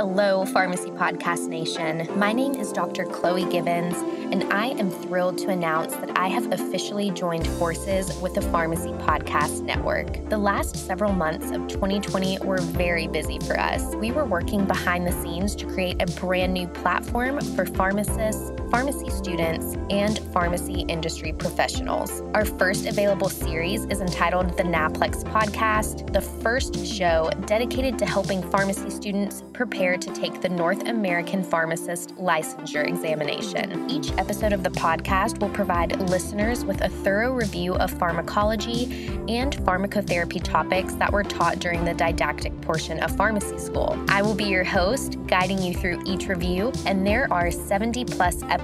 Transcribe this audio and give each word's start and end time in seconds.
Hello, 0.00 0.46
Pharmacy 0.46 0.88
Podcast 0.92 1.46
Nation. 1.48 2.08
My 2.18 2.32
name 2.32 2.54
is 2.54 2.72
Dr. 2.72 3.04
Chloe 3.04 3.44
Gibbons, 3.44 3.94
and 4.32 4.50
I 4.50 4.68
am 4.68 4.90
thrilled 4.90 5.36
to 5.40 5.50
announce 5.50 5.94
that 5.96 6.16
I 6.16 6.28
have 6.28 6.50
officially 6.52 7.10
joined 7.10 7.46
forces 7.46 8.10
with 8.22 8.32
the 8.32 8.40
Pharmacy 8.40 8.92
Podcast 8.92 9.60
Network. 9.60 10.26
The 10.30 10.38
last 10.38 10.74
several 10.74 11.12
months 11.12 11.50
of 11.50 11.68
2020 11.68 12.38
were 12.38 12.62
very 12.62 13.08
busy 13.08 13.38
for 13.40 13.60
us. 13.60 13.94
We 13.96 14.10
were 14.10 14.24
working 14.24 14.64
behind 14.64 15.06
the 15.06 15.12
scenes 15.12 15.54
to 15.56 15.66
create 15.66 16.00
a 16.00 16.06
brand 16.18 16.54
new 16.54 16.66
platform 16.66 17.38
for 17.54 17.66
pharmacists, 17.66 18.52
pharmacy 18.70 19.10
students, 19.10 19.76
and 19.90 20.20
pharmacy 20.32 20.82
industry 20.82 21.32
professionals. 21.32 22.22
Our 22.34 22.44
first 22.44 22.86
available 22.86 23.28
series 23.28 23.84
is 23.86 24.00
entitled 24.00 24.56
the 24.56 24.62
NAPLEX 24.62 25.24
Podcast, 25.24 26.12
the 26.12 26.20
first 26.20 26.86
show 26.86 27.30
dedicated 27.46 27.98
to 27.98 28.06
helping 28.06 28.48
pharmacy 28.50 28.88
students 28.90 29.42
prepare 29.52 29.96
to 29.96 30.12
take 30.12 30.40
the 30.40 30.48
North 30.48 30.86
American 30.86 31.42
Pharmacist 31.42 32.14
Licensure 32.14 32.86
Examination. 32.86 33.90
Each 33.90 34.12
episode 34.12 34.52
of 34.52 34.62
the 34.62 34.70
podcast 34.70 35.40
will 35.40 35.50
provide 35.50 36.00
listeners 36.02 36.64
with 36.64 36.80
a 36.82 36.88
thorough 36.88 37.34
review 37.34 37.74
of 37.74 37.90
pharmacology 37.90 39.08
and 39.28 39.56
pharmacotherapy 39.58 40.42
topics 40.42 40.94
that 40.94 41.12
were 41.12 41.24
taught 41.24 41.58
during 41.58 41.84
the 41.84 41.94
didactic 41.94 42.58
portion 42.60 43.00
of 43.00 43.14
pharmacy 43.16 43.58
school. 43.58 43.98
I 44.08 44.22
will 44.22 44.34
be 44.34 44.44
your 44.44 44.64
host, 44.64 45.18
guiding 45.26 45.60
you 45.60 45.74
through 45.74 46.02
each 46.06 46.28
review, 46.28 46.72
and 46.86 47.04
there 47.04 47.30
are 47.32 47.50
70 47.50 48.04
plus 48.04 48.42
episodes 48.44 48.59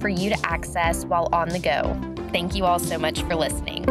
for 0.00 0.08
you 0.08 0.30
to 0.30 0.36
access 0.46 1.04
while 1.04 1.28
on 1.32 1.48
the 1.48 1.58
go. 1.58 1.98
Thank 2.32 2.54
you 2.54 2.64
all 2.64 2.78
so 2.78 2.98
much 2.98 3.22
for 3.22 3.34
listening. 3.34 3.84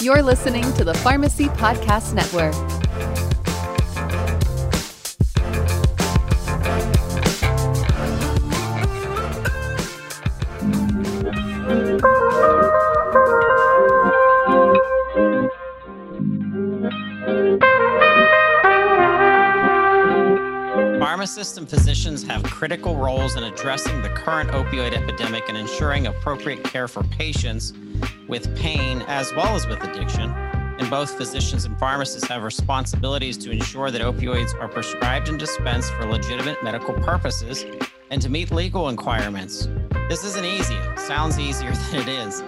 You're 0.00 0.22
listening 0.22 0.72
to 0.74 0.84
the 0.84 0.94
Pharmacy 1.02 1.46
Podcast 1.46 2.14
Network. 2.14 2.77
Pharmacists 21.18 21.58
and 21.58 21.68
physicians 21.68 22.22
have 22.28 22.44
critical 22.44 22.94
roles 22.94 23.34
in 23.34 23.42
addressing 23.42 24.00
the 24.02 24.08
current 24.08 24.50
opioid 24.50 24.92
epidemic 24.92 25.48
and 25.48 25.58
ensuring 25.58 26.06
appropriate 26.06 26.62
care 26.62 26.86
for 26.86 27.02
patients 27.02 27.72
with 28.28 28.56
pain 28.56 29.02
as 29.08 29.34
well 29.34 29.56
as 29.56 29.66
with 29.66 29.82
addiction. 29.82 30.30
And 30.78 30.88
both 30.88 31.16
physicians 31.16 31.64
and 31.64 31.76
pharmacists 31.76 32.28
have 32.28 32.44
responsibilities 32.44 33.36
to 33.38 33.50
ensure 33.50 33.90
that 33.90 34.00
opioids 34.00 34.54
are 34.60 34.68
prescribed 34.68 35.28
and 35.28 35.40
dispensed 35.40 35.92
for 35.94 36.06
legitimate 36.06 36.62
medical 36.62 36.94
purposes 36.94 37.64
and 38.10 38.22
to 38.22 38.28
meet 38.28 38.52
legal 38.52 38.88
requirements. 38.88 39.66
This 40.08 40.22
isn't 40.24 40.44
easy. 40.44 40.76
It 40.76 41.00
sounds 41.00 41.36
easier 41.40 41.72
than 41.90 42.02
it 42.02 42.08
is. 42.08 42.44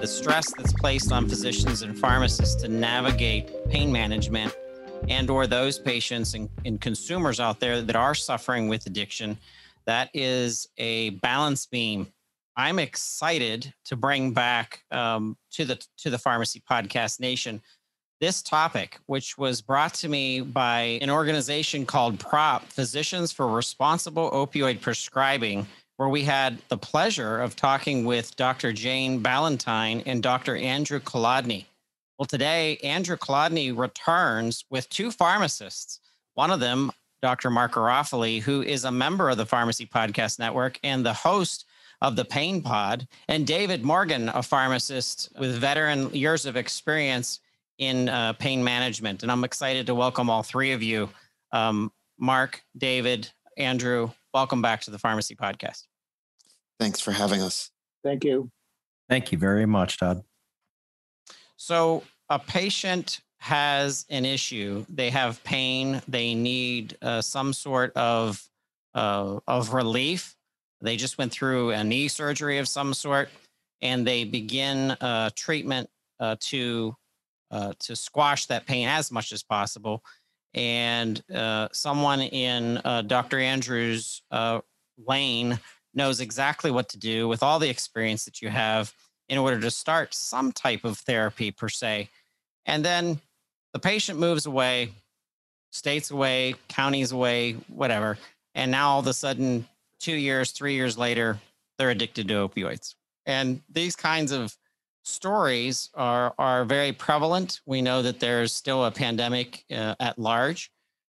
The 0.00 0.06
stress 0.06 0.50
that's 0.56 0.72
placed 0.72 1.12
on 1.12 1.28
physicians 1.28 1.82
and 1.82 1.98
pharmacists 1.98 2.54
to 2.62 2.68
navigate 2.68 3.68
pain 3.68 3.92
management 3.92 4.56
and 5.10 5.30
or 5.30 5.46
those 5.46 5.78
patients 5.78 6.34
and, 6.34 6.48
and 6.64 6.80
consumers 6.80 7.40
out 7.40 7.60
there 7.60 7.82
that 7.82 7.96
are 7.96 8.14
suffering 8.14 8.68
with 8.68 8.86
addiction 8.86 9.36
that 9.86 10.10
is 10.12 10.68
a 10.78 11.10
balance 11.10 11.66
beam 11.66 12.06
i'm 12.56 12.78
excited 12.78 13.72
to 13.84 13.96
bring 13.96 14.32
back 14.32 14.82
um, 14.90 15.36
to 15.50 15.64
the 15.64 15.82
to 15.96 16.10
the 16.10 16.18
pharmacy 16.18 16.62
podcast 16.70 17.20
nation. 17.20 17.62
This 18.20 18.42
topic 18.42 18.98
which 19.06 19.38
was 19.38 19.62
brought 19.62 19.94
to 19.94 20.08
me 20.08 20.40
by 20.40 20.98
an 21.02 21.08
organization 21.08 21.86
called 21.86 22.18
prop 22.18 22.64
physicians 22.64 23.32
for 23.32 23.46
responsible 23.46 24.30
opioid 24.32 24.80
prescribing 24.80 25.66
where 25.98 26.08
we 26.08 26.22
had 26.22 26.58
the 26.68 26.78
pleasure 26.78 27.40
of 27.40 27.54
talking 27.54 28.04
with 28.04 28.34
dr 28.34 28.72
jane 28.72 29.20
ballantyne 29.20 30.02
and 30.04 30.22
dr 30.22 30.56
andrew 30.56 30.98
kolodny 30.98 31.64
well, 32.18 32.26
today, 32.26 32.78
Andrew 32.82 33.16
Kolodny 33.16 33.76
returns 33.76 34.64
with 34.70 34.88
two 34.90 35.12
pharmacists. 35.12 36.00
One 36.34 36.50
of 36.50 36.58
them, 36.58 36.90
Dr. 37.22 37.48
Mark 37.48 37.72
Garofoli, 37.72 38.42
who 38.42 38.62
is 38.62 38.84
a 38.84 38.90
member 38.90 39.30
of 39.30 39.36
the 39.36 39.46
Pharmacy 39.46 39.86
Podcast 39.86 40.40
Network 40.40 40.80
and 40.82 41.06
the 41.06 41.12
host 41.12 41.64
of 42.02 42.16
the 42.16 42.24
Pain 42.24 42.60
Pod, 42.62 43.06
and 43.28 43.46
David 43.46 43.84
Morgan, 43.84 44.28
a 44.30 44.42
pharmacist 44.42 45.30
with 45.38 45.56
veteran 45.58 46.12
years 46.14 46.46
of 46.46 46.56
experience 46.56 47.40
in 47.78 48.08
uh, 48.08 48.32
pain 48.34 48.62
management. 48.62 49.22
And 49.22 49.30
I'm 49.30 49.44
excited 49.44 49.86
to 49.86 49.94
welcome 49.94 50.28
all 50.28 50.42
three 50.42 50.72
of 50.72 50.82
you. 50.82 51.10
Um, 51.52 51.92
Mark, 52.18 52.62
David, 52.76 53.30
Andrew, 53.56 54.10
welcome 54.34 54.62
back 54.62 54.80
to 54.82 54.90
the 54.90 54.98
Pharmacy 54.98 55.34
Podcast. 55.36 55.84
Thanks 56.80 57.00
for 57.00 57.12
having 57.12 57.42
us. 57.42 57.70
Thank 58.04 58.24
you. 58.24 58.50
Thank 59.08 59.32
you 59.32 59.38
very 59.38 59.66
much, 59.66 59.98
Todd. 59.98 60.22
So 61.68 62.02
a 62.30 62.38
patient 62.38 63.20
has 63.40 64.06
an 64.08 64.24
issue. 64.24 64.86
They 64.88 65.10
have 65.10 65.44
pain. 65.44 66.00
They 66.08 66.34
need 66.34 66.96
uh, 67.02 67.20
some 67.20 67.52
sort 67.52 67.92
of 67.94 68.42
uh, 68.94 69.40
of 69.46 69.74
relief. 69.74 70.34
They 70.80 70.96
just 70.96 71.18
went 71.18 71.30
through 71.30 71.72
a 71.72 71.84
knee 71.84 72.08
surgery 72.08 72.56
of 72.56 72.68
some 72.68 72.94
sort, 72.94 73.28
and 73.82 74.06
they 74.06 74.24
begin 74.24 74.92
uh, 74.92 75.28
treatment 75.36 75.90
uh, 76.18 76.36
to 76.40 76.96
uh, 77.50 77.74
to 77.80 77.94
squash 77.94 78.46
that 78.46 78.64
pain 78.64 78.88
as 78.88 79.12
much 79.12 79.30
as 79.30 79.42
possible. 79.42 80.02
And 80.54 81.22
uh, 81.30 81.68
someone 81.72 82.22
in 82.22 82.80
Dr. 83.06 83.40
Andrews' 83.40 84.22
lane 85.06 85.60
knows 85.92 86.20
exactly 86.20 86.70
what 86.70 86.88
to 86.88 86.98
do 86.98 87.28
with 87.28 87.42
all 87.42 87.58
the 87.58 87.68
experience 87.68 88.24
that 88.24 88.40
you 88.40 88.48
have 88.48 88.94
in 89.28 89.38
order 89.38 89.60
to 89.60 89.70
start 89.70 90.14
some 90.14 90.52
type 90.52 90.84
of 90.84 90.98
therapy 90.98 91.50
per 91.50 91.68
se. 91.68 92.08
And 92.66 92.84
then 92.84 93.20
the 93.72 93.78
patient 93.78 94.18
moves 94.18 94.46
away, 94.46 94.92
states 95.70 96.10
away, 96.10 96.54
counties 96.68 97.12
away, 97.12 97.52
whatever. 97.68 98.18
And 98.54 98.70
now 98.70 98.90
all 98.90 99.00
of 99.00 99.06
a 99.06 99.12
sudden, 99.12 99.66
two 100.00 100.16
years, 100.16 100.52
three 100.52 100.74
years 100.74 100.96
later, 100.96 101.38
they're 101.78 101.90
addicted 101.90 102.28
to 102.28 102.34
opioids. 102.34 102.94
And 103.26 103.60
these 103.68 103.94
kinds 103.94 104.32
of 104.32 104.56
stories 105.04 105.90
are, 105.94 106.34
are 106.38 106.64
very 106.64 106.92
prevalent. 106.92 107.60
We 107.66 107.82
know 107.82 108.02
that 108.02 108.20
there's 108.20 108.52
still 108.52 108.84
a 108.84 108.90
pandemic 108.90 109.64
uh, 109.70 109.94
at 110.00 110.18
large. 110.18 110.70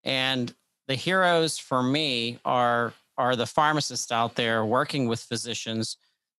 And 0.05 0.55
the 0.89 0.95
heroes 0.95 1.59
for 1.59 1.83
me 1.83 2.39
are, 2.45 2.93
are 3.17 3.37
the 3.37 3.47
pharmacists 3.47 4.11
out 4.11 4.35
there 4.37 4.65
working 4.65 5.07
with 5.07 5.21
physicians 5.21 5.97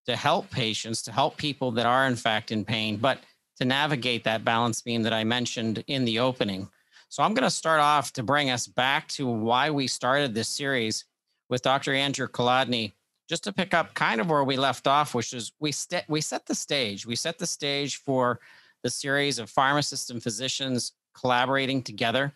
to 0.10 0.16
help 0.16 0.50
patients, 0.50 1.04
to 1.04 1.12
help 1.12 1.38
people 1.38 1.72
that 1.72 1.86
are 1.86 2.08
in 2.08 2.16
fact 2.16 2.52
in 2.52 2.66
pain, 2.66 2.98
but 2.98 3.20
to 3.60 3.66
navigate 3.66 4.24
that 4.24 4.44
balance 4.44 4.82
beam 4.82 5.04
that 5.04 5.14
I 5.14 5.24
mentioned 5.24 5.84
in 5.88 6.04
the 6.04 6.20
opening. 6.20 6.68
So 7.10 7.22
I'm 7.22 7.36
going 7.36 7.44
to 7.44 7.52
start 7.52 7.80
off 7.80 8.12
to 8.14 8.24
bring 8.24 8.50
us 8.50 8.66
back 8.66 9.08
to 9.10 9.28
why 9.28 9.70
we 9.70 9.88
started 9.88 10.34
this 10.34 10.50
series 10.50 11.06
with 11.48 11.62
Dr. 11.62 11.94
Andrew 11.94 12.28
Kolodny, 12.28 12.94
just 13.28 13.44
to 13.44 13.54
pick 13.54 13.76
up 13.76 13.94
kind 13.94 14.20
of 14.20 14.30
where 14.30 14.44
we 14.44 14.58
left 14.58 14.88
off, 14.88 15.14
which 15.14 15.34
is 15.34 15.52
we 15.60 15.72
st- 15.72 16.06
we 16.08 16.22
set 16.22 16.46
the 16.48 16.56
stage. 16.56 17.06
We 17.06 17.16
set 17.16 17.38
the 17.38 17.48
stage 17.48 17.98
for 17.98 18.40
the 18.84 18.90
series 18.90 19.38
of 19.38 19.50
pharmacists 19.50 20.10
and 20.10 20.24
physicians 20.24 20.94
collaborating 21.14 21.84
together. 21.84 22.34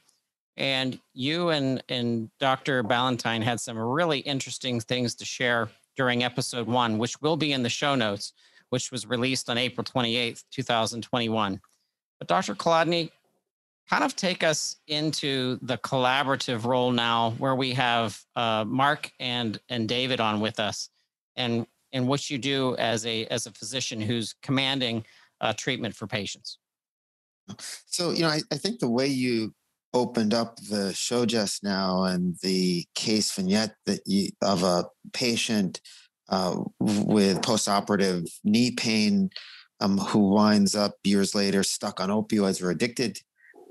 And 0.57 0.99
you 1.15 1.49
and, 1.49 1.83
and 1.89 2.29
Dr. 2.39 2.83
Ballantyne 2.83 3.41
had 3.41 3.59
some 3.59 3.77
really 3.77 4.19
interesting 4.19 4.79
things 4.79 5.15
to 5.15 5.25
share 5.25 5.69
during 5.95 6.23
episode 6.23 6.67
one, 6.67 6.97
which 6.97 7.21
will 7.21 7.37
be 7.37 7.53
in 7.53 7.63
the 7.63 7.69
show 7.69 7.95
notes, 7.95 8.33
which 8.69 8.91
was 8.91 9.05
released 9.05 9.49
on 9.49 9.57
April 9.57 9.83
28th, 9.83 10.43
2021. 10.51 11.61
But 12.19 12.27
Dr. 12.27 12.55
Kolodny, 12.55 13.11
kind 13.89 14.03
of 14.03 14.15
take 14.15 14.43
us 14.43 14.77
into 14.87 15.59
the 15.61 15.77
collaborative 15.77 16.65
role 16.65 16.91
now 16.91 17.31
where 17.37 17.55
we 17.55 17.73
have 17.73 18.19
uh, 18.35 18.63
Mark 18.65 19.11
and, 19.19 19.59
and 19.69 19.87
David 19.87 20.19
on 20.19 20.39
with 20.39 20.59
us 20.59 20.89
and, 21.35 21.67
and 21.91 22.07
what 22.07 22.29
you 22.29 22.37
do 22.37 22.75
as 22.77 23.05
a, 23.05 23.25
as 23.25 23.45
a 23.45 23.51
physician 23.51 23.99
who's 23.99 24.35
commanding 24.41 25.05
uh, 25.41 25.53
treatment 25.53 25.93
for 25.95 26.07
patients. 26.07 26.59
So, 27.85 28.11
you 28.11 28.21
know, 28.21 28.29
I, 28.29 28.41
I 28.51 28.55
think 28.55 28.79
the 28.79 28.89
way 28.89 29.07
you 29.07 29.53
opened 29.93 30.33
up 30.33 30.57
the 30.69 30.93
show 30.93 31.25
just 31.25 31.63
now 31.63 32.03
and 32.03 32.35
the 32.41 32.85
case 32.95 33.31
vignette 33.31 33.75
that 33.85 34.01
you, 34.05 34.29
of 34.41 34.63
a 34.63 34.85
patient 35.13 35.81
uh, 36.29 36.55
with 36.79 37.41
postoperative 37.41 38.27
knee 38.43 38.71
pain 38.71 39.29
um, 39.81 39.97
who 39.97 40.29
winds 40.29 40.75
up 40.75 40.93
years 41.03 41.35
later 41.35 41.63
stuck 41.63 41.99
on 41.99 42.09
opioids 42.09 42.63
or 42.63 42.71
addicted 42.71 43.19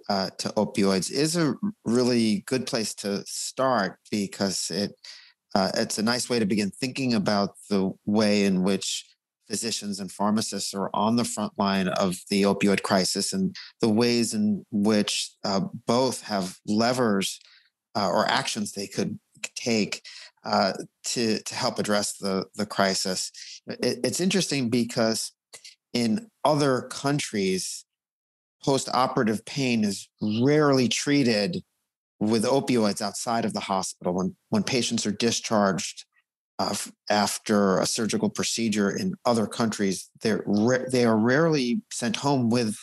uh, 0.08 0.30
to 0.38 0.48
opioids 0.50 1.10
is 1.10 1.36
a 1.36 1.54
really 1.84 2.44
good 2.46 2.66
place 2.66 2.94
to 2.94 3.24
start 3.26 3.98
because 4.10 4.70
it 4.70 4.92
uh, 5.54 5.70
it's 5.74 5.98
a 5.98 6.02
nice 6.02 6.30
way 6.30 6.38
to 6.38 6.46
begin 6.46 6.70
thinking 6.70 7.14
about 7.14 7.54
the 7.68 7.92
way 8.06 8.44
in 8.44 8.62
which 8.62 9.11
physicians 9.48 10.00
and 10.00 10.10
pharmacists 10.10 10.74
are 10.74 10.90
on 10.94 11.16
the 11.16 11.24
front 11.24 11.52
line 11.58 11.88
of 11.88 12.16
the 12.30 12.42
opioid 12.42 12.82
crisis 12.82 13.32
and 13.32 13.54
the 13.80 13.88
ways 13.88 14.34
in 14.34 14.64
which 14.70 15.32
uh, 15.44 15.60
both 15.86 16.22
have 16.22 16.56
levers 16.66 17.40
uh, 17.96 18.08
or 18.08 18.26
actions 18.28 18.72
they 18.72 18.86
could 18.86 19.18
take 19.54 20.02
uh, 20.44 20.72
to 21.04 21.38
to 21.40 21.54
help 21.54 21.78
address 21.78 22.16
the 22.16 22.46
the 22.54 22.66
crisis. 22.66 23.30
It, 23.66 23.98
it's 24.04 24.20
interesting 24.20 24.70
because 24.70 25.32
in 25.92 26.28
other 26.44 26.82
countries, 26.82 27.84
post-operative 28.64 29.44
pain 29.44 29.84
is 29.84 30.08
rarely 30.42 30.88
treated 30.88 31.62
with 32.18 32.44
opioids 32.44 33.02
outside 33.02 33.44
of 33.44 33.52
the 33.52 33.60
hospital. 33.60 34.14
When 34.14 34.36
when 34.48 34.62
patients 34.62 35.06
are 35.06 35.12
discharged 35.12 36.04
uh, 36.62 36.74
after 37.10 37.78
a 37.78 37.86
surgical 37.86 38.30
procedure 38.30 38.90
in 38.90 39.14
other 39.24 39.46
countries, 39.46 40.10
they're 40.22 40.44
they 40.90 41.04
are 41.04 41.16
rarely 41.18 41.82
sent 41.90 42.16
home 42.16 42.50
with 42.50 42.76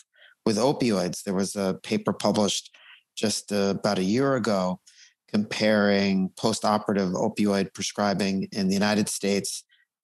with 0.45 0.57
opioids. 0.57 1.23
There 1.23 1.33
was 1.33 1.55
a 1.55 1.79
paper 1.83 2.13
published 2.13 2.75
just 3.15 3.51
uh, 3.51 3.75
about 3.77 3.99
a 3.99 4.03
year 4.03 4.35
ago 4.35 4.79
comparing 5.31 6.29
post-operative 6.37 7.09
opioid 7.09 7.73
prescribing 7.73 8.47
in 8.51 8.67
the 8.67 8.73
United 8.73 9.07
States 9.07 9.63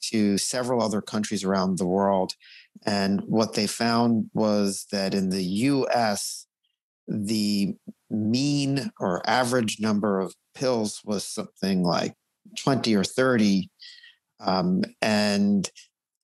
to 0.09 0.37
several 0.37 0.83
other 0.83 1.01
countries 1.01 1.43
around 1.43 1.77
the 1.77 1.87
world. 1.87 2.33
And 2.85 3.21
what 3.25 3.53
they 3.53 3.65
found 3.65 4.29
was 4.33 4.85
that 4.91 5.15
in 5.15 5.29
the 5.29 5.43
US, 5.43 6.45
the 7.07 7.75
mean 8.09 8.91
or 8.99 9.27
average 9.27 9.79
number 9.79 10.19
of 10.19 10.35
pills 10.53 11.01
was 11.03 11.25
something 11.25 11.83
like 11.83 12.13
20 12.57 12.95
or 12.95 13.03
30. 13.03 13.69
Um, 14.39 14.83
and 15.01 15.69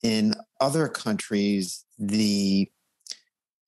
in 0.03 0.33
other 0.59 0.87
countries, 0.87 1.85
the 1.97 2.69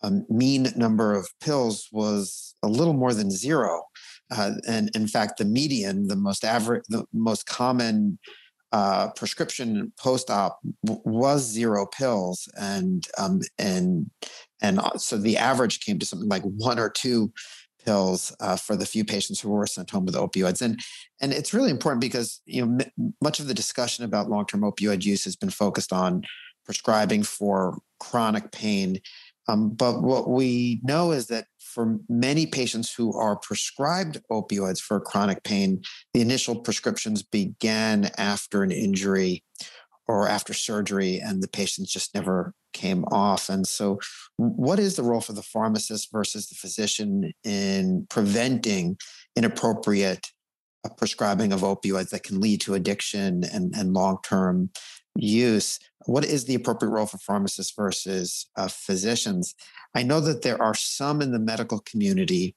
um, 0.02 0.26
mean 0.30 0.68
number 0.76 1.14
of 1.14 1.30
pills 1.40 1.88
was 1.92 2.56
a 2.64 2.68
little 2.68 2.94
more 2.94 3.14
than 3.14 3.32
zero. 3.32 3.84
Uh, 4.32 4.52
and 4.68 4.90
in 4.96 5.08
fact, 5.08 5.38
the 5.38 5.46
median, 5.46 6.08
the 6.08 6.16
most 6.16 6.44
average, 6.44 6.84
the 6.90 7.06
most 7.14 7.46
common 7.46 8.20
uh, 8.74 9.10
prescription 9.12 9.94
post-op 10.00 10.60
w- 10.84 11.02
was 11.06 11.44
zero 11.44 11.86
pills, 11.86 12.50
and 12.60 13.08
um, 13.20 13.40
and 13.60 14.10
and 14.62 14.80
uh, 14.80 14.98
so 14.98 15.16
the 15.16 15.38
average 15.38 15.82
came 15.82 16.00
to 16.00 16.06
something 16.06 16.28
like 16.28 16.42
one 16.42 16.80
or 16.80 16.90
two 16.90 17.32
pills 17.84 18.36
uh, 18.40 18.56
for 18.56 18.76
the 18.76 18.86
few 18.86 19.06
patients 19.06 19.40
who 19.40 19.50
were 19.50 19.68
sent 19.68 19.90
home 19.90 20.06
with 20.06 20.16
opioids. 20.16 20.62
And 20.62 20.80
and 21.22 21.34
it's 21.34 21.54
really 21.54 21.72
important 21.72 22.02
because 22.02 22.42
you 22.46 22.66
know 22.66 22.86
m- 22.98 23.14
much 23.22 23.40
of 23.40 23.48
the 23.48 23.54
discussion 23.54 24.06
about 24.06 24.30
long-term 24.30 24.62
opioid 24.62 25.04
use 25.04 25.24
has 25.24 25.36
been 25.36 25.50
focused 25.50 25.94
on 25.94 26.24
prescribing 26.66 27.24
for 27.24 27.78
chronic 28.00 28.52
pain. 28.52 29.00
Um, 29.50 29.72
but 29.72 30.02
what 30.02 30.30
we 30.30 30.80
know 30.84 31.12
is 31.12 31.28
that 31.28 31.48
for 31.60 32.00
many 32.08 32.46
patients 32.46 32.94
who 32.94 33.14
are 33.18 33.36
prescribed 33.36 34.22
opioids 34.32 34.80
for 34.80 35.02
chronic 35.02 35.44
pain, 35.44 35.82
the 36.14 36.22
initial 36.22 36.56
prescriptions 36.56 37.24
began 37.24 38.10
after 38.18 38.64
an 38.64 38.72
injury 38.72 39.44
or 40.08 40.28
after 40.28 40.54
surgery, 40.54 41.20
and 41.20 41.42
the 41.42 41.48
patients 41.48 41.92
just 41.92 42.14
never 42.14 42.54
came 42.74 43.06
off. 43.06 43.50
And 43.50 43.68
so, 43.68 44.00
what 44.38 44.80
is 44.80 44.96
the 44.96 45.04
role 45.04 45.22
for 45.22 45.34
the 45.34 45.42
pharmacist 45.42 46.12
versus 46.12 46.48
the 46.48 46.56
physician 46.56 47.34
in 47.44 48.08
preventing 48.10 48.98
inappropriate 49.36 50.28
uh, 50.86 50.90
prescribing 50.98 51.54
of 51.54 51.62
opioids 51.62 52.10
that 52.10 52.24
can 52.24 52.40
lead 52.40 52.62
to 52.62 52.74
addiction 52.74 53.44
and, 53.46 53.74
and 53.76 53.94
long 53.94 54.18
term 54.24 54.70
use? 55.16 55.80
What 56.06 56.26
is 56.26 56.46
the 56.46 56.56
appropriate 56.56 56.92
role 56.92 57.06
for 57.06 57.18
pharmacists 57.20 57.74
versus 57.76 58.50
uh, 58.58 58.68
physicians? 58.68 59.56
I 59.96 60.04
know 60.04 60.20
that 60.20 60.42
there 60.42 60.62
are 60.62 60.76
some 60.76 61.22
in 61.22 61.32
the 61.32 61.40
medical 61.40 61.80
community 61.80 62.56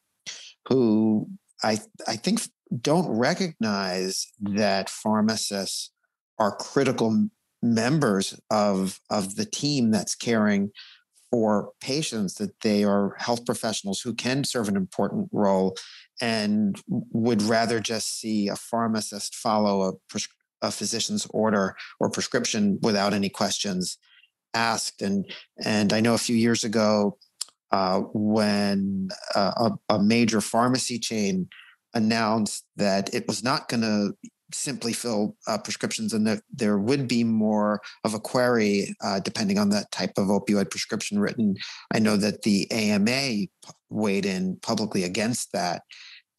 who 0.68 1.28
I 1.62 1.78
I 2.06 2.16
think 2.16 2.40
don't 2.80 3.08
recognize 3.08 4.26
that 4.40 4.90
pharmacists 4.90 5.90
are 6.38 6.56
critical 6.56 7.28
members 7.74 8.38
of 8.50 9.00
of 9.10 9.36
the 9.36 9.44
team 9.44 9.90
that's 9.90 10.14
caring 10.14 10.70
for 11.30 11.72
patients 11.80 12.34
that 12.34 12.60
they 12.60 12.84
are 12.84 13.14
health 13.18 13.44
professionals 13.44 14.00
who 14.00 14.14
can 14.14 14.44
serve 14.44 14.68
an 14.68 14.76
important 14.76 15.28
role 15.32 15.76
and 16.20 16.80
would 16.88 17.42
rather 17.42 17.80
just 17.80 18.20
see 18.20 18.48
a 18.48 18.56
pharmacist 18.56 19.34
follow 19.34 19.82
a, 19.82 19.92
pres- 20.08 20.28
a 20.62 20.70
physician's 20.70 21.26
order 21.30 21.76
or 22.00 22.08
prescription 22.08 22.78
without 22.82 23.12
any 23.12 23.28
questions 23.28 23.98
asked. 24.54 25.02
And 25.02 25.30
and 25.64 25.92
I 25.92 26.00
know 26.00 26.14
a 26.14 26.18
few 26.18 26.36
years 26.36 26.64
ago 26.64 27.18
uh, 27.70 28.00
when 28.12 29.08
uh, 29.34 29.70
a, 29.88 29.94
a, 29.94 30.02
major 30.02 30.40
pharmacy 30.40 30.98
chain 30.98 31.48
announced 31.94 32.64
that 32.76 33.12
it 33.12 33.26
was 33.26 33.42
not 33.42 33.68
going 33.68 33.82
to 33.82 34.14
simply 34.52 34.92
fill 34.92 35.36
uh, 35.46 35.58
prescriptions 35.58 36.12
and 36.12 36.26
that 36.26 36.42
there 36.52 36.78
would 36.78 37.08
be 37.08 37.24
more 37.24 37.80
of 38.04 38.14
a 38.14 38.20
query 38.20 38.94
uh, 39.02 39.20
depending 39.20 39.58
on 39.58 39.70
the 39.70 39.84
type 39.90 40.12
of 40.16 40.28
opioid 40.28 40.70
prescription 40.70 41.18
written. 41.18 41.56
I 41.92 41.98
know 41.98 42.16
that 42.16 42.42
the 42.42 42.70
AMA 42.70 43.46
weighed 43.90 44.26
in 44.26 44.58
publicly 44.62 45.04
against 45.04 45.52
that. 45.52 45.82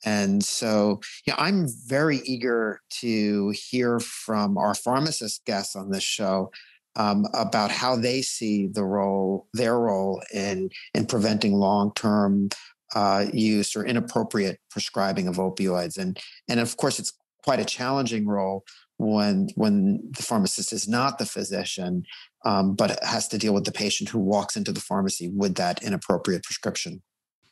And 0.06 0.44
so, 0.44 1.02
yeah, 1.26 1.36
I'm 1.38 1.68
very 1.88 2.18
eager 2.18 2.82
to 3.02 3.54
hear 3.56 4.00
from 4.00 4.58
our 4.58 4.76
pharmacist 4.76 5.44
guests 5.46 5.76
on 5.76 5.90
this 5.90 6.04
show 6.04 6.52
um, 6.96 7.26
about 7.34 7.72
how 7.72 7.96
they 7.96 8.22
see 8.22 8.68
the 8.68 8.84
role, 8.84 9.48
their 9.54 9.80
role 9.80 10.22
in 10.34 10.70
in 10.94 11.06
preventing 11.06 11.54
long 11.54 11.94
term 11.96 12.50
uh, 12.96 13.26
use 13.34 13.76
or 13.76 13.86
inappropriate 13.86 14.60
prescribing 14.72 15.28
of 15.28 15.36
opioids, 15.36 15.98
and 15.98 16.20
and 16.48 16.60
of 16.60 16.76
course 16.78 17.00
it's 17.00 17.14
quite 17.44 17.60
a 17.60 17.66
challenging 17.66 18.28
role 18.28 18.64
when 18.98 19.50
when 19.56 20.02
the 20.12 20.24
pharmacist 20.24 20.74
is 20.74 20.88
not 20.88 21.20
the 21.20 21.26
physician, 21.26 22.04
um, 22.46 22.76
but 22.76 23.02
has 23.04 23.28
to 23.30 23.38
deal 23.38 23.54
with 23.54 23.66
the 23.66 23.72
patient 23.72 24.10
who 24.10 24.20
walks 24.20 24.56
into 24.56 24.72
the 24.72 24.82
pharmacy 24.82 25.30
with 25.30 25.56
that 25.56 25.84
inappropriate 25.84 26.44
prescription. 26.44 27.02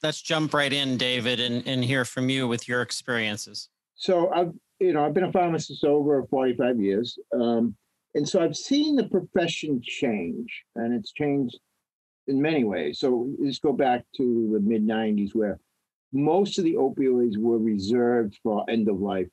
Let's 0.03 0.21
jump 0.21 0.53
right 0.53 0.73
in, 0.73 0.97
David, 0.97 1.39
and, 1.39 1.65
and 1.67 1.83
hear 1.83 2.05
from 2.05 2.29
you 2.29 2.47
with 2.47 2.67
your 2.67 2.81
experiences. 2.81 3.69
So 3.95 4.31
I've 4.33 4.53
you 4.79 4.93
know 4.93 5.05
I've 5.05 5.13
been 5.13 5.23
a 5.23 5.31
pharmacist 5.31 5.83
over 5.83 6.25
45 6.29 6.79
years. 6.79 7.17
Um, 7.33 7.75
and 8.15 8.27
so 8.27 8.41
I've 8.41 8.55
seen 8.55 8.95
the 8.95 9.07
profession 9.09 9.81
change, 9.83 10.63
and 10.75 10.93
it's 10.93 11.11
changed 11.11 11.59
in 12.27 12.41
many 12.41 12.63
ways. 12.63 12.99
So 12.99 13.29
let's 13.39 13.59
go 13.59 13.73
back 13.73 14.03
to 14.17 14.49
the 14.53 14.59
mid 14.59 14.87
90s, 14.87 15.35
where 15.35 15.59
most 16.13 16.57
of 16.57 16.63
the 16.63 16.75
opioids 16.75 17.37
were 17.37 17.59
reserved 17.59 18.39
for 18.41 18.63
end 18.69 18.87
of 18.87 18.99
life 18.99 19.27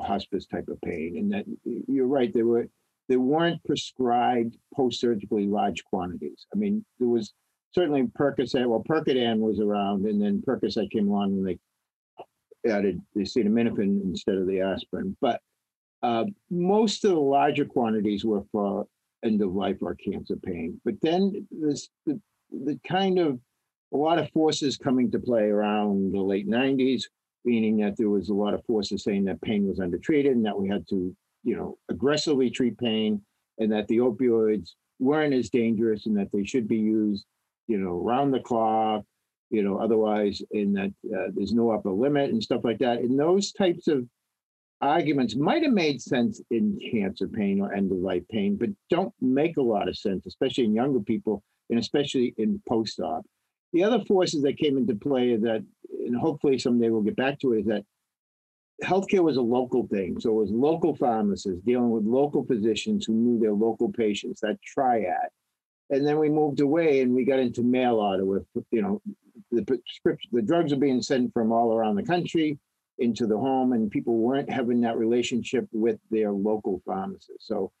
hospice 0.00 0.46
type 0.46 0.68
of 0.68 0.80
pain. 0.82 1.16
And 1.18 1.32
that 1.32 1.44
you're 1.88 2.06
right, 2.06 2.32
they 2.32 2.42
were 2.42 2.68
they 3.08 3.16
weren't 3.16 3.62
prescribed 3.64 4.56
post 4.74 5.00
surgically 5.00 5.46
large 5.46 5.84
quantities. 5.84 6.46
I 6.54 6.58
mean, 6.58 6.84
there 6.98 7.08
was 7.08 7.32
certainly 7.72 8.04
Percocet. 8.04 8.66
Well, 8.66 8.84
Percodan 8.88 9.38
was 9.38 9.60
around, 9.60 10.06
and 10.06 10.22
then 10.22 10.42
Percocet 10.46 10.90
came 10.90 11.08
along 11.08 11.32
and 11.32 11.46
they 11.46 11.58
added 12.70 13.00
the 13.14 13.22
acetaminophen 13.22 14.02
instead 14.04 14.36
of 14.36 14.46
the 14.46 14.60
aspirin. 14.60 15.16
But 15.20 15.40
uh, 16.02 16.24
most 16.50 17.04
of 17.04 17.12
the 17.12 17.20
larger 17.20 17.64
quantities 17.64 18.24
were 18.24 18.44
for 18.52 18.86
end 19.24 19.42
of 19.42 19.54
life 19.54 19.78
or 19.82 19.94
cancer 19.94 20.36
pain. 20.36 20.80
But 20.84 20.94
then 21.02 21.46
this 21.50 21.88
the, 22.06 22.20
the 22.50 22.78
kind 22.86 23.18
of 23.18 23.38
a 23.92 23.96
lot 23.96 24.18
of 24.18 24.30
forces 24.30 24.76
coming 24.76 25.10
to 25.10 25.18
play 25.18 25.44
around 25.44 26.12
the 26.12 26.20
late 26.20 26.48
90s, 26.48 27.04
meaning 27.44 27.78
that 27.78 27.96
there 27.96 28.10
was 28.10 28.28
a 28.28 28.34
lot 28.34 28.54
of 28.54 28.64
forces 28.64 29.02
saying 29.02 29.24
that 29.24 29.40
pain 29.42 29.66
was 29.66 29.80
undertreated 29.80 30.32
and 30.32 30.44
that 30.44 30.58
we 30.58 30.68
had 30.68 30.86
to, 30.88 31.14
you 31.42 31.56
know, 31.56 31.78
aggressively 31.88 32.50
treat 32.50 32.78
pain 32.78 33.22
and 33.58 33.72
that 33.72 33.88
the 33.88 33.98
opioids 33.98 34.70
weren't 34.98 35.34
as 35.34 35.48
dangerous 35.50 36.06
and 36.06 36.16
that 36.16 36.30
they 36.32 36.44
should 36.44 36.68
be 36.68 36.78
used, 36.78 37.24
you 37.66 37.78
know, 37.78 37.92
round 37.92 38.32
the 38.32 38.40
clock, 38.40 39.04
you 39.50 39.62
know, 39.62 39.78
otherwise, 39.78 40.42
in 40.52 40.72
that 40.74 40.92
uh, 41.14 41.30
there's 41.34 41.52
no 41.52 41.70
upper 41.70 41.90
limit 41.90 42.30
and 42.30 42.42
stuff 42.42 42.62
like 42.64 42.78
that. 42.78 42.98
And 42.98 43.18
those 43.18 43.52
types 43.52 43.88
of 43.88 44.06
arguments 44.80 45.36
might 45.36 45.62
have 45.62 45.72
made 45.72 46.00
sense 46.00 46.40
in 46.50 46.78
cancer 46.90 47.28
pain 47.28 47.60
or 47.60 47.72
end 47.74 47.90
of 47.92 47.98
life 47.98 48.22
pain, 48.30 48.56
but 48.56 48.70
don't 48.88 49.12
make 49.20 49.56
a 49.56 49.62
lot 49.62 49.88
of 49.88 49.96
sense, 49.96 50.26
especially 50.26 50.64
in 50.64 50.74
younger 50.74 51.00
people 51.00 51.42
and 51.68 51.78
especially 51.78 52.34
in 52.38 52.62
post 52.68 53.00
op. 53.00 53.24
The 53.72 53.84
other 53.84 54.04
forces 54.06 54.42
that 54.42 54.58
came 54.58 54.76
into 54.76 54.94
play 54.94 55.36
that, 55.36 55.64
and 56.06 56.16
hopefully 56.16 56.58
someday 56.58 56.90
we'll 56.90 57.02
get 57.02 57.16
back 57.16 57.38
to 57.40 57.52
it, 57.52 57.60
is 57.60 57.66
that 57.66 57.84
healthcare 58.82 59.22
was 59.22 59.36
a 59.36 59.42
local 59.42 59.86
thing. 59.86 60.18
So 60.20 60.30
it 60.30 60.42
was 60.42 60.50
local 60.50 60.94
pharmacists 60.94 61.62
dealing 61.64 61.90
with 61.90 62.04
local 62.04 62.44
physicians 62.44 63.06
who 63.06 63.12
knew 63.12 63.38
their 63.38 63.52
local 63.52 63.92
patients, 63.92 64.40
that 64.40 64.60
triad. 64.62 65.28
And 65.90 66.06
then 66.06 66.18
we 66.18 66.28
moved 66.28 66.60
away 66.60 67.00
and 67.00 67.14
we 67.14 67.24
got 67.24 67.40
into 67.40 67.62
mail 67.62 67.96
order 67.96 68.24
with, 68.24 68.44
you 68.70 68.80
know, 68.80 69.02
the 69.50 69.64
prescription, 69.64 70.30
the 70.32 70.42
drugs 70.42 70.72
are 70.72 70.76
being 70.76 71.02
sent 71.02 71.32
from 71.32 71.52
all 71.52 71.72
around 71.72 71.96
the 71.96 72.02
country 72.04 72.58
into 72.98 73.26
the 73.26 73.36
home 73.36 73.72
and 73.72 73.90
people 73.90 74.18
weren't 74.18 74.50
having 74.50 74.80
that 74.82 74.96
relationship 74.96 75.66
with 75.72 75.98
their 76.10 76.30
local 76.30 76.80
pharmacist. 76.86 77.46
So 77.46 77.72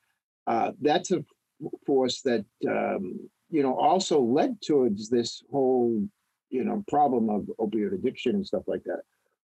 uh, 0.46 0.72
that's 0.80 1.12
a 1.12 1.24
force 1.86 2.22
that 2.22 2.44
um, 2.68 3.28
you 3.50 3.62
know 3.62 3.78
also 3.78 4.20
led 4.20 4.60
towards 4.62 5.08
this 5.08 5.42
whole 5.50 6.02
you 6.50 6.64
know 6.64 6.84
problem 6.88 7.30
of 7.30 7.48
opioid 7.58 7.94
addiction 7.94 8.34
and 8.34 8.46
stuff 8.46 8.62
like 8.66 8.82
that, 8.84 9.00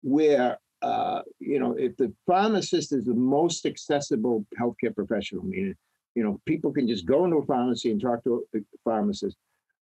where 0.02 0.58
uh, 0.82 1.22
you 1.40 1.60
know 1.60 1.74
if 1.74 1.96
the 1.98 2.14
pharmacist 2.26 2.94
is 2.94 3.06
the 3.06 3.14
most 3.14 3.66
accessible 3.66 4.46
healthcare 4.60 4.94
professional, 4.94 5.44
meaning 5.44 5.76
you 6.16 6.24
know 6.24 6.40
people 6.46 6.72
can 6.72 6.88
just 6.88 7.06
go 7.06 7.26
into 7.26 7.38
a 7.38 7.46
pharmacy 7.46 7.92
and 7.92 8.02
talk 8.02 8.24
to 8.24 8.44
a 8.56 8.60
pharmacist. 8.84 9.38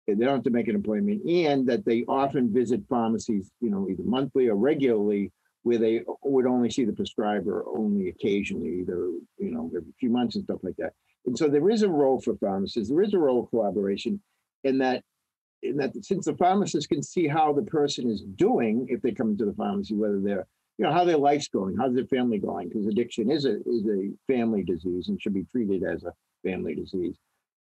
They 0.06 0.14
don't 0.14 0.36
have 0.36 0.44
to 0.44 0.50
make 0.50 0.68
an 0.68 0.76
appointment, 0.76 1.28
and 1.28 1.66
that 1.68 1.84
they 1.84 2.04
often 2.08 2.50
visit 2.50 2.80
pharmacies, 2.88 3.50
you 3.60 3.68
know, 3.68 3.88
either 3.90 4.04
monthly 4.04 4.48
or 4.48 4.56
regularly 4.56 5.30
where 5.64 5.76
they 5.76 6.02
would 6.22 6.46
only 6.46 6.70
see 6.70 6.86
the 6.86 6.94
prescriber 6.94 7.62
only 7.68 8.08
occasionally, 8.08 8.80
either 8.80 9.10
you 9.38 9.50
know 9.50 9.70
every 9.76 9.92
few 10.00 10.10
months 10.10 10.36
and 10.36 10.44
stuff 10.44 10.60
like 10.62 10.76
that. 10.76 10.92
And 11.26 11.36
so 11.36 11.48
there 11.48 11.68
is 11.68 11.82
a 11.82 11.88
role 11.90 12.20
for 12.20 12.36
pharmacists. 12.36 12.88
There 12.88 13.02
is 13.02 13.12
a 13.12 13.18
role 13.18 13.42
of 13.42 13.50
collaboration 13.50 14.22
in 14.64 14.78
that 14.78 15.02
in 15.62 15.76
that 15.78 15.92
since 16.04 16.26
the 16.26 16.36
pharmacist 16.36 16.88
can 16.88 17.02
see 17.02 17.26
how 17.26 17.52
the 17.52 17.62
person 17.62 18.10
is 18.10 18.22
doing 18.36 18.86
if 18.88 19.02
they 19.02 19.12
come 19.12 19.30
into 19.30 19.44
the 19.44 19.54
pharmacy, 19.54 19.94
whether 19.94 20.20
they're 20.20 20.46
you 20.78 20.84
know 20.84 20.92
how 20.92 21.04
their 21.04 21.18
life's 21.18 21.48
going, 21.48 21.76
how's 21.76 21.94
their 21.94 22.06
family 22.06 22.38
going, 22.38 22.68
because 22.68 22.86
addiction 22.86 23.30
is 23.30 23.44
a 23.44 23.56
is 23.66 23.86
a 23.86 24.10
family 24.32 24.62
disease 24.62 25.08
and 25.08 25.20
should 25.20 25.34
be 25.34 25.44
treated 25.44 25.82
as 25.82 26.04
a 26.04 26.12
family 26.44 26.74
disease. 26.74 27.16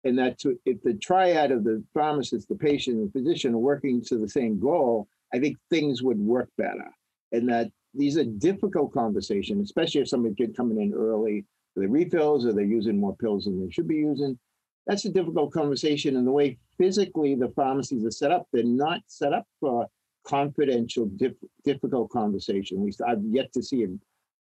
And 0.05 0.19
that 0.19 0.39
to, 0.41 0.59
if 0.67 0.83
the 0.83 0.95
triad 0.95 1.51
of 1.51 1.65
the 1.65 1.83
pharmacist, 1.95 2.49
the 2.49 2.55
patient, 2.55 2.97
and 2.97 3.09
the 3.09 3.13
physician 3.13 3.55
are 3.55 3.59
working 3.59 4.03
to 4.05 4.19
the 4.19 4.29
same 4.29 4.61
goal, 4.61 5.09
I 5.33 5.39
think 5.39 5.57
things 5.71 6.03
would 6.03 6.19
work 6.19 6.51
better. 6.59 6.91
And 7.33 7.49
that 7.49 7.71
these 7.95 8.19
are 8.19 8.25
difficult 8.25 8.93
conversations, 8.93 9.65
especially 9.65 10.03
if 10.03 10.09
somebody 10.09 10.35
get 10.35 10.57
coming 10.57 10.81
in 10.81 10.93
early 10.93 11.45
for 11.73 11.81
the 11.81 11.89
refills 11.89 12.45
or 12.45 12.53
they're 12.53 12.65
using 12.65 12.99
more 12.99 13.17
pills 13.17 13.45
than 13.45 13.65
they 13.65 13.71
should 13.71 13.89
be 13.89 13.97
using. 13.97 14.39
That's 14.87 15.07
a 15.07 15.11
difficult 15.11 15.53
conversation. 15.53 16.17
And 16.17 16.27
the 16.27 16.33
way 16.33 16.59
physically 16.79 17.35
the 17.35 17.49
pharmacies 17.51 18.05
are 18.05 18.11
set 18.11 18.31
up, 18.31 18.47
they're 18.53 18.65
not 18.65 19.01
set 19.07 19.33
up 19.33 19.47
for 19.61 19.87
confidential, 20.27 21.07
diff- 21.07 21.33
difficult 21.65 22.11
conversation. 22.11 22.79
At 22.79 22.85
least 22.85 23.03
I've 23.07 23.23
yet 23.25 23.53
to 23.53 23.63
see 23.63 23.85
a 23.85 23.89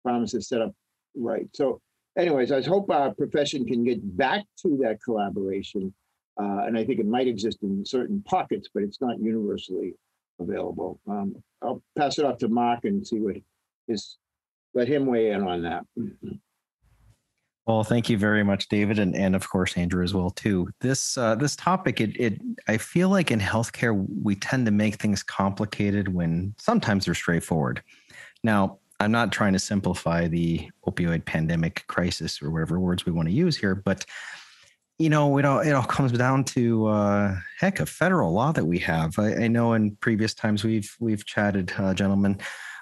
pharmacist 0.04 0.50
set 0.50 0.62
up 0.62 0.74
right. 1.16 1.48
So, 1.54 1.82
anyways, 2.18 2.52
I 2.52 2.62
hope 2.62 2.90
our 2.90 3.14
profession 3.14 3.66
can 3.66 3.84
get 3.84 4.18
back 4.18 4.44
to 4.64 4.78
that 4.84 5.00
collaboration. 5.04 5.94
Uh, 6.40 6.66
and 6.66 6.78
I 6.78 6.84
think 6.84 7.00
it 7.00 7.06
might 7.06 7.28
exist 7.28 7.60
in 7.62 7.86
certain 7.86 8.24
pockets, 8.24 8.68
but 8.74 8.82
it's 8.82 9.02
not 9.02 9.20
universally 9.20 9.94
available. 10.40 11.00
Um, 11.08 11.36
I'll 11.62 11.84
pass 11.96 12.18
it 12.18 12.26
off 12.26 12.40
to 12.40 12.48
Mark 12.48 12.86
and 12.86 13.06
see 13.06 13.20
what 13.20 13.36
his, 13.88 14.18
let 14.74 14.88
him 14.88 15.06
weigh 15.06 15.32
in 15.32 15.44
on 15.44 15.62
that. 15.64 15.84
Well, 17.66 17.86
thank 17.86 18.10
you 18.10 18.18
very 18.18 18.44
much, 18.44 18.68
David, 18.68 19.00
and, 19.00 19.16
and 19.16 19.36
of 19.36 19.50
course 19.50 19.78
Andrew 19.78 20.04
as 20.04 20.14
well 20.14 20.32
too. 20.32 20.70
This 20.82 21.18
uh, 21.18 21.36
this 21.36 21.56
topic, 21.56 22.02
it 22.02 22.12
it 22.20 22.42
I 22.68 22.78
feel 22.78 23.08
like 23.08 23.32
in 23.32 23.40
healthcare 23.40 24.06
we 24.22 24.36
tend 24.36 24.66
to 24.66 24.72
make 24.72 24.96
things 24.96 25.24
complicated 25.24 26.14
when 26.14 26.54
sometimes 26.60 27.06
they're 27.06 27.14
straightforward. 27.14 27.82
Now, 28.44 28.80
I'm 29.00 29.14
not 29.14 29.32
trying 29.32 29.54
to 29.54 29.60
simplify 29.60 30.28
the 30.28 30.70
opioid 30.88 31.24
pandemic 31.24 31.86
crisis 31.88 32.42
or 32.42 32.52
whatever 32.52 32.80
words 32.82 33.06
we 33.06 33.14
want 33.14 33.30
to 33.30 33.34
use 33.34 33.56
here, 33.56 33.76
but 33.76 34.06
you 35.00 35.10
know, 35.10 35.38
it 35.38 35.46
all 35.46 35.60
it 35.60 35.72
all 35.72 35.84
comes 35.84 36.12
down 36.12 36.44
to 36.46 36.88
uh, 36.88 37.36
heck 37.60 37.80
of 37.80 37.88
a 37.88 37.92
federal 37.92 38.34
law 38.34 38.52
that 38.52 38.66
we 38.66 38.78
have. 38.80 39.18
I, 39.18 39.36
I 39.36 39.48
know 39.48 39.74
in 39.74 39.96
previous 39.98 40.34
times 40.34 40.66
we've 40.66 40.94
we've 41.00 41.26
chatted, 41.26 41.72
uh, 41.78 41.94
gentlemen, 41.94 42.40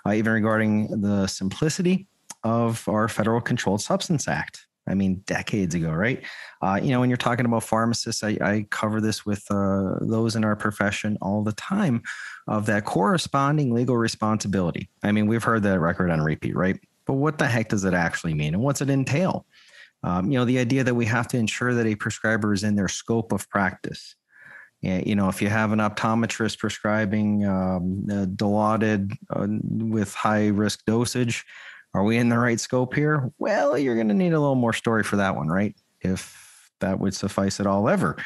uh, 0.07 0.13
even 0.13 0.33
regarding 0.33 1.01
the 1.01 1.27
simplicity 1.27 2.07
of 2.43 2.87
our 2.89 3.07
Federal 3.07 3.41
Controlled 3.41 3.81
Substance 3.81 4.27
Act. 4.27 4.65
I 4.91 4.93
mean, 4.93 5.23
decades 5.25 5.73
ago, 5.73 5.91
right? 5.91 6.21
Uh, 6.61 6.79
you 6.81 6.89
know, 6.89 6.99
when 6.99 7.09
you're 7.09 7.17
talking 7.17 7.45
about 7.45 7.63
pharmacists, 7.63 8.23
I, 8.23 8.37
I 8.41 8.65
cover 8.69 8.99
this 8.99 9.25
with 9.25 9.43
uh, 9.49 9.95
those 10.01 10.35
in 10.35 10.43
our 10.43 10.55
profession 10.55 11.17
all 11.21 11.43
the 11.43 11.53
time 11.53 12.03
of 12.47 12.65
that 12.65 12.85
corresponding 12.85 13.73
legal 13.73 13.97
responsibility. 13.97 14.89
I 15.01 15.11
mean, 15.11 15.27
we've 15.27 15.43
heard 15.43 15.63
that 15.63 15.79
record 15.79 16.11
on 16.11 16.21
repeat, 16.21 16.55
right? 16.55 16.79
But 17.05 17.13
what 17.13 17.37
the 17.37 17.47
heck 17.47 17.69
does 17.69 17.85
it 17.85 17.93
actually 17.93 18.33
mean 18.33 18.53
and 18.53 18.61
what's 18.61 18.81
it 18.81 18.89
entail? 18.89 19.45
Um, 20.03 20.31
you 20.31 20.37
know, 20.37 20.45
the 20.45 20.59
idea 20.59 20.83
that 20.83 20.95
we 20.95 21.05
have 21.05 21.27
to 21.29 21.37
ensure 21.37 21.73
that 21.73 21.85
a 21.85 21.95
prescriber 21.95 22.53
is 22.53 22.63
in 22.63 22.75
their 22.75 22.87
scope 22.87 23.31
of 23.31 23.49
practice. 23.49 24.15
You 24.81 25.13
know, 25.13 25.29
if 25.29 25.43
you 25.43 25.47
have 25.47 25.73
an 25.73 25.79
optometrist 25.79 26.57
prescribing 26.57 27.45
um, 27.45 28.03
Dilaudid 28.07 29.15
uh, 29.29 29.45
with 29.61 30.11
high 30.15 30.47
risk 30.47 30.83
dosage, 30.85 31.45
are 31.93 32.03
we 32.03 32.17
in 32.17 32.29
the 32.29 32.37
right 32.37 32.59
scope 32.59 32.93
here? 32.93 33.31
Well, 33.37 33.77
you're 33.77 33.95
going 33.95 34.07
to 34.07 34.13
need 34.13 34.33
a 34.33 34.39
little 34.39 34.55
more 34.55 34.73
story 34.73 35.03
for 35.03 35.17
that 35.17 35.35
one, 35.35 35.47
right? 35.47 35.75
If 36.01 36.71
that 36.79 36.99
would 36.99 37.13
suffice 37.13 37.59
at 37.59 37.67
all 37.67 37.89
ever. 37.89 38.17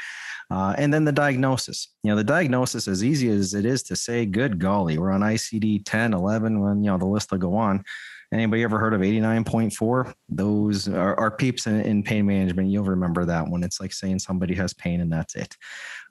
Uh, 0.51 0.75
and 0.77 0.93
then 0.93 1.05
the 1.05 1.11
diagnosis. 1.11 1.89
You 2.03 2.11
know, 2.11 2.15
the 2.15 2.23
diagnosis, 2.23 2.87
as 2.87 3.03
easy 3.03 3.29
as 3.29 3.53
it 3.53 3.65
is 3.65 3.81
to 3.83 3.95
say, 3.95 4.25
good 4.25 4.59
golly, 4.59 4.97
we're 4.97 5.11
on 5.11 5.21
ICD 5.21 5.83
10, 5.85 6.13
11, 6.13 6.59
when, 6.59 6.83
you 6.83 6.91
know, 6.91 6.97
the 6.97 7.05
list 7.05 7.31
will 7.31 7.39
go 7.39 7.55
on. 7.55 7.83
Anybody 8.31 8.63
ever 8.63 8.79
heard 8.79 8.93
of 8.93 9.01
89.4? 9.01 10.13
Those 10.29 10.87
are, 10.87 11.17
are 11.19 11.31
peeps 11.31 11.67
in, 11.67 11.81
in, 11.81 12.03
pain 12.03 12.25
management. 12.25 12.69
You'll 12.69 12.83
remember 12.83 13.25
that 13.25 13.47
one. 13.47 13.63
It's 13.63 13.79
like 13.79 13.93
saying 13.93 14.19
somebody 14.19 14.53
has 14.55 14.73
pain 14.73 14.99
and 14.99 15.11
that's 15.11 15.35
it. 15.35 15.55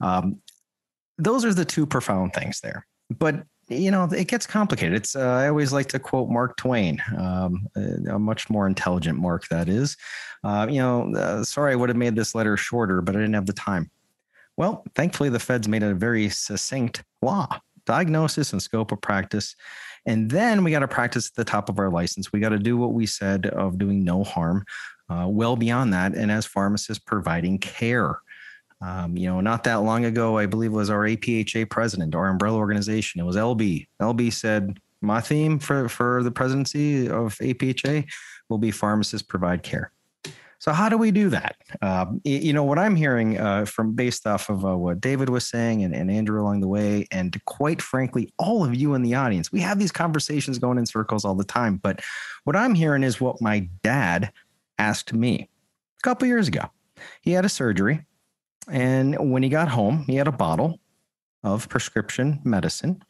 Um, 0.01 0.41
those 1.19 1.45
are 1.45 1.55
the 1.55 1.65
two 1.65 1.87
profound 1.87 2.33
things 2.33 2.61
there. 2.61 2.87
But 3.11 3.45
you 3.69 3.91
know, 3.91 4.05
it 4.05 4.29
gets 4.29 4.47
complicated. 4.47 4.95
It's 4.95 5.17
uh, 5.17 5.21
I 5.21 5.49
always 5.49 5.73
like 5.73 5.89
to 5.89 5.99
quote 5.99 6.29
Mark 6.29 6.57
Twain, 6.57 7.03
um, 7.17 7.67
a, 7.77 8.19
much 8.19 8.51
more 8.51 8.67
intelligent 8.67 9.19
Mark 9.19 9.49
that 9.49 9.69
is. 9.69 9.97
Uh, 10.43 10.67
you 10.69 10.79
know, 10.79 11.15
uh, 11.15 11.45
sorry 11.45 11.73
I 11.73 11.77
would 11.77 11.89
have 11.89 11.97
made 11.97 12.17
this 12.17 12.35
letter 12.35 12.57
shorter, 12.57 13.01
but 13.01 13.17
I 13.17 13.21
didn't 13.21 13.35
have 13.35 13.47
the 13.47 13.53
time. 13.53 13.91
Well, 14.57 14.85
thankfully 14.95 15.31
the 15.31 15.39
feds 15.39 15.67
made 15.67 15.83
a 15.83 15.95
very 15.95 16.29
succinct 16.29 17.03
law, 17.23 17.49
diagnosis 17.87 18.53
and 18.53 18.63
scope 18.63 18.93
of 18.93 19.01
practice. 19.01 19.57
And 20.07 20.31
then 20.31 20.63
we 20.63 20.71
got 20.71 20.81
to 20.81 20.89
practice 20.89 21.29
at 21.29 21.35
the 21.35 21.45
top 21.45 21.69
of 21.69 21.79
our 21.79 21.91
license. 21.91 22.33
We 22.33 22.41
got 22.41 22.51
to 22.51 22.59
do 22.59 22.77
what 22.77 22.93
we 22.93 23.07
said 23.07 23.47
of 23.47 23.79
doing 23.79 24.05
no 24.05 24.23
harm, 24.23 24.65
uh, 25.09 25.27
well 25.29 25.57
beyond 25.57 25.93
that. 25.95 26.15
And 26.15 26.31
as 26.31 26.47
pharmacists, 26.47 27.03
providing 27.03 27.59
care. 27.59 28.19
Um, 28.85 29.17
you 29.17 29.27
know, 29.27 29.41
not 29.41 29.65
that 29.65 29.77
long 29.77 30.05
ago, 30.05 30.37
I 30.37 30.45
believe 30.45 30.73
was 30.73 30.91
our 30.91 31.05
APHA 31.05 31.71
president, 31.71 32.15
our 32.15 32.29
umbrella 32.29 32.59
organization. 32.59 33.19
It 33.19 33.25
was 33.25 33.35
LB. 33.35 33.87
LB 34.01 34.33
said, 34.33 34.79
my 35.01 35.23
theme 35.23 35.59
for, 35.59 35.89
for 35.89 36.23
the 36.23 36.31
presidency 36.31 37.09
of 37.09 37.37
APHA 37.39 38.07
will 38.51 38.59
be 38.59 38.71
pharmacists 38.71 39.27
provide 39.27 39.63
care. 39.63 39.91
So 40.59 40.73
how 40.73 40.91
do 40.91 40.99
we 40.99 41.11
do 41.11 41.31
that? 41.31 41.57
Um, 41.81 42.21
you 42.25 42.53
know 42.53 42.65
what 42.65 42.79
I'm 42.79 42.95
hearing 42.95 43.39
uh, 43.39 43.65
from 43.65 43.93
based 43.93 44.27
off 44.27 44.51
of 44.51 44.65
uh, 44.65 44.77
what 44.77 45.01
David 45.01 45.31
was 45.31 45.47
saying 45.47 45.83
and, 45.83 45.95
and, 45.95 46.11
Andrew 46.11 46.41
along 46.41 46.61
the 46.61 46.69
way, 46.69 47.07
and 47.11 47.39
quite 47.45 47.83
frankly, 47.83 48.33
all 48.39 48.65
of 48.65 48.75
you 48.75 48.95
in 48.95 49.03
the 49.03 49.15
audience. 49.15 49.53
We 49.53 49.61
have 49.61 49.79
these 49.79 49.93
conversations 49.93 50.59
going 50.59 50.79
in 50.79 50.87
circles 50.87 51.25
all 51.25 51.35
the 51.35 51.45
time. 51.45 51.77
But 51.77 52.01
what 52.45 52.57
I'm 52.57 52.75
hearing 52.75 53.03
is 53.03 53.21
what 53.21 53.43
my 53.43 53.69
dad 53.83 54.33
asked 54.79 55.13
me 55.13 55.51
a 56.01 56.03
couple 56.03 56.29
years 56.29 56.49
ago. 56.49 56.71
He 57.21 57.33
had 57.33 57.45
a 57.45 57.51
surgery 57.51 58.05
and 58.71 59.33
when 59.33 59.43
he 59.43 59.49
got 59.49 59.69
home, 59.69 60.05
he 60.07 60.17
had 60.17 60.29
a 60.29 60.33
bottle 60.33 60.81
of 61.43 61.69
prescription 61.69 62.41
medicine 62.45 63.03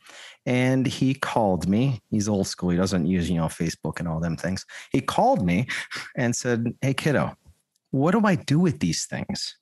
and 0.44 0.86
he 0.86 1.14
called 1.14 1.68
me. 1.68 2.02
He's 2.10 2.28
old 2.28 2.46
school. 2.46 2.70
He 2.70 2.76
doesn't 2.76 3.06
use, 3.06 3.30
you 3.30 3.36
know, 3.36 3.46
Facebook 3.46 4.00
and 4.00 4.08
all 4.08 4.20
them 4.20 4.36
things. 4.36 4.66
He 4.90 5.00
called 5.00 5.44
me 5.44 5.68
and 6.16 6.34
said, 6.34 6.74
Hey, 6.82 6.94
kiddo, 6.94 7.36
what 7.90 8.10
do 8.10 8.22
I 8.24 8.34
do 8.34 8.58
with 8.58 8.80
these 8.80 9.06
things? 9.06 9.56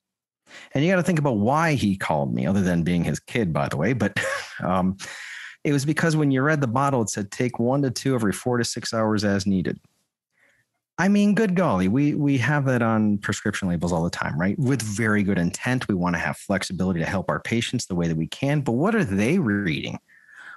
And 0.75 0.85
you 0.85 0.91
got 0.91 0.97
to 0.97 1.03
think 1.03 1.19
about 1.19 1.37
why 1.37 1.75
he 1.75 1.97
called 1.97 2.35
me, 2.35 2.47
other 2.47 2.61
than 2.61 2.83
being 2.83 3.05
his 3.05 3.21
kid, 3.21 3.53
by 3.53 3.69
the 3.69 3.77
way. 3.77 3.93
But 3.93 4.19
um, 4.63 4.97
it 5.65 5.73
was 5.73 5.85
because 5.85 6.17
when 6.17 6.31
you 6.31 6.43
read 6.43 6.61
the 6.61 6.67
bottle, 6.67 7.03
it 7.03 7.11
said 7.11 7.31
take 7.31 7.59
one 7.59 7.83
to 7.83 7.91
two 7.91 8.15
every 8.15 8.33
four 8.33 8.59
to 8.59 8.65
six 8.65 8.93
hours 8.93 9.25
as 9.25 9.47
needed. 9.47 9.79
I 10.99 11.09
mean, 11.09 11.35
good 11.35 11.57
golly, 11.57 11.89
we 11.89 12.15
we 12.15 12.39
have 12.39 12.67
that 12.67 12.83
on 12.83 13.19
prescription 13.19 13.69
labels 13.69 13.93
all 13.93 14.05
the 14.05 14.11
time, 14.11 14.39
right? 14.39 14.59
With 14.59 14.83
very 14.83 15.23
good 15.23 15.39
intent, 15.39 15.89
we 15.89 15.95
want 15.95 16.15
to 16.15 16.21
have 16.21 16.37
flexibility 16.37 17.01
to 17.01 17.07
help 17.07 17.31
our 17.31 17.41
patients 17.41 17.87
the 17.87 17.95
way 17.95 18.09
that 18.09 18.17
we 18.17 18.27
can. 18.27 18.61
But 18.61 18.73
what 18.73 18.95
are 18.95 19.05
they 19.05 19.39
reading? 19.39 19.99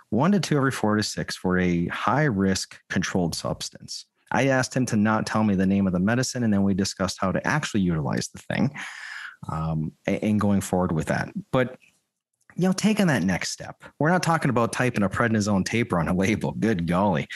One 0.10 0.32
to 0.34 0.39
two 0.39 0.58
every 0.58 0.72
four 0.72 0.98
to 0.98 1.04
six 1.04 1.36
for 1.36 1.58
a 1.58 1.88
high 1.88 2.25
risk 2.25 2.80
controlled 2.89 3.34
substance. 3.34 4.06
I 4.32 4.48
asked 4.48 4.75
him 4.75 4.86
to 4.88 4.98
not 4.98 5.25
tell 5.25 5.44
me 5.44 5.56
the 5.56 5.65
name 5.65 5.88
of 5.88 5.94
the 5.94 6.00
medicine, 6.00 6.44
and 6.44 6.54
then 6.54 6.63
we 6.63 6.74
discussed 6.74 7.18
how 7.20 7.32
to 7.32 7.46
actually 7.48 7.82
utilize 7.82 8.27
the 8.27 8.39
thing 8.39 8.75
um, 9.51 9.94
and 10.06 10.39
going 10.39 10.62
forward 10.62 10.92
with 10.92 11.08
that. 11.08 11.30
But 11.51 11.77
you 12.56 12.64
know, 12.64 12.74
taking 12.74 13.08
that 13.08 13.24
next 13.24 13.52
step. 13.52 13.84
We're 14.00 14.12
not 14.12 14.24
talking 14.24 14.50
about 14.50 14.72
typing 14.72 15.04
a 15.04 15.10
prednisone 15.10 15.66
taper 15.66 16.00
on 16.00 16.08
a 16.08 16.14
label. 16.14 16.54
Good 16.54 16.88
golly, 16.88 17.28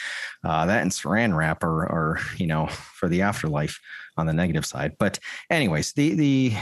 uh, 0.44 0.66
that 0.66 0.82
and 0.82 0.90
Saran 0.90 1.36
wrap 1.36 1.62
are, 1.62 1.82
are, 1.84 2.20
you 2.36 2.46
know, 2.46 2.66
for 2.68 3.08
the 3.08 3.22
afterlife 3.22 3.78
on 4.16 4.26
the 4.26 4.32
negative 4.32 4.64
side. 4.64 4.96
But, 4.98 5.18
anyways, 5.50 5.92
the 5.92 6.14
the 6.14 6.52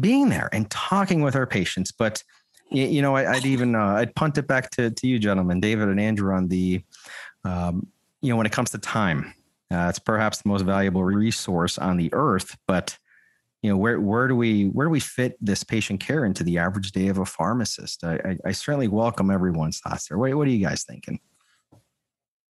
being 0.00 0.28
there 0.28 0.48
and 0.52 0.70
talking 0.70 1.22
with 1.22 1.36
our 1.36 1.46
patients. 1.46 1.92
But, 1.92 2.22
you, 2.70 2.86
you 2.86 3.02
know, 3.02 3.16
I, 3.16 3.34
would 3.34 3.44
even 3.46 3.74
uh, 3.74 3.96
I'd 3.96 4.14
punt 4.14 4.38
it 4.38 4.46
back 4.46 4.70
to 4.70 4.90
to 4.90 5.06
you, 5.06 5.18
gentlemen, 5.18 5.60
David 5.60 5.88
and 5.88 6.00
Andrew, 6.00 6.34
on 6.34 6.48
the, 6.48 6.82
um, 7.44 7.86
you 8.22 8.30
know, 8.30 8.36
when 8.36 8.46
it 8.46 8.52
comes 8.52 8.70
to 8.70 8.78
time, 8.78 9.34
uh, 9.70 9.86
it's 9.90 9.98
perhaps 9.98 10.42
the 10.42 10.48
most 10.48 10.62
valuable 10.62 11.04
resource 11.04 11.76
on 11.76 11.98
the 11.98 12.10
earth, 12.14 12.56
but 12.66 12.98
you 13.62 13.70
know 13.70 13.76
where 13.76 14.00
where 14.00 14.28
do 14.28 14.36
we 14.36 14.66
where 14.66 14.86
do 14.86 14.90
we 14.90 15.00
fit 15.00 15.36
this 15.40 15.64
patient 15.64 16.00
care 16.00 16.24
into 16.24 16.44
the 16.44 16.58
average 16.58 16.92
day 16.92 17.08
of 17.08 17.18
a 17.18 17.24
pharmacist? 17.24 18.04
I 18.04 18.14
i, 18.24 18.36
I 18.46 18.52
certainly 18.52 18.88
welcome 18.88 19.30
everyone's 19.30 19.80
thoughts 19.80 20.08
there. 20.08 20.18
What, 20.18 20.34
what 20.34 20.46
are 20.46 20.50
you 20.50 20.64
guys 20.64 20.84
thinking? 20.84 21.20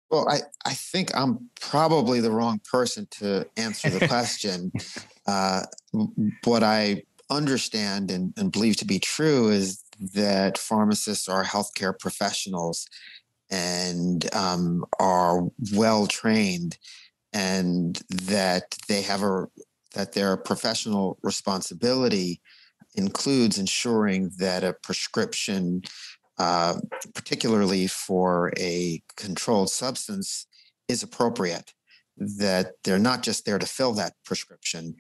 Well 0.09 0.27
i 0.29 0.39
i 0.65 0.73
think 0.73 1.15
i'm 1.15 1.49
probably 1.61 2.19
the 2.19 2.31
wrong 2.31 2.59
person 2.69 3.07
to 3.19 3.47
answer 3.57 3.89
the 3.89 4.07
question. 4.07 4.71
Uh, 5.27 5.61
what 6.45 6.63
i 6.63 7.03
understand 7.29 8.09
and, 8.09 8.33
and 8.35 8.51
believe 8.51 8.75
to 8.77 8.85
be 8.85 8.97
true 8.97 9.49
is 9.49 9.83
that 9.99 10.57
pharmacists 10.57 11.29
are 11.29 11.43
healthcare 11.43 11.97
professionals 11.97 12.87
and 13.51 14.33
um, 14.33 14.85
are 14.99 15.43
well 15.73 16.07
trained 16.07 16.77
and 17.33 18.01
that 18.09 18.75
they 18.87 19.01
have 19.01 19.23
a 19.23 19.47
that 19.93 20.13
their 20.13 20.37
professional 20.37 21.17
responsibility 21.23 22.41
includes 22.95 23.57
ensuring 23.57 24.31
that 24.37 24.63
a 24.63 24.75
prescription 24.83 25.81
uh, 26.37 26.79
particularly 27.13 27.85
for 27.85 28.51
a 28.57 29.01
controlled 29.17 29.69
substance 29.69 30.47
is 30.87 31.03
appropriate 31.03 31.73
that 32.17 32.71
they're 32.83 32.97
not 32.97 33.23
just 33.23 33.45
there 33.45 33.59
to 33.59 33.65
fill 33.65 33.93
that 33.93 34.13
prescription 34.25 34.95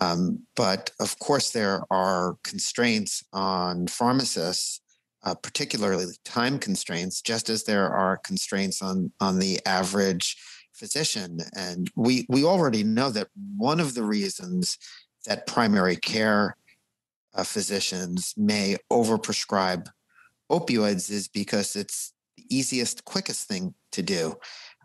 um, 0.00 0.46
but 0.56 0.90
of 0.98 1.18
course, 1.18 1.50
there 1.50 1.82
are 1.90 2.36
constraints 2.42 3.22
on 3.32 3.86
pharmacists, 3.86 4.80
uh, 5.22 5.34
particularly 5.34 6.06
time 6.24 6.58
constraints, 6.58 7.20
just 7.20 7.50
as 7.50 7.64
there 7.64 7.90
are 7.90 8.16
constraints 8.16 8.80
on 8.80 9.12
on 9.20 9.38
the 9.38 9.60
average 9.66 10.36
physician. 10.80 11.38
And 11.54 11.90
we 11.94 12.26
we 12.28 12.44
already 12.44 12.82
know 12.82 13.10
that 13.10 13.28
one 13.56 13.80
of 13.80 13.94
the 13.94 14.06
reasons 14.16 14.78
that 15.26 15.46
primary 15.46 15.96
care 15.96 16.56
uh, 17.34 17.44
physicians 17.44 18.34
may 18.36 18.76
overprescribe 18.90 19.86
opioids 20.50 21.10
is 21.10 21.28
because 21.28 21.76
it's 21.76 22.12
the 22.36 22.44
easiest, 22.48 23.04
quickest 23.04 23.46
thing 23.46 23.74
to 23.92 24.02
do 24.02 24.36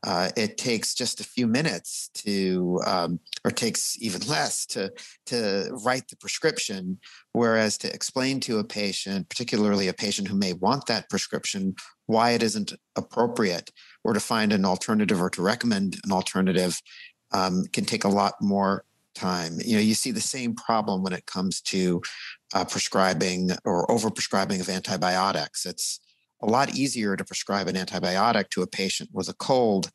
uh, 0.06 0.30
it 0.38 0.58
takes 0.58 0.94
just 0.94 1.20
a 1.20 1.24
few 1.24 1.48
minutes 1.48 2.10
to, 2.14 2.80
um, 2.86 3.20
or 3.44 3.50
takes 3.50 3.98
even 4.00 4.22
less 4.28 4.66
to 4.68 4.92
to 5.26 5.68
write 5.84 6.08
the 6.08 6.16
prescription. 6.18 7.00
Whereas 7.34 7.78
to 7.80 7.92
explain 7.92 8.40
to 8.42 8.60
a 8.60 8.64
patient, 8.64 9.28
particularly 9.30 9.88
a 9.88 9.94
patient 9.94 10.28
who 10.28 10.38
may 10.38 10.54
want 10.54 10.86
that 10.86 11.10
prescription, 11.10 11.76
why 12.08 12.32
it 12.32 12.44
isn't 12.44 12.74
appropriate, 12.96 13.72
or 14.04 14.14
to 14.14 14.20
find 14.20 14.54
an 14.54 14.66
alternative 14.66 15.22
or 15.22 15.30
to 15.32 15.42
recommend 15.42 15.98
an 16.04 16.12
alternative, 16.12 16.82
um, 17.32 17.66
can 17.74 17.86
take 17.86 18.04
a 18.04 18.10
lot 18.10 18.34
more 18.42 18.86
time. 19.16 19.54
You 19.64 19.76
know, 19.76 19.82
you 19.82 19.96
see 19.96 20.12
the 20.12 20.22
same 20.22 20.54
problem 20.54 21.02
when 21.02 21.14
it 21.14 21.26
comes 21.26 21.62
to 21.62 22.02
uh, 22.54 22.66
prescribing 22.66 23.52
or 23.64 23.88
overprescribing 23.88 24.60
of 24.60 24.70
antibiotics. 24.70 25.66
It's 25.66 26.00
a 26.42 26.48
lot 26.48 26.76
easier 26.76 27.16
to 27.16 27.26
prescribe 27.26 27.68
an 27.68 27.76
antibiotic 27.76 28.50
to 28.50 28.62
a 28.62 28.68
patient 28.68 29.10
with 29.14 29.30
a 29.30 29.34
cold 29.34 29.92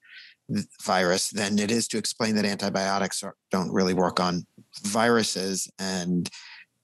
virus 0.83 1.31
than 1.31 1.59
it 1.59 1.71
is 1.71 1.87
to 1.89 1.99
explain 1.99 2.35
that 2.35 2.45
antibiotics 2.45 3.23
are, 3.23 3.37
don't 3.51 3.73
really 3.73 3.95
work 3.95 4.19
on 4.19 4.47
viruses 4.83 5.71
and 5.79 6.29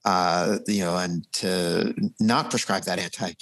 uh, 0.05 0.59
you 0.67 0.79
know 0.79 0.95
and 0.95 1.31
to 1.33 1.93
not 2.19 2.49
prescribe 2.49 2.83
that 2.83 2.99
anti 2.99 3.33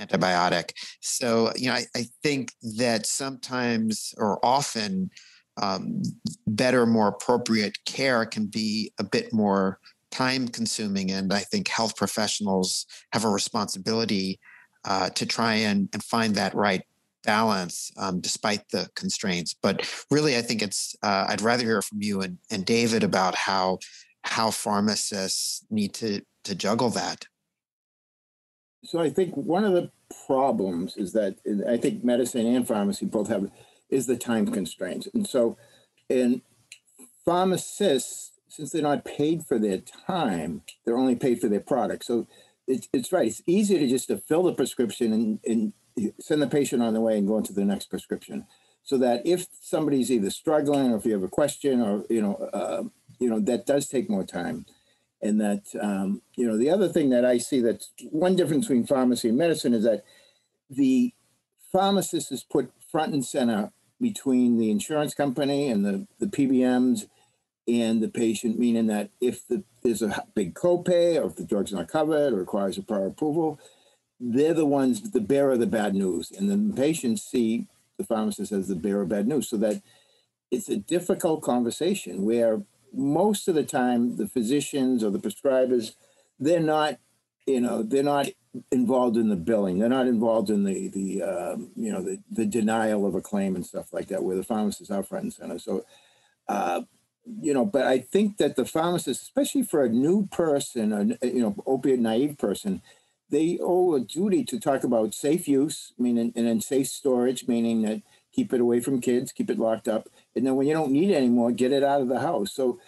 antibiotic 0.00 0.70
so 1.00 1.52
you 1.56 1.68
know 1.68 1.74
I, 1.74 1.84
I 1.96 2.06
think 2.22 2.52
that 2.78 3.06
sometimes 3.06 4.14
or 4.16 4.44
often 4.44 5.10
um, 5.56 6.02
better 6.46 6.84
more 6.84 7.08
appropriate 7.08 7.78
care 7.84 8.26
can 8.26 8.46
be 8.46 8.92
a 8.98 9.04
bit 9.04 9.32
more 9.32 9.78
time 10.10 10.48
consuming 10.48 11.10
and 11.10 11.32
i 11.32 11.40
think 11.40 11.68
health 11.68 11.96
professionals 11.96 12.86
have 13.12 13.24
a 13.24 13.28
responsibility 13.28 14.40
uh, 14.84 15.08
to 15.10 15.24
try 15.24 15.54
and, 15.54 15.88
and 15.92 16.02
find 16.02 16.34
that 16.34 16.54
right 16.54 16.82
balance 17.24 17.90
um, 17.96 18.20
despite 18.20 18.68
the 18.68 18.88
constraints. 18.94 19.54
But 19.54 19.90
really, 20.10 20.36
I 20.36 20.42
think 20.42 20.62
it's 20.62 20.94
uh, 21.02 21.26
I'd 21.28 21.40
rather 21.40 21.64
hear 21.64 21.82
from 21.82 22.02
you 22.02 22.20
and, 22.20 22.38
and 22.50 22.64
David 22.64 23.02
about 23.02 23.34
how 23.34 23.78
how 24.22 24.50
pharmacists 24.50 25.64
need 25.70 25.94
to 25.94 26.20
to 26.44 26.54
juggle 26.54 26.90
that. 26.90 27.26
So 28.84 29.00
I 29.00 29.10
think 29.10 29.34
one 29.34 29.64
of 29.64 29.72
the 29.72 29.90
problems 30.26 30.96
is 30.96 31.12
that 31.12 31.36
I 31.68 31.76
think 31.76 32.04
medicine 32.04 32.46
and 32.46 32.66
pharmacy 32.66 33.06
both 33.06 33.28
have 33.28 33.50
is 33.90 34.06
the 34.06 34.16
time 34.16 34.46
constraints, 34.46 35.08
and 35.14 35.26
so 35.26 35.56
in 36.08 36.42
pharmacists 37.24 38.32
since 38.54 38.70
they're 38.70 38.82
not 38.82 39.04
paid 39.04 39.44
for 39.44 39.58
their 39.58 39.78
time, 39.78 40.62
they're 40.84 40.96
only 40.96 41.16
paid 41.16 41.40
for 41.40 41.48
their 41.48 41.60
product. 41.60 42.04
So 42.04 42.28
it's, 42.68 42.88
it's 42.92 43.12
right. 43.12 43.26
It's 43.26 43.42
easier 43.46 43.80
to 43.80 43.88
just 43.88 44.08
to 44.08 44.16
fill 44.16 44.44
the 44.44 44.54
prescription 44.54 45.12
and, 45.12 45.40
and 45.44 45.72
send 46.20 46.40
the 46.40 46.46
patient 46.46 46.80
on 46.80 46.94
the 46.94 47.00
way 47.00 47.18
and 47.18 47.26
go 47.26 47.36
into 47.36 47.52
the 47.52 47.64
next 47.64 47.86
prescription. 47.86 48.46
So 48.84 48.96
that 48.98 49.26
if 49.26 49.46
somebody's 49.60 50.12
either 50.12 50.30
struggling 50.30 50.92
or 50.92 50.96
if 50.96 51.04
you 51.04 51.12
have 51.14 51.24
a 51.24 51.28
question 51.28 51.80
or, 51.80 52.04
you 52.08 52.22
know, 52.22 52.34
uh, 52.52 52.84
you 53.18 53.28
know, 53.28 53.40
that 53.40 53.66
does 53.66 53.88
take 53.88 54.08
more 54.08 54.24
time. 54.24 54.66
And 55.24 55.40
that, 55.40 55.62
um, 55.80 56.20
you 56.36 56.46
know, 56.46 56.58
the 56.58 56.70
other 56.70 56.88
thing 56.88 57.08
that 57.10 57.24
I 57.24 57.38
see 57.38 57.60
that's 57.60 57.92
one 58.10 58.36
difference 58.36 58.66
between 58.66 58.86
pharmacy 58.86 59.30
and 59.30 59.38
medicine 59.38 59.72
is 59.72 59.84
that 59.84 60.04
the 60.68 61.14
pharmacist 61.72 62.30
is 62.30 62.44
put 62.44 62.70
front 62.92 63.14
and 63.14 63.24
center 63.24 63.72
between 64.00 64.58
the 64.58 64.70
insurance 64.70 65.14
company 65.14 65.70
and 65.70 65.84
the, 65.84 66.06
the 66.18 66.26
PBMs 66.26 67.06
and 67.66 68.02
the 68.02 68.08
patient, 68.08 68.58
meaning 68.58 68.86
that 68.88 69.08
if 69.18 69.48
the, 69.48 69.64
there's 69.82 70.02
a 70.02 70.24
big 70.34 70.54
copay 70.54 71.18
or 71.18 71.26
if 71.26 71.36
the 71.36 71.44
drug's 71.44 71.72
not 71.72 71.88
covered 71.88 72.34
or 72.34 72.36
requires 72.36 72.76
a 72.76 72.82
prior 72.82 73.06
approval, 73.06 73.58
they're 74.20 74.54
the 74.54 74.66
ones, 74.66 75.10
the 75.10 75.20
bearer 75.20 75.52
of 75.52 75.60
the 75.60 75.66
bad 75.66 75.94
news. 75.94 76.30
And 76.30 76.50
then 76.50 76.68
the 76.68 76.74
patients 76.74 77.22
see 77.22 77.66
the 77.96 78.04
pharmacist 78.04 78.52
as 78.52 78.68
the 78.68 78.76
bearer 78.76 79.02
of 79.02 79.08
bad 79.08 79.26
news. 79.26 79.48
So 79.48 79.56
that 79.56 79.80
it's 80.50 80.68
a 80.68 80.76
difficult 80.76 81.42
conversation 81.42 82.24
where 82.24 82.62
most 82.94 83.48
of 83.48 83.54
the 83.54 83.64
time 83.64 84.16
the 84.16 84.28
physicians 84.28 85.04
or 85.04 85.10
the 85.10 85.18
prescribers, 85.18 85.94
they're 86.38 86.60
not, 86.60 86.98
you 87.46 87.60
know, 87.60 87.82
they're 87.82 88.02
not 88.02 88.28
involved 88.70 89.16
in 89.16 89.28
the 89.28 89.36
billing. 89.36 89.78
They're 89.78 89.88
not 89.88 90.06
involved 90.06 90.50
in 90.50 90.64
the 90.64 90.88
the 90.88 91.22
um, 91.22 91.70
you 91.76 91.92
know 91.92 92.02
the 92.02 92.20
the 92.30 92.46
denial 92.46 93.06
of 93.06 93.14
a 93.14 93.20
claim 93.20 93.56
and 93.56 93.66
stuff 93.66 93.92
like 93.92 94.08
that. 94.08 94.22
Where 94.22 94.36
the 94.36 94.44
pharmacists 94.44 94.90
are 94.90 95.02
front 95.02 95.24
and 95.24 95.32
center. 95.32 95.58
So 95.58 95.84
uh, 96.48 96.82
you 97.40 97.54
know, 97.54 97.64
but 97.64 97.86
I 97.86 97.98
think 97.98 98.36
that 98.36 98.56
the 98.56 98.66
pharmacists, 98.66 99.22
especially 99.22 99.62
for 99.62 99.82
a 99.84 99.88
new 99.88 100.26
person, 100.26 101.18
a 101.22 101.26
you 101.26 101.40
know, 101.40 101.56
opiate 101.66 102.00
naive 102.00 102.38
person, 102.38 102.82
they 103.30 103.58
owe 103.60 103.94
a 103.94 104.00
duty 104.00 104.44
to 104.44 104.60
talk 104.60 104.84
about 104.84 105.14
safe 105.14 105.48
use, 105.48 105.92
meaning 105.98 106.32
and 106.36 106.46
then 106.46 106.60
safe 106.60 106.88
storage, 106.88 107.48
meaning 107.48 107.82
that 107.82 108.02
keep 108.32 108.52
it 108.52 108.60
away 108.60 108.80
from 108.80 109.00
kids, 109.00 109.32
keep 109.32 109.50
it 109.50 109.58
locked 109.58 109.88
up, 109.88 110.08
and 110.36 110.46
then 110.46 110.56
when 110.56 110.66
you 110.66 110.74
don't 110.74 110.92
need 110.92 111.10
it 111.10 111.16
anymore, 111.16 111.52
get 111.52 111.72
it 111.72 111.82
out 111.82 112.00
of 112.00 112.08
the 112.08 112.20
house. 112.20 112.52
So, 112.52 112.80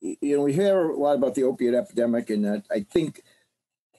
you 0.00 0.36
know, 0.36 0.42
we 0.42 0.52
hear 0.52 0.90
a 0.90 0.96
lot 0.96 1.16
about 1.16 1.34
the 1.34 1.44
opiate 1.44 1.74
epidemic, 1.74 2.30
and 2.30 2.62
I 2.70 2.80
think 2.80 3.22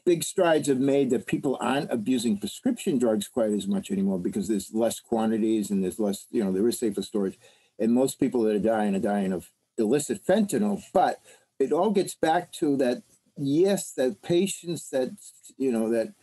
big 0.05 0.23
strides 0.23 0.67
have 0.67 0.79
made 0.79 1.09
that 1.09 1.27
people 1.27 1.57
aren't 1.61 1.91
abusing 1.91 2.37
prescription 2.37 2.97
drugs 2.97 3.27
quite 3.27 3.51
as 3.51 3.67
much 3.67 3.91
anymore 3.91 4.19
because 4.19 4.47
there's 4.47 4.73
less 4.73 4.99
quantities 4.99 5.69
and 5.69 5.83
there's 5.83 5.99
less, 5.99 6.25
you 6.31 6.43
know, 6.43 6.51
there 6.51 6.67
is 6.67 6.79
safer 6.79 7.01
storage. 7.01 7.37
And 7.77 7.93
most 7.93 8.19
people 8.19 8.41
that 8.43 8.55
are 8.55 8.59
dying 8.59 8.95
are 8.95 8.99
dying 8.99 9.31
of 9.31 9.51
illicit 9.77 10.25
fentanyl, 10.25 10.81
but 10.93 11.21
it 11.59 11.71
all 11.71 11.91
gets 11.91 12.15
back 12.15 12.51
to 12.53 12.75
that 12.77 13.03
yes, 13.39 13.91
that 13.93 14.21
patients 14.21 14.89
that 14.89 15.11
you 15.57 15.71
know 15.71 15.89
that 15.89 16.13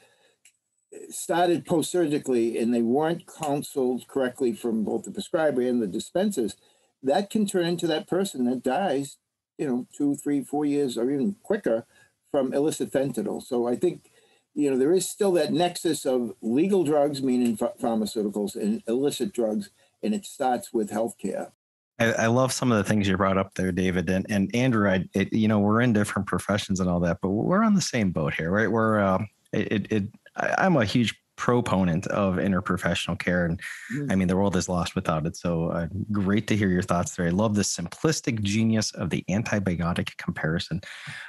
started 1.11 1.65
post 1.67 1.91
surgically 1.91 2.59
and 2.59 2.73
they 2.73 2.83
weren't 2.83 3.25
counseled 3.27 4.07
correctly 4.09 4.53
from 4.53 4.85
both 4.85 5.05
the 5.05 5.11
prescriber 5.11 5.63
and 5.63 5.83
the 5.83 5.87
dispensers, 5.87 6.57
that 7.03 7.31
can 7.31 7.47
turn 7.47 7.67
into 7.67 7.87
that 7.87 8.09
person 8.09 8.45
that 8.47 8.63
dies, 8.63 9.19
you 9.59 9.67
know, 9.67 9.87
two, 9.97 10.15
three, 10.17 10.43
four 10.43 10.65
years 10.65 10.99
or 10.99 11.11
even 11.11 11.37
quicker 11.43 11.87
from 12.31 12.53
illicit 12.53 12.93
fentanyl. 12.93 13.43
So 13.43 13.67
I 13.67 13.77
think, 13.77 14.11
you 14.55 14.71
know, 14.71 14.79
there 14.79 14.93
is 14.93 15.09
still 15.09 15.33
that 15.33 15.53
nexus 15.53 16.05
of 16.05 16.35
legal 16.41 16.85
drugs, 16.85 17.23
meaning 17.23 17.57
pharmaceuticals, 17.57 18.57
and 18.57 18.83
illicit 18.89 19.33
drugs, 19.33 19.71
and 20.03 20.15
it 20.15 20.25
starts 20.25 20.73
with 20.73 20.91
healthcare. 20.91 21.53
I, 21.99 22.13
I, 22.13 22.27
love 22.27 22.53
some 22.53 22.73
of 22.73 22.79
the 22.79 22.85
things 22.85 23.09
you 23.09 23.17
brought 23.17 23.39
up 23.39 23.55
there, 23.55 23.73
David 23.73 24.11
and 24.11 24.27
and 24.29 24.55
Andrew. 24.55 24.91
I, 24.91 25.09
it, 25.15 25.33
you 25.33 25.49
know, 25.49 25.61
we're 25.61 25.81
in 25.81 25.95
different 25.95 26.29
professions 26.29 26.81
and 26.81 26.91
all 26.91 27.01
that, 27.01 27.19
but 27.23 27.31
we're 27.31 27.65
on 27.65 27.75
the 27.75 27.81
same 27.81 28.11
boat 28.11 28.35
here, 28.35 28.51
right? 28.51 28.71
We're 28.71 29.01
uh, 29.01 29.25
it, 29.53 29.91
it 29.91 30.05
I, 30.37 30.67
am 30.67 30.77
a 30.77 30.85
huge 30.85 31.15
proponent 31.37 32.07
of 32.09 32.37
interprofessional 32.37 33.19
care, 33.19 33.45
and 33.45 33.61
mm. 33.95 34.11
I 34.11 34.15
mean 34.15 34.29
the 34.29 34.37
world 34.37 34.57
is 34.57 34.69
lost 34.69 34.95
without 34.95 35.27
it. 35.27 35.37
So 35.37 35.69
uh, 35.69 35.87
great 36.11 36.47
to 36.49 36.57
hear 36.57 36.69
your 36.69 36.83
thoughts 36.83 37.15
there. 37.15 37.27
I 37.27 37.31
love 37.31 37.55
the 37.55 37.63
simplistic 37.63 38.43
genius 38.43 38.91
of 38.93 39.11
the 39.11 39.25
antibiotic 39.29 40.17
comparison. 40.17 40.81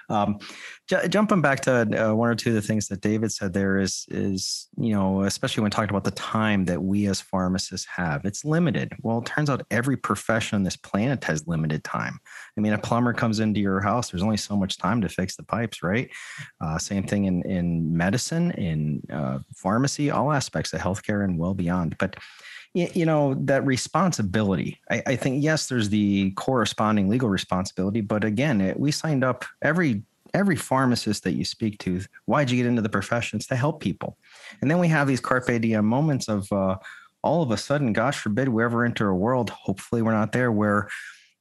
Um, 0.10 0.40
j- 0.88 1.08
jumping 1.08 1.42
back 1.42 1.62
to 1.62 2.10
uh, 2.10 2.14
one 2.14 2.30
or 2.30 2.36
two 2.36 2.50
of 2.50 2.56
the 2.56 2.62
things 2.62 2.88
that 2.88 3.02
David 3.02 3.32
said 3.32 3.54
there 3.54 3.78
is 3.78 4.06
is 4.10 4.70
you 4.78 4.94
know 4.94 5.24
especially 5.24 5.62
when 5.62 5.72
talking 5.72 5.90
about 5.90 6.04
the 6.04 6.12
time 6.12 6.66
that 6.66 6.82
we 6.82 7.08
as 7.08 7.22
pharmacists 7.22 7.88
have, 7.88 8.26
it's 8.26 8.46
limited. 8.46 8.94
Well, 9.02 9.20
it 9.20 9.26
turns 9.26 9.50
out 9.50 9.66
every 9.72 9.98
profession 9.98 10.56
on 10.56 10.64
this 10.64 10.78
planet 10.78 11.24
has 11.26 11.48
limited 11.48 11.84
time. 11.84 12.20
I 12.58 12.62
mean, 12.62 12.74
a 12.74 12.78
plumber 12.78 13.14
comes 13.14 13.40
into 13.40 13.60
your 13.60 13.82
house, 13.82 14.10
there's 14.10 14.24
only 14.24 14.38
so 14.38 14.56
much 14.56 14.78
time 14.78 15.02
to 15.02 15.10
fix 15.10 15.36
the 15.36 15.44
pipes, 15.44 15.84
right? 15.84 16.10
Uh, 16.62 16.78
same 16.78 17.04
thing 17.04 17.26
in 17.26 17.44
in 17.44 17.96
medicine, 17.96 18.52
in 18.52 19.02
uh, 19.12 19.40
pharmacy, 19.56 20.10
all 20.12 20.32
aspects 20.32 20.74
of 20.74 20.82
healthcare 20.82 21.24
and 21.24 21.38
well 21.38 21.54
beyond, 21.54 21.98
but 21.98 22.16
you 22.78 23.06
know 23.06 23.34
that 23.40 23.66
responsibility. 23.66 24.80
I, 24.90 25.04
I, 25.08 25.16
think 25.16 25.44
yes 25.44 25.68
there's 25.68 25.90
the 25.90 26.32
corresponding 26.32 27.10
legal 27.10 27.30
responsibility 27.30 28.02
but 28.02 28.24
again 28.24 28.62
it, 28.62 28.80
we 28.80 28.92
signed 28.92 29.24
up 29.24 29.46
every 29.62 30.04
every 30.34 30.56
pharmacist 30.56 31.24
that 31.24 31.34
you 31.34 31.46
speak 31.46 31.80
to 31.80 32.02
why'd 32.26 32.52
you 32.52 32.58
get 32.58 32.66
into 32.66 32.82
the 32.82 32.90
profession 32.90 33.38
it's 33.38 33.48
to 33.48 33.56
help 33.56 33.82
people? 33.82 34.18
And 34.62 34.70
then 34.70 34.80
we 34.80 34.88
have 34.90 35.08
these 35.08 35.20
carpe 35.20 35.62
diem 35.62 35.86
moments 35.86 36.28
of 36.28 36.52
uh, 36.52 36.78
all 37.24 37.42
of 37.42 37.52
a 37.52 37.58
sudden 37.58 37.94
gosh 37.94 38.20
forbid 38.20 38.50
we 38.50 38.64
ever 38.64 38.86
enter 38.86 39.10
a 39.10 39.16
world 39.16 39.50
hopefully 39.50 40.02
we're 40.02 40.12
not 40.12 40.32
there 40.32 40.52
where 40.52 40.88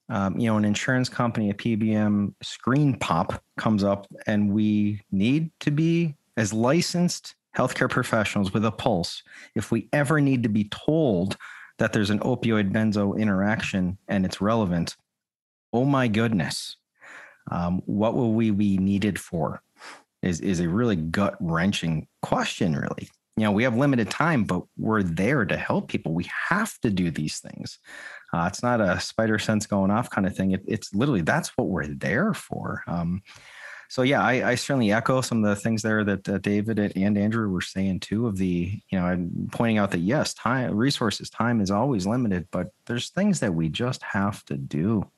um, 0.09 0.39
you 0.39 0.49
know 0.49 0.57
an 0.57 0.65
insurance 0.65 1.09
company 1.09 1.51
a 1.51 1.55
pbm 1.55 2.33
screen 2.43 2.99
pop 2.99 3.43
comes 3.59 3.85
up 3.85 4.07
and 4.27 4.51
we 4.51 5.01
need 5.13 5.51
to 5.61 5.71
be 5.71 6.15
as 6.37 6.53
licensed 6.53 7.36
healthcare 7.57 7.91
professionals 7.91 8.53
with 8.53 8.65
a 8.65 8.71
pulse, 8.71 9.23
if 9.55 9.71
we 9.71 9.89
ever 9.93 10.21
need 10.21 10.43
to 10.43 10.49
be 10.49 10.65
told 10.65 11.37
that 11.79 11.93
there's 11.93 12.11
an 12.11 12.21
opioid 12.21 12.73
benzo 12.73 13.19
interaction 13.19 13.99
and 14.09 14.25
it's 14.25 14.41
relevant, 14.41 14.97
oh 15.73 15.85
my 15.85 16.09
goodness, 16.09 16.77
um, 17.51 17.83
what 17.87 18.15
will 18.15 18.33
we 18.33 18.51
be 18.51 18.79
needed 18.79 19.19
for? 19.19 19.63
Is, 20.23 20.41
is 20.41 20.61
a 20.61 20.69
really 20.69 20.97
gut 20.97 21.37
wrenching 21.41 22.09
question, 22.23 22.75
really. 22.75 23.09
You 23.37 23.45
know, 23.45 23.53
we 23.53 23.65
have 23.65 23.77
limited 23.77 24.11
time, 24.11 24.45
but 24.45 24.63
we're 24.79 25.03
there 25.03 25.45
to 25.45 25.57
help 25.57 25.89
people. 25.89 26.15
We 26.15 26.29
have 26.49 26.79
to 26.81 26.91
do 26.91 27.11
these 27.11 27.39
things. 27.39 27.79
Uh, 28.33 28.47
it's 28.51 28.63
not 28.63 28.81
a 28.81 28.99
spider 28.99 29.39
sense 29.39 29.67
going 29.67 29.91
off 29.91 30.09
kind 30.09 30.27
of 30.27 30.35
thing. 30.35 30.53
It, 30.53 30.63
it's 30.67 30.95
literally 30.95 31.21
that's 31.21 31.51
what 31.57 31.69
we're 31.69 31.87
there 31.87 32.33
for. 32.33 32.83
Um, 32.87 33.23
so 33.89 34.03
yeah, 34.03 34.23
I, 34.23 34.51
I, 34.51 34.55
certainly 34.55 34.93
echo 34.93 35.21
some 35.21 35.45
of 35.45 35.49
the 35.51 35.61
things 35.61 35.83
there 35.83 36.05
that 36.05 36.29
uh, 36.29 36.39
David 36.39 36.79
and 36.79 37.17
Andrew 37.17 37.49
were 37.49 37.61
saying 37.61 38.01
too. 38.01 38.27
Of 38.27 38.37
the 38.37 38.81
you 38.91 38.99
know, 38.99 39.29
pointing 39.53 39.79
out 39.79 39.91
that 39.93 40.01
yes, 40.01 40.35
time 40.35 40.75
resources, 40.75 41.31
time 41.31 41.61
is 41.61 41.71
always 41.71 42.07
limited, 42.07 42.49
but 42.51 42.73
there's 42.87 43.11
things 43.11 43.41
that 43.41 43.55
we 43.55 43.69
just 43.69 44.03
have 44.03 44.45
to 44.47 44.57
do. 44.57 45.09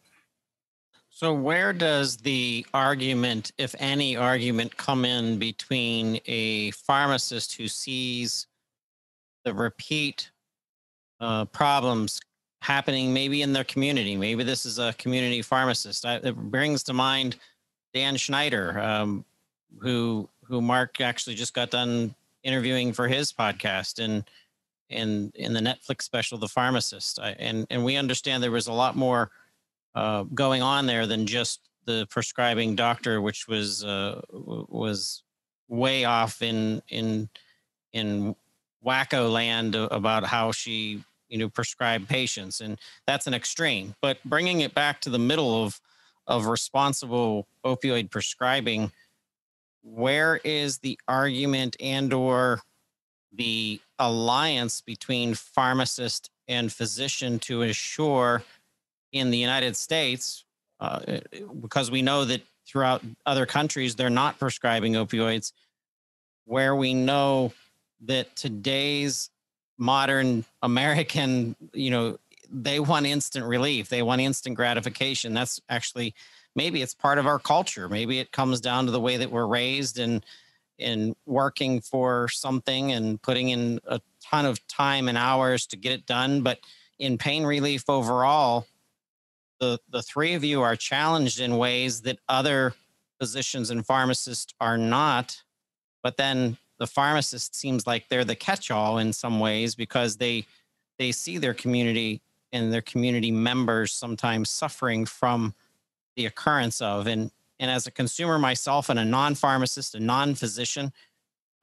So 1.10 1.34
where 1.34 1.72
does 1.72 2.18
the 2.18 2.64
argument, 2.72 3.50
if 3.58 3.74
any 3.80 4.16
argument, 4.16 4.76
come 4.76 5.04
in 5.04 5.38
between 5.38 6.20
a 6.26 6.70
pharmacist 6.72 7.56
who 7.56 7.66
sees 7.66 8.46
the 9.44 9.52
repeat 9.52 10.30
uh, 11.20 11.46
problems 11.46 12.20
happening 12.62 13.12
maybe 13.12 13.42
in 13.42 13.52
their 13.52 13.64
community? 13.64 14.16
Maybe 14.16 14.44
this 14.44 14.64
is 14.64 14.78
a 14.78 14.92
community 14.92 15.42
pharmacist. 15.42 16.06
I, 16.06 16.16
it 16.16 16.36
brings 16.36 16.84
to 16.84 16.92
mind 16.92 17.36
Dan 17.94 18.16
Schneider, 18.16 18.78
um, 18.78 19.24
who 19.78 20.28
who 20.44 20.60
Mark 20.60 21.00
actually 21.00 21.36
just 21.36 21.54
got 21.54 21.70
done 21.70 22.14
interviewing 22.42 22.92
for 22.92 23.08
his 23.08 23.32
podcast 23.32 24.02
and 24.02 24.24
in 24.88 25.32
in 25.34 25.52
the 25.52 25.60
Netflix 25.60 26.02
special, 26.02 26.38
The 26.38 26.48
Pharmacist. 26.48 27.20
I, 27.20 27.30
and 27.38 27.66
and 27.70 27.84
we 27.84 27.96
understand 27.96 28.42
there 28.42 28.50
was 28.50 28.66
a 28.66 28.72
lot 28.72 28.96
more 28.96 29.30
uh, 29.94 30.22
going 30.22 30.62
on 30.62 30.86
there 30.86 31.06
than 31.06 31.26
just 31.26 31.60
the 31.84 32.06
prescribing 32.10 32.74
doctor, 32.74 33.20
which 33.20 33.48
was 33.48 33.84
uh, 33.84 34.20
was 34.30 35.22
way 35.68 36.04
off 36.04 36.42
in 36.42 36.82
in 36.88 37.28
in 37.92 38.34
wacko 38.84 39.30
land 39.30 39.74
about 39.74 40.24
how 40.24 40.52
she 40.52 41.02
you 41.28 41.38
know 41.38 41.48
prescribed 41.48 42.08
patients, 42.08 42.60
and 42.60 42.78
that's 43.06 43.26
an 43.26 43.34
extreme. 43.34 43.94
But 44.00 44.18
bringing 44.24 44.60
it 44.60 44.74
back 44.74 45.00
to 45.02 45.10
the 45.10 45.18
middle 45.18 45.64
of 45.64 45.80
of 46.28 46.46
responsible 46.46 47.48
opioid 47.64 48.10
prescribing 48.10 48.92
where 49.82 50.36
is 50.44 50.78
the 50.78 50.98
argument 51.08 51.76
and 51.80 52.12
or 52.12 52.60
the 53.32 53.80
alliance 53.98 54.80
between 54.80 55.34
pharmacist 55.34 56.30
and 56.46 56.72
physician 56.72 57.38
to 57.38 57.62
assure 57.62 58.42
in 59.12 59.30
the 59.30 59.38
united 59.38 59.74
states 59.74 60.44
uh, 60.80 61.00
because 61.60 61.90
we 61.90 62.02
know 62.02 62.24
that 62.24 62.42
throughout 62.66 63.02
other 63.26 63.46
countries 63.46 63.96
they're 63.96 64.10
not 64.10 64.38
prescribing 64.38 64.92
opioids 64.92 65.52
where 66.44 66.76
we 66.76 66.92
know 66.92 67.52
that 68.02 68.34
today's 68.36 69.30
modern 69.78 70.44
american 70.62 71.56
you 71.72 71.90
know 71.90 72.18
they 72.50 72.80
want 72.80 73.06
instant 73.06 73.44
relief 73.44 73.88
they 73.88 74.02
want 74.02 74.20
instant 74.20 74.56
gratification. 74.56 75.34
That's 75.34 75.60
actually 75.68 76.14
maybe 76.54 76.82
it's 76.82 76.94
part 76.94 77.18
of 77.18 77.26
our 77.26 77.38
culture. 77.38 77.88
Maybe 77.88 78.18
it 78.18 78.32
comes 78.32 78.60
down 78.60 78.86
to 78.86 78.92
the 78.92 79.00
way 79.00 79.16
that 79.18 79.30
we're 79.30 79.46
raised 79.46 79.98
and 79.98 80.24
in 80.78 81.14
working 81.26 81.80
for 81.80 82.28
something 82.28 82.92
and 82.92 83.20
putting 83.20 83.48
in 83.48 83.80
a 83.86 84.00
ton 84.22 84.46
of 84.46 84.64
time 84.68 85.08
and 85.08 85.18
hours 85.18 85.66
to 85.66 85.76
get 85.76 85.92
it 85.92 86.06
done. 86.06 86.42
But 86.42 86.60
in 86.98 87.18
pain 87.18 87.44
relief 87.44 87.84
overall 87.88 88.66
the 89.60 89.78
the 89.88 90.02
three 90.02 90.34
of 90.34 90.44
you 90.44 90.62
are 90.62 90.76
challenged 90.76 91.40
in 91.40 91.56
ways 91.56 92.02
that 92.02 92.18
other 92.28 92.74
physicians 93.18 93.70
and 93.70 93.84
pharmacists 93.84 94.54
are 94.60 94.78
not. 94.78 95.42
But 96.02 96.16
then 96.16 96.56
the 96.78 96.86
pharmacist 96.86 97.54
seems 97.54 97.86
like 97.86 98.08
they're 98.08 98.24
the 98.24 98.36
catch-all 98.36 98.98
in 98.98 99.12
some 99.12 99.40
ways 99.40 99.74
because 99.74 100.16
they 100.16 100.46
they 100.98 101.12
see 101.12 101.38
their 101.38 101.54
community 101.54 102.22
and 102.52 102.72
their 102.72 102.82
community 102.82 103.30
members 103.30 103.92
sometimes 103.92 104.50
suffering 104.50 105.04
from 105.06 105.54
the 106.16 106.26
occurrence 106.26 106.80
of. 106.80 107.06
And 107.06 107.30
and 107.60 107.70
as 107.70 107.86
a 107.86 107.90
consumer 107.90 108.38
myself 108.38 108.88
and 108.88 108.98
a 108.98 109.04
non-pharmacist 109.04 109.94
a 109.94 110.00
non-physician 110.00 110.92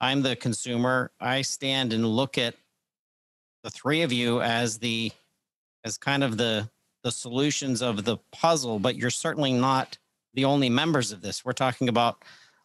i'm 0.00 0.22
the 0.22 0.36
consumer. 0.36 1.10
I 1.20 1.42
stand 1.42 1.92
and 1.92 2.06
look 2.06 2.36
at 2.38 2.54
the 3.62 3.70
three 3.70 4.02
of 4.02 4.12
you 4.12 4.42
as 4.42 4.78
the 4.78 5.10
as 5.84 5.96
kind 5.98 6.22
of 6.22 6.36
the 6.36 6.68
the 7.02 7.10
solutions 7.10 7.82
of 7.82 8.04
the 8.04 8.18
puzzle 8.32 8.78
but 8.78 8.96
you're 8.96 9.10
certainly 9.10 9.52
not 9.52 9.98
the 10.34 10.44
only 10.44 10.68
members 10.68 11.12
of 11.12 11.22
this. 11.22 11.44
We're 11.44 11.52
talking 11.52 11.88
about 11.88 12.22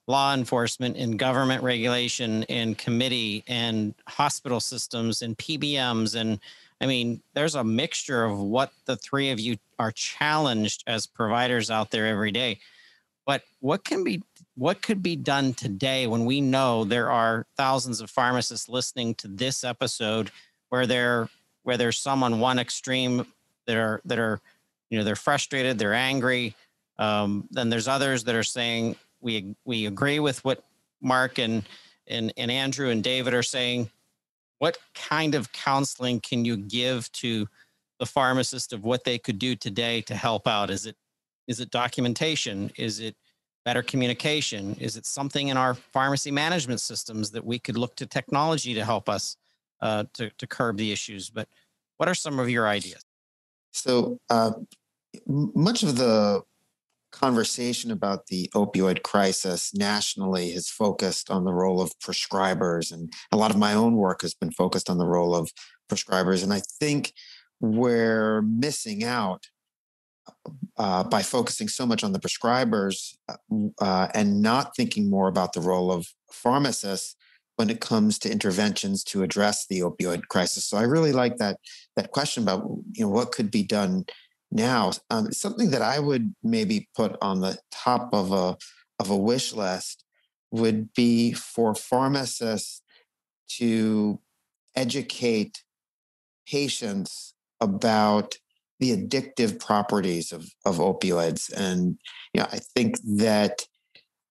law 0.08 0.34
enforcement 0.34 0.98
and 0.98 1.18
government 1.18 1.64
regulation 1.64 2.44
and 2.50 2.78
committee 2.78 3.46
and 3.48 3.94
hospital 4.08 4.60
systems 4.60 5.22
and 5.22 5.38
pbms 5.38 6.16
and 6.16 6.40
I 6.82 6.88
mean, 6.88 7.22
there's 7.36 7.54
a 7.54 7.64
mixture 7.64 8.24
of 8.24 8.40
what 8.40 8.72
the 8.86 8.98
three 8.98 9.30
of 9.30 9.40
you 9.40 9.58
are 9.78 9.92
challenged 9.92 10.84
as 10.88 11.06
providers 11.06 11.70
out 11.70 11.92
there 11.92 12.08
every 12.08 12.32
day. 12.32 12.60
But 13.26 13.44
what 13.60 13.84
can 13.84 14.04
be 14.04 14.24
what 14.56 14.82
could 14.82 15.04
be 15.04 15.16
done 15.16 15.54
today 15.54 16.08
when 16.08 16.26
we 16.26 16.42
know 16.42 16.84
there 16.84 17.12
are 17.12 17.46
thousands 17.56 18.02
of 18.02 18.10
pharmacists 18.10 18.68
listening 18.68 19.16
to 19.16 19.28
this 19.28 19.64
episode 19.64 20.32
where 20.70 20.88
they're 20.88 21.30
where 21.64 21.78
there's 21.78 22.00
some 22.00 22.24
on 22.24 22.40
one 22.40 22.58
extreme 22.58 23.26
that 23.68 23.78
are 23.78 24.02
that 24.06 24.18
are 24.18 24.42
you 24.90 24.98
know 24.98 25.04
they're 25.04 25.16
frustrated, 25.16 25.78
they're 25.78 25.94
angry. 25.94 26.56
Um, 26.98 27.48
then 27.52 27.70
there's 27.70 27.88
others 27.88 28.24
that 28.24 28.36
are 28.36 28.44
saying 28.44 28.96
we 29.22 29.56
we 29.66 29.86
agree 29.86 30.20
with 30.20 30.44
what 30.44 30.64
Mark 31.00 31.38
and 31.38 31.64
and 32.08 32.34
and 32.38 32.50
Andrew 32.50 32.90
and 32.90 33.04
David 33.04 33.36
are 33.36 33.44
saying 33.44 33.92
what 34.62 34.78
kind 34.94 35.34
of 35.34 35.52
counseling 35.54 36.20
can 36.20 36.46
you 36.46 36.56
give 36.56 37.12
to 37.14 37.48
the 37.98 38.06
pharmacist 38.06 38.74
of 38.74 38.84
what 38.84 39.04
they 39.04 39.18
could 39.18 39.40
do 39.40 39.56
today 39.56 40.02
to 40.02 40.14
help 40.14 40.48
out? 40.48 40.70
Is 40.70 40.86
it 40.86 40.96
is 41.48 41.60
it 41.60 41.72
documentation? 41.72 42.72
Is 42.78 43.00
it 43.00 43.16
better 43.66 43.82
communication? 43.82 44.76
Is 44.76 44.98
it 44.98 45.08
something 45.08 45.48
in 45.48 45.58
our 45.58 45.74
pharmacy 45.74 46.30
management 46.30 46.80
systems 46.80 47.32
that 47.32 47.44
we 47.44 47.58
could 47.58 47.76
look 47.76 47.96
to 47.96 48.06
technology 48.06 48.76
to 48.76 48.86
help 48.86 49.10
us 49.10 49.36
uh, 49.82 50.04
to, 50.14 50.30
to 50.30 50.46
curb 50.46 50.78
the 50.78 50.92
issues? 50.92 51.32
But 51.32 51.48
what 51.98 52.08
are 52.08 52.14
some 52.14 52.38
of 52.38 52.48
your 52.48 52.68
ideas? 52.68 53.04
So 53.74 54.20
uh, 54.30 54.52
much 55.26 55.82
of 55.82 55.98
the 55.98 56.44
conversation 57.12 57.92
about 57.92 58.28
the 58.28 58.50
opioid 58.56 59.04
crisis 59.04 59.74
nationally 59.74 60.52
has 60.52 60.70
focused 60.70 61.30
on 61.30 61.44
the 61.44 61.54
role 61.54 61.82
of 61.82 61.92
prescribers, 62.00 62.92
and 62.92 63.12
a 63.32 63.38
lot 63.38 63.52
of 63.52 63.58
my 63.58 63.74
own 63.74 63.96
work 63.96 64.22
has 64.22 64.34
been 64.34 64.52
focused 64.52 64.90
on 64.90 64.98
the 64.98 65.06
role 65.06 65.36
of 65.36 65.52
prescribers. 65.90 66.44
And 66.44 66.54
I 66.54 66.62
think 66.80 67.14
we're 67.60 68.42
missing 68.42 69.04
out 69.04 69.48
uh, 70.78 71.04
by 71.04 71.22
focusing 71.22 71.68
so 71.68 71.86
much 71.86 72.04
on 72.04 72.14
the 72.14 72.20
prescribers 72.20 73.16
uh, 73.28 73.36
uh 73.80 74.08
and 74.14 74.42
not 74.42 74.76
thinking 74.76 75.10
more 75.10 75.28
about 75.28 75.54
the 75.54 75.60
role 75.60 75.92
of 75.92 76.08
pharmacists 76.32 77.16
when 77.56 77.70
it 77.70 77.82
comes 77.82 78.18
to 78.18 78.32
interventions 78.32 79.04
to 79.04 79.24
address 79.24 79.68
the 79.68 79.82
opioid 79.82 80.28
crisis. 80.30 80.66
So 80.66 80.78
I 80.78 80.84
really 80.84 81.12
like 81.12 81.38
that 81.38 81.58
that 81.96 82.12
question 82.12 82.44
about 82.44 82.64
you 82.94 83.06
know 83.06 83.10
what 83.10 83.32
could 83.32 83.52
be 83.52 83.64
done 83.64 84.06
now. 84.52 84.92
Um, 85.10 85.32
something 85.32 85.72
that 85.72 85.82
I 85.82 86.00
would 86.00 86.36
maybe 86.44 86.90
put 86.96 87.18
on 87.22 87.42
the 87.42 87.58
top 87.72 88.14
of 88.14 88.32
a 88.32 88.58
of 89.00 89.10
a 89.10 89.18
wish 89.18 89.54
list 89.54 90.04
would 90.52 90.94
be 90.94 91.34
for 91.34 91.74
pharmacists 91.74 92.82
to 93.58 94.20
educate 94.76 95.64
patients 96.48 97.34
about 97.60 98.36
the 98.80 98.96
addictive 98.96 99.60
properties 99.60 100.32
of, 100.32 100.50
of 100.66 100.78
opioids. 100.78 101.52
And 101.56 101.98
you 102.34 102.42
know, 102.42 102.48
I 102.52 102.60
think 102.60 103.00
that 103.18 103.66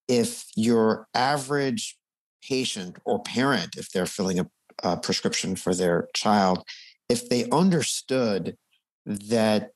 if 0.09 0.45
your 0.57 1.07
average 1.15 1.97
patient 2.43 2.97
or 3.05 3.23
parent, 3.23 3.77
if 3.77 3.91
they're 3.91 4.07
filling 4.07 4.41
a, 4.41 4.47
a 4.83 4.97
prescription 4.97 5.57
for 5.57 5.75
their 5.75 6.09
child, 6.15 6.65
if 7.09 7.29
they 7.29 7.49
understood 7.51 8.57
that 9.07 9.71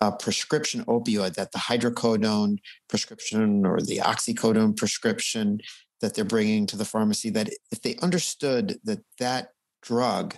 a 0.00 0.12
prescription 0.12 0.84
opioid, 0.86 1.34
that 1.34 1.52
the 1.52 1.58
hydrocodone 1.58 2.58
prescription 2.88 3.66
or 3.66 3.80
the 3.80 3.98
oxycodone 3.98 4.76
prescription 4.76 5.60
that 6.00 6.14
they're 6.14 6.24
bringing 6.24 6.66
to 6.66 6.76
the 6.76 6.84
pharmacy, 6.84 7.30
that 7.30 7.50
if 7.70 7.82
they 7.82 7.96
understood 7.96 8.78
that 8.84 9.00
that 9.18 9.50
drug 9.82 10.36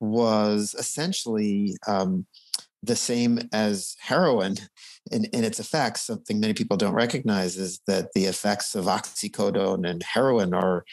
was 0.00 0.74
essentially 0.78 1.76
um, 1.86 2.26
the 2.82 2.96
same 2.96 3.38
as 3.52 3.96
heroin 4.00 4.56
in, 5.10 5.26
in 5.26 5.44
its 5.44 5.60
effects. 5.60 6.02
Something 6.02 6.40
many 6.40 6.54
people 6.54 6.76
don't 6.76 6.94
recognize 6.94 7.56
is 7.56 7.80
that 7.86 8.12
the 8.14 8.24
effects 8.24 8.74
of 8.74 8.86
oxycodone 8.86 9.88
and 9.88 10.02
heroin 10.02 10.54
are 10.54 10.84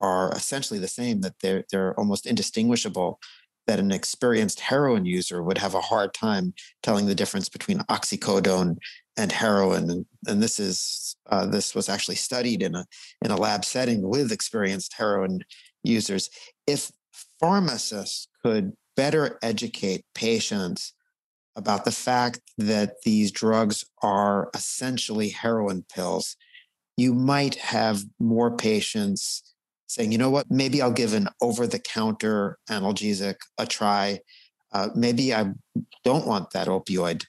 are 0.00 0.32
essentially 0.32 0.80
the 0.80 0.88
same. 0.88 1.20
That 1.20 1.34
they're 1.40 1.64
they're 1.70 1.98
almost 1.98 2.26
indistinguishable. 2.26 3.20
That 3.66 3.78
an 3.78 3.92
experienced 3.92 4.60
heroin 4.60 5.06
user 5.06 5.42
would 5.42 5.58
have 5.58 5.74
a 5.74 5.80
hard 5.80 6.12
time 6.12 6.52
telling 6.82 7.06
the 7.06 7.14
difference 7.14 7.48
between 7.48 7.78
oxycodone 7.90 8.76
and 9.16 9.32
heroin. 9.32 9.90
And, 9.90 10.06
and 10.26 10.42
this 10.42 10.58
is 10.60 11.16
uh, 11.30 11.46
this 11.46 11.74
was 11.74 11.88
actually 11.88 12.16
studied 12.16 12.62
in 12.62 12.74
a 12.74 12.84
in 13.22 13.30
a 13.30 13.36
lab 13.36 13.64
setting 13.64 14.06
with 14.06 14.32
experienced 14.32 14.94
heroin 14.94 15.40
users. 15.82 16.28
If 16.66 16.90
pharmacists 17.40 18.28
could 18.42 18.72
better 18.96 19.38
educate 19.42 20.04
patients 20.14 20.92
about 21.56 21.84
the 21.84 21.92
fact 21.92 22.40
that 22.58 23.02
these 23.04 23.30
drugs 23.30 23.84
are 24.02 24.50
essentially 24.54 25.28
heroin 25.28 25.84
pills, 25.92 26.36
you 26.96 27.14
might 27.14 27.56
have 27.56 28.04
more 28.18 28.56
patients 28.56 29.53
saying, 29.94 30.10
you 30.10 30.18
know 30.18 30.30
what, 30.30 30.50
maybe 30.50 30.82
I'll 30.82 30.90
give 30.90 31.14
an 31.14 31.28
over 31.40 31.66
the 31.66 31.78
counter 31.78 32.58
analgesic 32.68 33.36
a 33.58 33.66
try. 33.66 34.18
Uh, 34.72 34.88
maybe 34.94 35.32
I 35.32 35.52
don't 36.02 36.26
want 36.26 36.50
that 36.50 36.66
opioid 36.66 37.24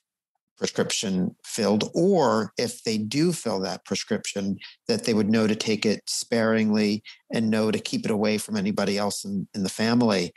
prescription 0.57 1.35
filled, 1.45 1.91
or 1.93 2.53
if 2.57 2.83
they 2.83 2.97
do 2.97 3.33
fill 3.33 3.59
that 3.59 3.85
prescription, 3.85 4.57
that 4.87 5.03
they 5.03 5.13
would 5.13 5.29
know 5.29 5.45
to 5.45 5.55
take 5.55 5.85
it 5.85 6.01
sparingly 6.07 7.03
and 7.31 7.51
know 7.51 7.69
to 7.69 7.79
keep 7.79 8.05
it 8.05 8.11
away 8.11 8.37
from 8.37 8.55
anybody 8.55 8.97
else 8.97 9.23
in, 9.25 9.47
in 9.53 9.63
the 9.63 9.69
family. 9.69 10.33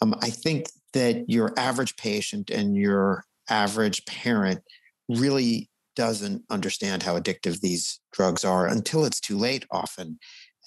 Um, 0.00 0.14
I 0.20 0.30
think 0.30 0.66
that 0.92 1.24
your 1.26 1.52
average 1.56 1.96
patient 1.96 2.50
and 2.50 2.76
your 2.76 3.24
average 3.48 4.04
parent 4.06 4.60
really 5.08 5.68
doesn't 5.96 6.42
understand 6.48 7.02
how 7.02 7.18
addictive 7.18 7.60
these 7.60 7.98
drugs 8.12 8.44
are 8.44 8.66
until 8.66 9.04
it's 9.04 9.20
too 9.20 9.36
late 9.36 9.66
often 9.70 10.18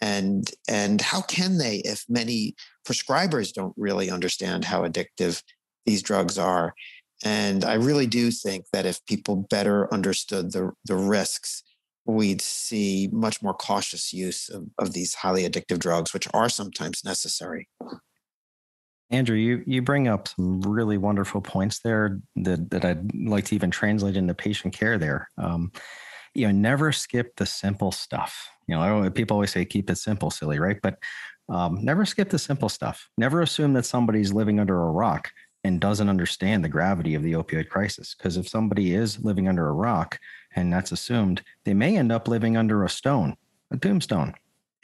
and 0.01 0.51
and 0.67 1.01
how 1.01 1.21
can 1.21 1.57
they 1.57 1.77
if 1.77 2.03
many 2.09 2.55
prescribers 2.87 3.53
don't 3.53 3.73
really 3.77 4.09
understand 4.09 4.65
how 4.65 4.81
addictive 4.81 5.41
these 5.85 6.01
drugs 6.01 6.37
are 6.37 6.73
and 7.23 7.63
i 7.63 7.73
really 7.73 8.07
do 8.07 8.31
think 8.31 8.65
that 8.73 8.85
if 8.85 9.05
people 9.05 9.47
better 9.49 9.91
understood 9.93 10.51
the 10.51 10.71
the 10.85 10.95
risks 10.95 11.63
we'd 12.05 12.41
see 12.41 13.09
much 13.11 13.41
more 13.41 13.53
cautious 13.53 14.13
use 14.13 14.49
of, 14.49 14.65
of 14.77 14.93
these 14.93 15.15
highly 15.15 15.47
addictive 15.47 15.79
drugs 15.79 16.13
which 16.13 16.27
are 16.33 16.49
sometimes 16.49 17.03
necessary 17.03 17.67
Andrew, 19.11 19.35
you, 19.35 19.63
you 19.67 19.81
bring 19.81 20.07
up 20.07 20.27
some 20.27 20.61
really 20.61 20.97
wonderful 20.97 21.39
points 21.39 21.79
there 21.79 22.19
that, 22.37 22.71
that 22.71 22.83
I'd 22.83 23.13
like 23.15 23.45
to 23.45 23.55
even 23.55 23.69
translate 23.69 24.17
into 24.17 24.33
patient 24.33 24.73
care 24.73 24.97
there. 24.97 25.29
Um, 25.37 25.71
you 26.33 26.47
know, 26.47 26.51
never 26.51 26.91
skip 26.91 27.35
the 27.37 27.45
simple 27.45 27.91
stuff. 27.91 28.49
You 28.67 28.75
know, 28.75 29.09
people 29.09 29.35
always 29.35 29.51
say 29.51 29.65
keep 29.65 29.89
it 29.89 29.97
simple, 29.97 30.31
silly, 30.31 30.59
right? 30.59 30.79
But 30.81 30.97
um, 31.49 31.83
never 31.83 32.05
skip 32.05 32.29
the 32.29 32.39
simple 32.39 32.69
stuff. 32.69 33.09
Never 33.17 33.41
assume 33.41 33.73
that 33.73 33.85
somebody's 33.85 34.33
living 34.33 34.59
under 34.59 34.81
a 34.81 34.91
rock 34.91 35.31
and 35.63 35.79
doesn't 35.79 36.09
understand 36.09 36.63
the 36.63 36.69
gravity 36.69 37.15
of 37.15 37.23
the 37.23 37.33
opioid 37.33 37.69
crisis. 37.69 38.15
Because 38.15 38.37
if 38.37 38.47
somebody 38.47 38.93
is 38.93 39.23
living 39.23 39.47
under 39.47 39.67
a 39.67 39.73
rock 39.73 40.19
and 40.55 40.71
that's 40.71 40.91
assumed, 40.91 41.43
they 41.63 41.73
may 41.73 41.97
end 41.97 42.11
up 42.11 42.27
living 42.27 42.57
under 42.57 42.83
a 42.83 42.89
stone, 42.89 43.35
a 43.71 43.77
tombstone 43.77 44.33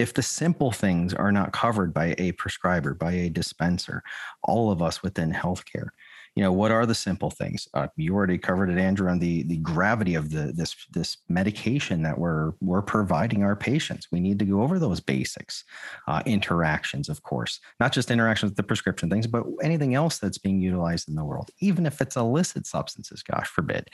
if 0.01 0.15
the 0.15 0.23
simple 0.23 0.71
things 0.71 1.13
are 1.13 1.31
not 1.31 1.53
covered 1.53 1.93
by 1.93 2.15
a 2.17 2.31
prescriber, 2.31 2.95
by 2.95 3.11
a 3.11 3.29
dispenser, 3.29 4.01
all 4.41 4.71
of 4.71 4.81
us 4.81 5.03
within 5.03 5.31
healthcare, 5.31 5.89
you 6.35 6.43
know, 6.43 6.51
what 6.51 6.71
are 6.71 6.85
the 6.85 6.95
simple 6.95 7.29
things? 7.29 7.67
Uh, 7.73 7.87
you 7.97 8.15
already 8.15 8.37
covered 8.37 8.69
it, 8.69 8.77
Andrew, 8.77 9.09
on 9.09 9.19
the 9.19 9.43
the 9.43 9.57
gravity 9.57 10.15
of 10.15 10.29
the 10.29 10.53
this 10.53 10.75
this 10.91 11.17
medication 11.27 12.03
that 12.03 12.17
we're 12.17 12.53
we're 12.61 12.81
providing 12.81 13.43
our 13.43 13.55
patients. 13.55 14.07
We 14.11 14.21
need 14.21 14.39
to 14.39 14.45
go 14.45 14.61
over 14.61 14.79
those 14.79 15.01
basics, 15.01 15.65
uh, 16.07 16.23
interactions, 16.25 17.09
of 17.09 17.21
course, 17.23 17.59
not 17.81 17.91
just 17.91 18.11
interactions 18.11 18.51
with 18.51 18.57
the 18.57 18.63
prescription 18.63 19.09
things, 19.09 19.27
but 19.27 19.43
anything 19.61 19.93
else 19.93 20.19
that's 20.19 20.37
being 20.37 20.61
utilized 20.61 21.09
in 21.09 21.15
the 21.15 21.25
world, 21.25 21.51
even 21.59 21.85
if 21.85 21.99
it's 21.99 22.15
illicit 22.15 22.65
substances. 22.65 23.23
Gosh 23.23 23.49
forbid. 23.49 23.89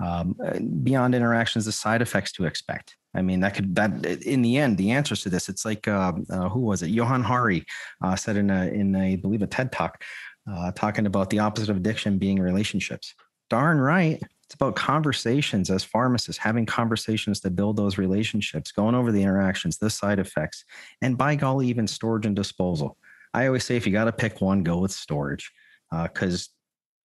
Um, 0.00 0.36
uh, 0.44 0.58
beyond 0.82 1.14
interactions, 1.14 1.64
the 1.64 1.72
side 1.72 2.02
effects 2.02 2.32
to 2.32 2.44
expect. 2.44 2.96
I 3.14 3.22
mean, 3.22 3.40
that 3.40 3.54
could 3.54 3.74
that 3.76 4.04
in 4.04 4.42
the 4.42 4.58
end, 4.58 4.78
the 4.78 4.90
answers 4.90 5.22
to 5.22 5.30
this. 5.30 5.48
It's 5.48 5.64
like 5.64 5.86
uh, 5.86 6.12
uh, 6.28 6.48
who 6.48 6.60
was 6.60 6.82
it? 6.82 6.90
Johann 6.90 7.22
Hari 7.22 7.64
uh, 8.02 8.16
said 8.16 8.36
in 8.36 8.50
a 8.50 8.66
in 8.66 8.94
a, 8.94 9.12
I 9.12 9.16
believe 9.16 9.42
a 9.42 9.46
TED 9.46 9.72
talk 9.72 10.02
uh, 10.50 10.72
talking 10.72 11.06
about 11.06 11.30
the 11.30 11.38
opposite 11.38 11.70
of 11.70 11.76
addiction 11.76 12.18
being 12.18 12.40
relationships. 12.40 13.14
Darn 13.50 13.78
right. 13.78 14.22
It's 14.44 14.54
about 14.54 14.76
conversations 14.76 15.70
as 15.70 15.84
pharmacists, 15.84 16.40
having 16.40 16.64
conversations 16.64 17.40
to 17.40 17.50
build 17.50 17.76
those 17.76 17.98
relationships, 17.98 18.72
going 18.72 18.94
over 18.94 19.12
the 19.12 19.22
interactions, 19.22 19.76
the 19.76 19.90
side 19.90 20.18
effects, 20.18 20.64
and 21.02 21.18
by 21.18 21.34
golly, 21.34 21.68
even 21.68 21.86
storage 21.86 22.24
and 22.24 22.34
disposal. 22.34 22.96
I 23.34 23.46
always 23.46 23.64
say 23.64 23.76
if 23.76 23.86
you 23.86 23.92
got 23.92 24.04
to 24.04 24.12
pick 24.12 24.40
one, 24.40 24.62
go 24.62 24.78
with 24.78 24.90
storage 24.90 25.52
because 25.90 26.48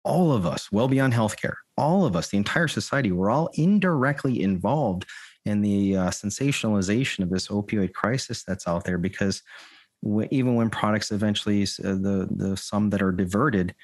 uh, 0.05 0.09
all 0.09 0.33
of 0.33 0.47
us, 0.47 0.71
well 0.71 0.87
beyond 0.87 1.13
healthcare, 1.13 1.55
all 1.77 2.05
of 2.05 2.15
us, 2.15 2.29
the 2.29 2.37
entire 2.37 2.69
society, 2.69 3.11
we're 3.11 3.31
all 3.31 3.51
indirectly 3.55 4.43
involved 4.43 5.07
in 5.45 5.61
the 5.61 5.97
uh, 5.97 6.11
sensationalization 6.11 7.23
of 7.23 7.31
this 7.31 7.49
opioid 7.49 7.93
crisis 7.93 8.45
that's 8.45 8.69
out 8.69 8.85
there 8.85 8.99
because 8.99 9.43
even 10.31 10.55
when 10.55 10.71
products 10.71 11.11
eventually 11.11 11.63
uh, 11.63 11.67
the 11.83 12.29
the 12.31 12.57
some 12.57 12.91
that 12.91 13.03
are 13.03 13.13
diverted 13.13 13.75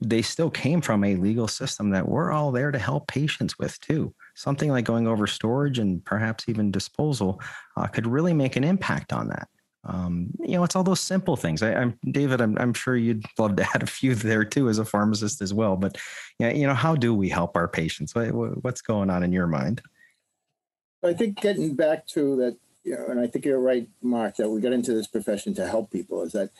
they 0.00 0.22
still 0.22 0.50
came 0.50 0.80
from 0.80 1.04
a 1.04 1.16
legal 1.16 1.46
system 1.46 1.90
that 1.90 2.08
we're 2.08 2.32
all 2.32 2.50
there 2.50 2.70
to 2.70 2.78
help 2.78 3.06
patients 3.06 3.58
with 3.58 3.78
too 3.80 4.14
something 4.34 4.70
like 4.70 4.84
going 4.84 5.06
over 5.06 5.26
storage 5.26 5.78
and 5.78 6.04
perhaps 6.04 6.48
even 6.48 6.70
disposal 6.70 7.40
uh, 7.76 7.86
could 7.86 8.06
really 8.06 8.32
make 8.32 8.56
an 8.56 8.64
impact 8.64 9.12
on 9.12 9.28
that 9.28 9.48
um, 9.88 10.30
you 10.40 10.52
know, 10.56 10.64
it's 10.64 10.74
all 10.74 10.82
those 10.82 11.00
simple 11.00 11.36
things. 11.36 11.62
I, 11.62 11.70
am 11.70 11.98
David. 12.10 12.40
I'm, 12.40 12.58
I'm 12.58 12.74
sure 12.74 12.96
you'd 12.96 13.24
love 13.38 13.56
to 13.56 13.66
add 13.74 13.82
a 13.82 13.86
few 13.86 14.14
there 14.14 14.44
too, 14.44 14.68
as 14.68 14.78
a 14.78 14.84
pharmacist 14.84 15.40
as 15.40 15.54
well. 15.54 15.76
But 15.76 15.96
yeah, 16.38 16.50
you 16.50 16.66
know, 16.66 16.74
how 16.74 16.96
do 16.96 17.14
we 17.14 17.28
help 17.28 17.56
our 17.56 17.68
patients? 17.68 18.14
What, 18.14 18.64
what's 18.64 18.82
going 18.82 19.10
on 19.10 19.22
in 19.22 19.32
your 19.32 19.46
mind? 19.46 19.80
I 21.04 21.12
think 21.12 21.40
getting 21.40 21.74
back 21.74 22.06
to 22.08 22.36
that 22.36 22.56
you 22.86 22.96
know, 22.96 23.06
and 23.08 23.18
I 23.18 23.26
think 23.26 23.44
you're 23.44 23.58
right, 23.58 23.88
Mark, 24.00 24.36
that 24.36 24.48
we 24.48 24.60
got 24.60 24.72
into 24.72 24.94
this 24.94 25.08
profession 25.08 25.54
to 25.54 25.66
help 25.66 25.90
people 25.90 26.22
is 26.22 26.32
that 26.32 26.50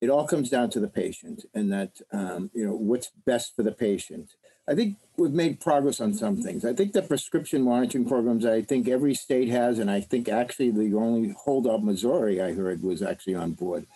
it 0.00 0.10
all 0.10 0.26
comes 0.26 0.50
down 0.50 0.70
to 0.70 0.80
the 0.80 0.88
patient 0.88 1.44
and 1.54 1.72
that, 1.72 2.00
um, 2.12 2.50
you 2.52 2.66
know, 2.66 2.74
what's 2.74 3.10
best 3.24 3.54
for 3.54 3.62
the 3.62 3.70
patient. 3.70 4.30
I 4.68 4.74
think 4.74 4.96
we've 5.16 5.32
made 5.32 5.60
progress 5.60 6.00
on 6.00 6.14
some 6.14 6.42
things. 6.42 6.64
I 6.64 6.74
think 6.74 6.92
the 6.92 7.02
prescription 7.02 7.62
monitoring 7.62 8.08
programs, 8.08 8.44
I 8.44 8.62
think 8.62 8.88
every 8.88 9.14
state 9.14 9.48
has, 9.50 9.78
and 9.78 9.88
I 9.88 10.00
think 10.00 10.28
actually 10.28 10.72
the 10.72 10.94
only 10.96 11.32
holdout 11.44 11.84
Missouri 11.84 12.42
I 12.42 12.54
heard 12.54 12.82
was 12.82 13.00
actually 13.00 13.36
on 13.36 13.52
board. 13.52 13.86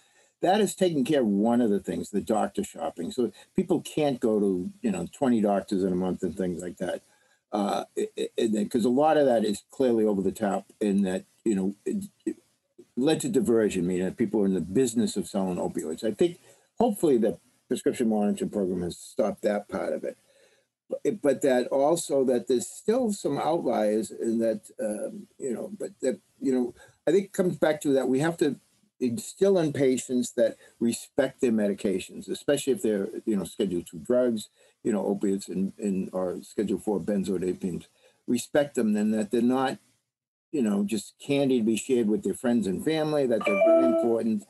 That 0.41 0.61
is 0.61 0.77
taking 0.77 1.05
care 1.05 1.21
of 1.21 1.27
one 1.27 1.61
of 1.61 1.71
the 1.71 1.81
things, 1.81 2.11
the 2.11 2.21
doctor 2.21 2.63
shopping. 2.63 3.11
So 3.11 3.33
people 3.57 3.81
can't 3.81 4.21
go 4.21 4.39
to, 4.39 4.71
you 4.83 4.93
know, 4.93 5.09
20 5.13 5.41
doctors 5.41 5.83
in 5.83 5.93
a 5.93 5.97
month 5.97 6.23
and 6.23 6.37
things 6.37 6.63
like 6.63 6.79
that 6.79 7.03
because 7.53 8.87
uh, 8.87 8.89
a 8.89 8.91
lot 8.91 9.19
of 9.19 9.27
that 9.27 9.45
is 9.45 9.63
clearly 9.71 10.05
over 10.07 10.23
the 10.23 10.33
top 10.33 10.73
in 10.81 11.03
that 11.03 11.27
you 11.45 11.55
know 11.55 11.75
it, 11.85 12.37
led 12.97 13.21
to 13.21 13.29
diversion, 13.29 13.87
meaning 13.87 14.05
that 14.05 14.17
people 14.17 14.43
are 14.43 14.47
in 14.47 14.55
the 14.55 14.61
business 14.61 15.17
of 15.17 15.27
selling 15.27 15.57
opioids. 15.57 16.05
I 16.05 16.13
think 16.13 16.39
hopefully 16.79 17.17
the 17.19 17.39
prescription 17.69 18.09
monitoring 18.09 18.51
program 18.51 18.83
has 18.83 18.99
stopped 18.99 19.43
that 19.43 19.69
part 19.69 19.95
of 19.95 20.05
it, 20.05 20.19
but, 20.89 21.23
but 21.23 21.43
that 21.43 21.69
also 21.69 22.25
that 22.25 22.49
there's 22.49 22.67
still 22.67 23.13
some 23.13 23.39
outliers 23.39 24.11
in 24.11 24.39
that 24.39 24.63
um, 24.81 25.27
you 25.39 25.55
know, 25.55 25.71
but 25.79 25.91
that 26.01 26.21
you 26.41 26.53
know 26.53 26.75
I 27.07 27.13
think 27.13 27.33
comes 27.33 27.57
back 27.57 27.81
to 27.83 27.89
that 27.95 28.09
we 28.09 28.21
have 28.21 28.37
to 28.39 28.57
instill 29.01 29.59
in 29.59 29.73
patients 29.73 30.33
that 30.33 30.57
respect 30.79 31.41
their 31.41 31.51
medications, 31.51 32.29
especially 32.29 32.73
if 32.73 32.83
they're 32.83 33.09
you 33.25 33.37
know 33.37 33.45
scheduled 33.45 33.87
to 33.89 33.99
drugs 33.99 34.49
you 34.83 34.93
know, 34.93 35.07
opiates 35.07 35.49
and, 35.49 35.73
and 35.79 36.11
or 36.13 36.39
Schedule 36.43 36.79
Four 36.79 37.01
benzodiazepines, 37.01 37.87
respect 38.27 38.75
them, 38.75 38.93
then 38.93 39.11
that 39.13 39.31
they're 39.31 39.43
not 39.43 39.79
you 40.53 40.63
know, 40.63 40.85
just 40.85 41.15
candy 41.19 41.59
to 41.59 41.65
be 41.65 41.77
shared 41.77 42.09
with 42.09 42.23
their 42.23 42.35
friends 42.35 42.67
and 42.67 42.85
family, 42.85 43.27
that 43.27 43.45
they're 43.45 43.67
very 43.67 43.87
important, 43.87 44.45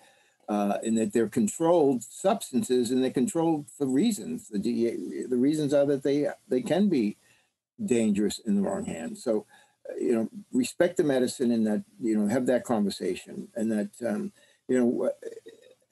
uh, 0.48 0.78
and 0.84 0.98
that 0.98 1.12
they're 1.12 1.28
controlled 1.28 2.02
substances 2.02 2.90
and 2.90 3.02
they're 3.02 3.10
controlled 3.10 3.66
for 3.76 3.86
reasons. 3.86 4.48
The, 4.48 5.26
the 5.28 5.36
reasons 5.36 5.72
are 5.72 5.86
that 5.86 6.02
they, 6.02 6.28
they 6.48 6.60
can 6.60 6.88
be 6.88 7.16
dangerous 7.82 8.38
in 8.38 8.56
the 8.56 8.62
wrong 8.62 8.84
hands. 8.84 9.22
So, 9.22 9.46
uh, 9.88 9.94
you 9.98 10.12
know, 10.12 10.28
respect 10.52 10.96
the 10.96 11.04
medicine 11.04 11.50
and 11.50 11.66
that, 11.66 11.84
you 12.00 12.16
know, 12.16 12.26
have 12.26 12.46
that 12.46 12.64
conversation 12.64 13.48
and 13.54 13.70
that, 13.72 13.90
um, 14.06 14.32
you 14.68 14.78
know, 14.78 15.10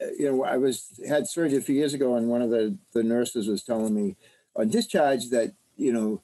uh, 0.02 0.06
you 0.18 0.30
know, 0.30 0.44
I 0.44 0.56
was 0.56 1.00
had 1.06 1.26
surgery 1.26 1.58
a 1.58 1.62
few 1.62 1.74
years 1.74 1.94
ago, 1.94 2.16
and 2.16 2.28
one 2.28 2.42
of 2.42 2.50
the 2.50 2.76
the 2.94 3.02
nurses 3.02 3.48
was 3.48 3.62
telling 3.62 3.94
me 3.94 4.16
on 4.56 4.68
discharge 4.70 5.28
that 5.28 5.52
you 5.76 5.92
know, 5.92 6.22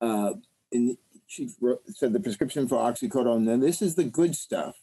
uh, 0.00 0.34
in 0.70 0.96
she 1.28 1.50
wrote, 1.60 1.82
said 1.86 2.12
the 2.12 2.20
prescription 2.20 2.66
for 2.66 2.76
oxycodone, 2.76 3.48
and 3.52 3.62
this 3.62 3.80
is 3.80 3.94
the 3.94 4.04
good 4.04 4.34
stuff. 4.34 4.76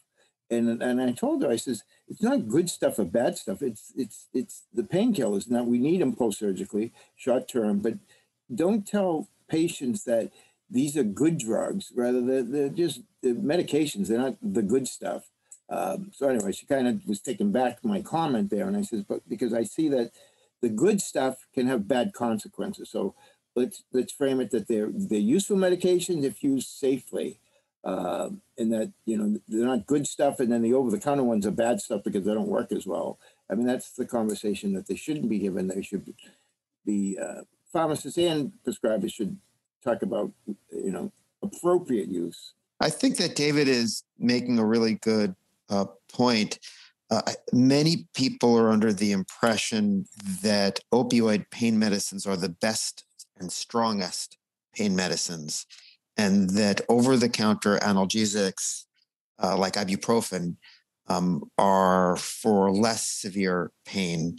And 0.49 0.81
and 0.81 1.01
I 1.01 1.11
told 1.11 1.41
her, 1.43 1.49
I 1.49 1.55
says, 1.55 1.83
it's 2.07 2.21
not 2.21 2.47
good 2.47 2.69
stuff 2.69 2.99
or 2.99 3.03
bad 3.03 3.37
stuff. 3.37 3.61
It's 3.63 3.91
it's 3.97 4.27
it's 4.31 4.63
the 4.73 4.83
painkillers. 4.83 5.49
Now 5.49 5.63
we 5.63 5.79
need 5.79 6.01
them 6.01 6.15
post 6.15 6.39
surgically, 6.39 6.93
short 7.15 7.47
term, 7.47 7.79
but 7.79 7.95
don't 8.53 8.87
tell 8.87 9.27
patients 9.49 10.03
that 10.03 10.31
these 10.69 10.95
are 10.95 11.03
good 11.03 11.39
drugs. 11.39 11.91
Rather, 11.95 12.21
they're, 12.21 12.43
they're 12.43 12.69
just 12.69 13.01
they're 13.21 13.33
medications. 13.33 14.07
They're 14.07 14.19
not 14.19 14.37
the 14.41 14.61
good 14.61 14.87
stuff. 14.87 15.23
Um, 15.67 16.11
so 16.13 16.29
anyway, 16.29 16.51
she 16.51 16.67
kind 16.67 16.87
of 16.87 17.01
was 17.07 17.21
taken 17.21 17.51
back 17.51 17.83
my 17.83 18.03
comment 18.03 18.51
there, 18.51 18.67
and 18.67 18.77
I 18.77 18.83
says, 18.83 19.01
but 19.01 19.27
because 19.27 19.51
I 19.51 19.63
see 19.63 19.89
that 19.89 20.11
the 20.61 20.69
good 20.69 21.01
stuff 21.01 21.47
can 21.55 21.65
have 21.67 21.87
bad 21.87 22.13
consequences. 22.13 22.89
So 22.89 23.15
let's 23.55 23.83
let's 23.93 24.13
frame 24.13 24.39
it 24.39 24.51
that 24.51 24.67
they're 24.67 24.89
they're 24.93 25.19
useful 25.19 25.57
medications 25.57 26.23
if 26.23 26.43
used 26.43 26.67
safely, 26.67 27.39
uh, 27.83 28.29
and 28.57 28.71
that 28.73 28.91
you 29.05 29.17
know 29.17 29.39
they're 29.47 29.65
not 29.65 29.87
good 29.87 30.07
stuff, 30.07 30.39
and 30.39 30.51
then 30.51 30.61
the 30.61 30.73
over 30.73 30.91
the 30.91 30.99
counter 30.99 31.23
ones 31.23 31.47
are 31.47 31.51
bad 31.51 31.81
stuff 31.81 32.03
because 32.03 32.25
they 32.25 32.33
don't 32.33 32.47
work 32.47 32.71
as 32.71 32.85
well. 32.85 33.19
I 33.49 33.55
mean 33.55 33.65
that's 33.65 33.91
the 33.91 34.05
conversation 34.05 34.73
that 34.73 34.87
they 34.87 34.95
shouldn't 34.95 35.29
be 35.29 35.39
given. 35.39 35.67
They 35.67 35.81
should 35.81 36.13
be 36.85 37.17
uh, 37.21 37.41
pharmacists 37.71 38.17
and 38.17 38.51
prescribers 38.65 39.13
should 39.13 39.37
talk 39.83 40.01
about 40.01 40.31
you 40.71 40.91
know 40.91 41.11
appropriate 41.41 42.09
use. 42.09 42.53
I 42.79 42.89
think 42.89 43.17
that 43.17 43.35
David 43.35 43.67
is 43.67 44.03
making 44.19 44.59
a 44.59 44.65
really 44.65 44.95
good 44.95 45.35
uh, 45.69 45.85
point. 46.11 46.59
Uh, 47.11 47.21
many 47.53 48.07
people 48.15 48.57
are 48.57 48.69
under 48.69 48.91
the 48.91 49.11
impression 49.11 50.05
that 50.41 50.79
opioid 50.91 51.45
pain 51.51 51.77
medicines 51.77 52.25
are 52.25 52.35
the 52.35 52.49
best 52.49 53.05
and 53.39 53.51
strongest 53.51 54.37
pain 54.73 54.95
medicines, 54.95 55.65
and 56.17 56.49
that 56.51 56.81
over 56.89 57.17
the 57.17 57.29
counter 57.29 57.77
analgesics 57.79 58.85
uh, 59.41 59.57
like 59.57 59.73
ibuprofen 59.73 60.55
um, 61.07 61.43
are 61.57 62.15
for 62.17 62.71
less 62.71 63.07
severe 63.07 63.71
pain. 63.85 64.37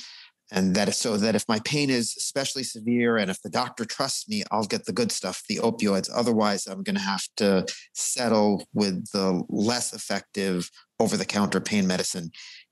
And 0.52 0.76
that 0.76 0.94
so 0.94 1.16
that 1.16 1.34
if 1.34 1.44
my 1.48 1.58
pain 1.64 1.90
is 1.90 2.14
especially 2.16 2.62
severe 2.62 3.16
and 3.16 3.30
if 3.30 3.42
the 3.42 3.50
doctor 3.50 3.84
trusts 3.84 4.28
me, 4.28 4.44
I'll 4.52 4.62
get 4.64 4.84
the 4.84 4.92
good 4.92 5.10
stuff, 5.10 5.42
the 5.48 5.56
opioids. 5.56 6.08
Otherwise, 6.14 6.68
I'm 6.68 6.84
going 6.84 6.94
to 6.94 7.02
have 7.02 7.24
to 7.38 7.66
settle 7.94 8.64
with 8.72 9.10
the 9.10 9.42
less 9.48 9.92
effective 9.92 10.70
over 11.00 11.16
the 11.16 11.24
counter 11.24 11.60
pain 11.60 11.88
medicine. 11.88 12.30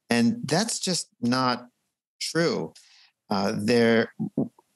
And 0.09 0.37
that's 0.45 0.79
just 0.79 1.09
not 1.21 1.67
true. 2.21 2.75
Uh, 3.29 3.55
there 3.57 4.13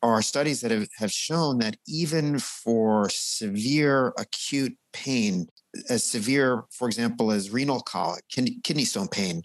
are 0.03 0.23
studies 0.23 0.61
that 0.61 0.71
have, 0.71 0.89
have 0.99 1.13
shown 1.13 1.59
that 1.59 1.77
even 1.87 2.39
for 2.39 3.09
severe 3.11 4.13
acute 4.19 4.77
pain, 4.93 5.47
as 5.91 6.05
severe, 6.05 6.65
for 6.71 6.89
example, 6.89 7.31
as 7.31 7.51
renal 7.51 7.81
colic, 7.81 8.23
kidney, 8.31 8.59
kidney 8.63 8.85
stone 8.85 9.09
pain, 9.09 9.43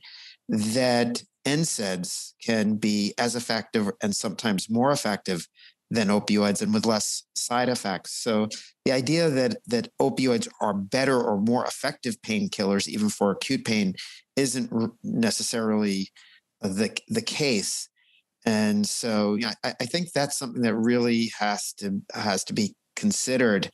that 0.49 1.23
NSAIDs 1.45 2.33
can 2.43 2.75
be 2.75 3.13
as 3.17 3.35
effective 3.35 3.89
and 4.01 4.15
sometimes 4.15 4.69
more 4.69 4.91
effective 4.91 5.47
than 5.93 6.07
opioids 6.07 6.61
and 6.61 6.73
with 6.73 6.85
less 6.85 7.23
side 7.35 7.69
effects. 7.69 8.13
So 8.13 8.47
the 8.85 8.91
idea 8.91 9.29
that 9.29 9.57
that 9.67 9.89
opioids 10.01 10.47
are 10.59 10.73
better 10.73 11.21
or 11.21 11.39
more 11.39 11.65
effective 11.65 12.19
painkillers 12.21 12.87
even 12.87 13.09
for 13.09 13.31
acute 13.31 13.63
pain 13.65 13.93
isn't 14.35 14.71
necessarily 15.03 16.09
the 16.61 16.95
the 17.09 17.21
case. 17.21 17.89
And 18.45 18.85
so 18.85 19.35
yeah, 19.35 19.53
I, 19.63 19.73
I 19.81 19.85
think 19.85 20.11
that's 20.11 20.37
something 20.37 20.61
that 20.63 20.75
really 20.75 21.31
has 21.39 21.73
to 21.73 22.01
has 22.13 22.43
to 22.45 22.53
be 22.53 22.75
considered. 22.95 23.69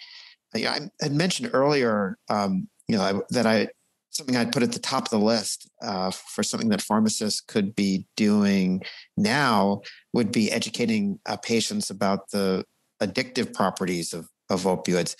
I 0.55 0.89
had 1.01 1.11
mentioned 1.11 1.51
earlier, 1.53 2.17
um, 2.29 2.67
you 2.87 2.97
know, 2.97 3.03
I, 3.03 3.13
that 3.29 3.45
I 3.45 3.69
something 4.09 4.35
I'd 4.35 4.51
put 4.51 4.63
at 4.63 4.71
the 4.71 4.79
top 4.79 5.05
of 5.05 5.11
the 5.11 5.19
list 5.19 5.69
uh, 5.81 6.11
for 6.11 6.43
something 6.43 6.69
that 6.69 6.81
pharmacists 6.81 7.41
could 7.41 7.75
be 7.75 8.05
doing 8.17 8.81
now 9.15 9.81
would 10.13 10.31
be 10.31 10.51
educating 10.51 11.19
uh, 11.25 11.37
patients 11.37 11.89
about 11.89 12.29
the 12.31 12.65
addictive 13.01 13.53
properties 13.53 14.13
of, 14.13 14.27
of 14.49 14.63
opioids. 14.63 15.15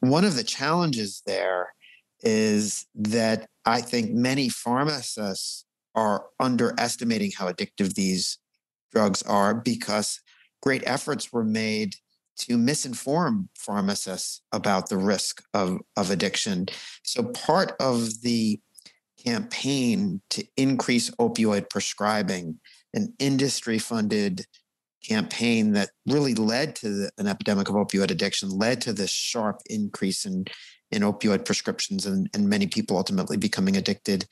One 0.00 0.24
of 0.24 0.34
the 0.34 0.44
challenges 0.44 1.22
there 1.26 1.72
is 2.20 2.86
that 2.96 3.48
I 3.64 3.80
think 3.80 4.10
many 4.10 4.48
pharmacists 4.48 5.64
are 5.94 6.26
underestimating 6.40 7.32
how 7.36 7.50
addictive 7.50 7.94
these 7.94 8.38
drugs 8.92 9.22
are 9.22 9.54
because 9.54 10.20
great 10.62 10.82
efforts 10.86 11.32
were 11.32 11.44
made 11.44 11.94
to 12.38 12.56
misinform 12.56 13.48
pharmacists 13.56 14.42
about 14.52 14.88
the 14.88 14.96
risk 14.96 15.42
of, 15.54 15.80
of 15.96 16.10
addiction. 16.10 16.66
So, 17.02 17.24
part 17.24 17.72
of 17.80 18.22
the 18.22 18.60
campaign 19.24 20.20
to 20.30 20.44
increase 20.56 21.10
opioid 21.12 21.68
prescribing, 21.68 22.60
an 22.94 23.12
industry 23.18 23.78
funded 23.78 24.46
campaign 25.04 25.72
that 25.72 25.90
really 26.06 26.34
led 26.34 26.76
to 26.76 26.88
the, 26.88 27.10
an 27.18 27.26
epidemic 27.26 27.68
of 27.68 27.74
opioid 27.74 28.10
addiction, 28.10 28.50
led 28.50 28.80
to 28.82 28.92
this 28.92 29.10
sharp 29.10 29.60
increase 29.68 30.24
in, 30.24 30.44
in 30.90 31.02
opioid 31.02 31.44
prescriptions 31.44 32.06
and, 32.06 32.28
and 32.34 32.48
many 32.48 32.66
people 32.66 32.96
ultimately 32.96 33.36
becoming 33.36 33.76
addicted. 33.76 34.26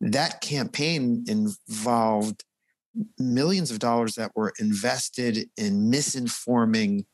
That 0.00 0.40
campaign 0.40 1.24
involved 1.28 2.44
millions 3.18 3.70
of 3.70 3.78
dollars 3.78 4.14
that 4.16 4.32
were 4.34 4.52
invested 4.58 5.48
in 5.56 5.90
misinforming 5.90 7.04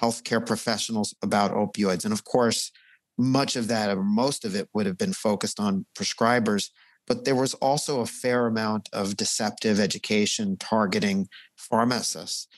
healthcare 0.00 0.44
professionals 0.44 1.14
about 1.22 1.52
opioids. 1.52 2.04
And 2.04 2.12
of 2.12 2.24
course, 2.24 2.70
much 3.16 3.56
of 3.56 3.68
that 3.68 3.96
or 3.96 4.02
most 4.02 4.44
of 4.44 4.54
it 4.54 4.68
would 4.74 4.86
have 4.86 4.98
been 4.98 5.12
focused 5.12 5.60
on 5.60 5.86
prescribers, 5.96 6.70
but 7.06 7.24
there 7.24 7.34
was 7.36 7.54
also 7.54 8.00
a 8.00 8.06
fair 8.06 8.46
amount 8.46 8.88
of 8.92 9.16
deceptive 9.16 9.78
education 9.78 10.56
targeting 10.56 11.28
pharmacists. 11.56 12.48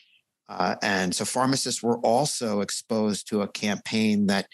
Uh, 0.49 0.77
and 0.83 1.15
so 1.15 1.25
pharmacists 1.25 1.83
were 1.83 1.99
also 1.99 2.61
exposed 2.61 3.29
to 3.29 3.43
a 3.43 3.49
campaign 3.49 4.27
that 4.27 4.47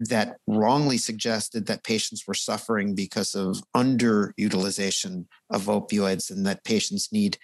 that 0.00 0.36
wrongly 0.46 0.98
suggested 0.98 1.66
that 1.66 1.84
patients 1.84 2.24
were 2.26 2.34
suffering 2.34 2.94
because 2.94 3.34
of 3.34 3.62
underutilization 3.76 5.26
of 5.50 5.66
opioids 5.66 6.30
and 6.30 6.44
that 6.46 6.64
patients 6.64 7.12
need 7.12 7.38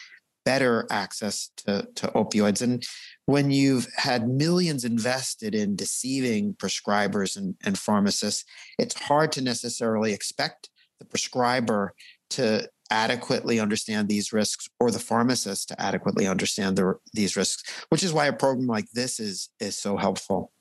better 0.45 0.87
access 0.91 1.51
to, 1.57 1.87
to 1.95 2.09
opioids. 2.09 2.63
And 2.63 2.83
when 3.27 3.51
you've 3.51 3.87
had 3.97 4.29
millions 4.29 4.85
invested 4.85 5.55
in 5.55 5.77
deceiving 5.77 6.55
prescribers 6.55 7.37
and, 7.37 7.55
and 7.65 7.79
pharmacists, 7.79 8.45
it's 8.79 9.01
hard 9.01 9.33
to 9.33 9.43
necessarily 9.43 10.13
expect 10.13 10.71
the 10.99 11.05
prescriber 11.05 11.95
to 12.31 12.69
adequately 12.91 13.61
understand 13.61 14.09
these 14.09 14.33
risks 14.33 14.69
or 14.81 14.91
the 14.91 14.99
pharmacist 14.99 15.69
to 15.69 15.81
adequately 15.81 16.27
understand 16.27 16.77
the, 16.77 16.95
these 17.13 17.37
risks, 17.37 17.63
which 17.89 18.03
is 18.03 18.13
why 18.13 18.27
a 18.27 18.33
program 18.33 18.67
like 18.67 18.91
this 18.93 19.21
is, 19.21 19.51
is 19.61 19.79
so 19.79 19.97
helpful. 19.97 20.53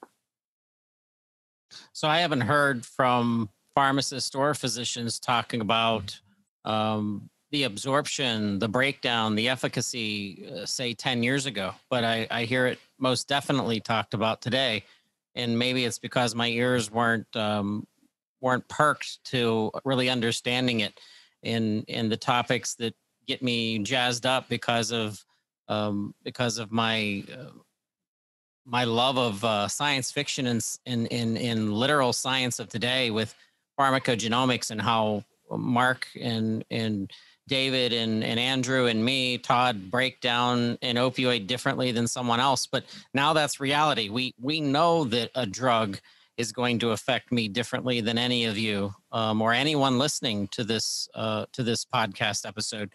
So 1.94 2.08
I 2.08 2.20
haven't 2.20 2.42
heard 2.42 2.86
from 2.86 3.50
pharmacists 3.76 4.36
or 4.36 4.54
physicians 4.54 5.20
talking 5.20 5.62
about 5.62 6.20
um, 6.66 7.30
the 7.52 7.64
absorption, 7.64 8.60
the 8.60 8.68
breakdown, 8.68 9.36
the 9.36 9.50
efficacy, 9.50 10.48
uh, 10.54 10.66
say 10.66 10.94
10 10.94 11.24
years 11.24 11.46
ago, 11.46 11.74
but 11.90 12.04
I, 12.04 12.28
I 12.30 12.44
hear 12.44 12.68
it 12.68 12.80
most 13.00 13.28
definitely 13.28 13.80
talked 13.80 14.14
about 14.14 14.42
today. 14.42 14.84
And 15.36 15.58
maybe 15.58 15.86
it's 15.86 16.00
because 16.00 16.36
my 16.36 16.48
ears 16.48 16.92
weren't 16.92 17.34
um, 17.36 17.88
weren't 18.42 18.68
perked 18.68 19.24
to 19.26 19.72
really 19.86 20.10
understanding 20.10 20.82
it 20.82 21.00
in 21.44 21.84
in 21.84 22.10
the 22.10 22.18
topics 22.18 22.76
that 22.76 22.94
get 23.28 23.42
me 23.42 23.80
jazzed 23.80 24.26
up 24.26 24.50
because 24.50 24.92
of 24.92 25.24
um, 25.68 26.14
because 26.24 26.58
of 26.58 26.72
my 26.72 27.24
uh, 27.32 27.52
my 28.66 28.84
love 28.84 29.18
of 29.18 29.44
uh, 29.44 29.68
science 29.68 30.12
fiction 30.12 30.48
and 30.48 30.64
in, 30.86 31.06
in 31.08 31.38
in 31.38 31.74
literal 31.74 32.14
science 32.14 32.60
of 32.60 32.70
today 32.70 33.12
with 33.12 33.34
pharmacogenomics 33.80 34.72
and 34.72 34.82
how 34.82 35.24
Mark 35.50 36.08
and 36.20 36.64
and 36.70 37.12
David 37.50 37.92
and, 37.94 38.24
and 38.24 38.40
Andrew 38.40 38.86
and 38.86 39.04
me, 39.04 39.40
Todd, 39.40 39.90
break 39.90 40.22
down 40.22 40.78
an 40.84 40.96
opioid 40.96 41.48
differently 41.48 41.92
than 41.92 42.08
someone 42.08 42.40
else. 42.40 42.68
But 42.68 42.86
now 43.14 43.34
that's 43.34 43.60
reality. 43.60 44.10
We 44.10 44.36
we 44.40 44.62
know 44.62 45.04
that 45.06 45.32
a 45.36 45.46
drug 45.46 46.00
is 46.38 46.54
going 46.54 46.80
to 46.80 46.92
affect 46.92 47.34
me 47.34 47.50
differently 47.50 48.00
than 48.00 48.18
any 48.18 48.46
of 48.46 48.58
you 48.58 48.94
um, 49.12 49.42
or 49.42 49.52
anyone 49.52 49.98
listening 49.98 50.48
to 50.50 50.64
this 50.64 51.10
uh, 51.16 51.46
to 51.54 51.64
this 51.64 51.84
podcast 51.84 52.48
episode, 52.48 52.92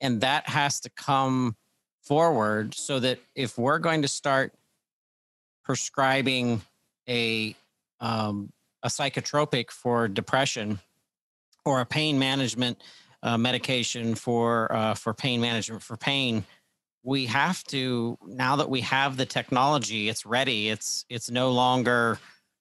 and 0.00 0.20
that 0.20 0.48
has 0.48 0.78
to 0.80 0.90
come 0.90 1.56
forward 2.02 2.74
so 2.74 3.00
that 3.00 3.18
if 3.34 3.58
we're 3.58 3.78
going 3.78 4.02
to 4.02 4.08
start 4.08 4.54
prescribing 5.68 6.62
a 7.08 7.54
um, 8.00 8.50
a 8.82 8.88
psychotropic 8.88 9.70
for 9.70 10.08
depression 10.08 10.78
or 11.64 11.80
a 11.80 11.86
pain 11.86 12.18
management 12.18 12.82
uh, 13.22 13.36
medication 13.36 14.14
for 14.14 14.72
uh, 14.72 14.94
for 14.94 15.12
pain 15.12 15.40
management 15.40 15.82
for 15.82 15.96
pain 15.96 16.44
we 17.02 17.26
have 17.26 17.62
to 17.64 18.18
now 18.26 18.56
that 18.56 18.70
we 18.70 18.80
have 18.80 19.16
the 19.16 19.26
technology 19.26 20.08
it's 20.08 20.24
ready. 20.24 20.70
It's 20.70 21.04
it's 21.10 21.30
no 21.30 21.50
longer 21.50 22.18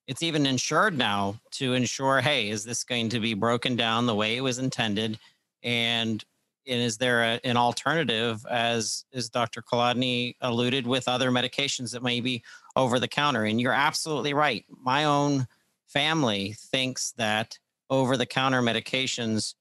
it's 0.08 0.24
even 0.24 0.45
insured 0.45 0.97
now 0.97 1.39
to 1.51 1.74
ensure 1.74 2.20
hey 2.22 2.49
is 2.49 2.66
this 2.66 2.84
going 2.84 3.10
to 3.10 3.20
be 3.22 3.34
broken 3.34 3.78
down 3.78 4.05
the 4.05 4.16
way 4.16 4.36
it 4.36 4.41
was 4.41 4.60
intended? 4.60 5.18
And 5.64 6.24
and 6.68 6.82
is 6.82 6.97
there 6.97 7.24
a, 7.24 7.39
an 7.43 7.57
alternative 7.57 8.45
as 8.49 9.05
as 9.13 9.30
dr 9.30 9.61
kolodny 9.63 10.36
alluded 10.41 10.86
with 10.86 11.07
other 11.07 11.32
medications 11.32 11.91
that 11.91 12.03
may 12.03 12.20
be 12.20 12.43
over 12.76 12.99
the 12.99 13.07
counter 13.07 13.45
and 13.45 13.59
you're 13.59 13.74
absolutely 13.74 14.34
right 14.34 14.65
my 14.84 15.05
own 15.05 15.47
family 15.88 16.53
thinks 16.57 17.11
that 17.13 17.57
over 17.89 18.18
the 18.18 18.26
counter 18.26 18.61
medications 18.61 19.55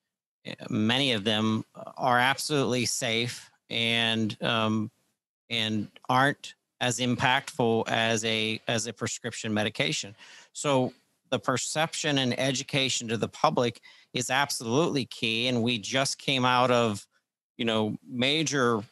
eh, 0.45 0.55
many 0.69 1.13
of 1.13 1.25
them 1.25 1.65
are 1.97 2.19
absolutely 2.19 2.85
safe 2.85 3.51
and 3.71 4.41
um, 4.43 4.91
and 5.51 5.89
aren't 6.09 6.55
as 6.81 6.99
impactful 6.99 7.89
as 7.89 8.25
a 8.25 8.61
as 8.69 8.87
a 8.87 8.93
prescription 8.93 9.53
medication. 9.53 10.15
So 10.53 10.93
the 11.31 11.39
perception 11.39 12.19
and 12.19 12.39
education 12.39 13.09
to 13.09 13.17
the 13.17 13.29
public 13.29 13.81
is 14.17 14.31
absolutely 14.31 15.05
key. 15.05 15.49
And 15.49 15.63
we 15.63 15.79
just 15.79 16.19
came 16.19 16.45
out 16.45 16.71
of, 16.71 17.07
you 17.57 17.65
know, 17.65 17.97
major 18.09 18.83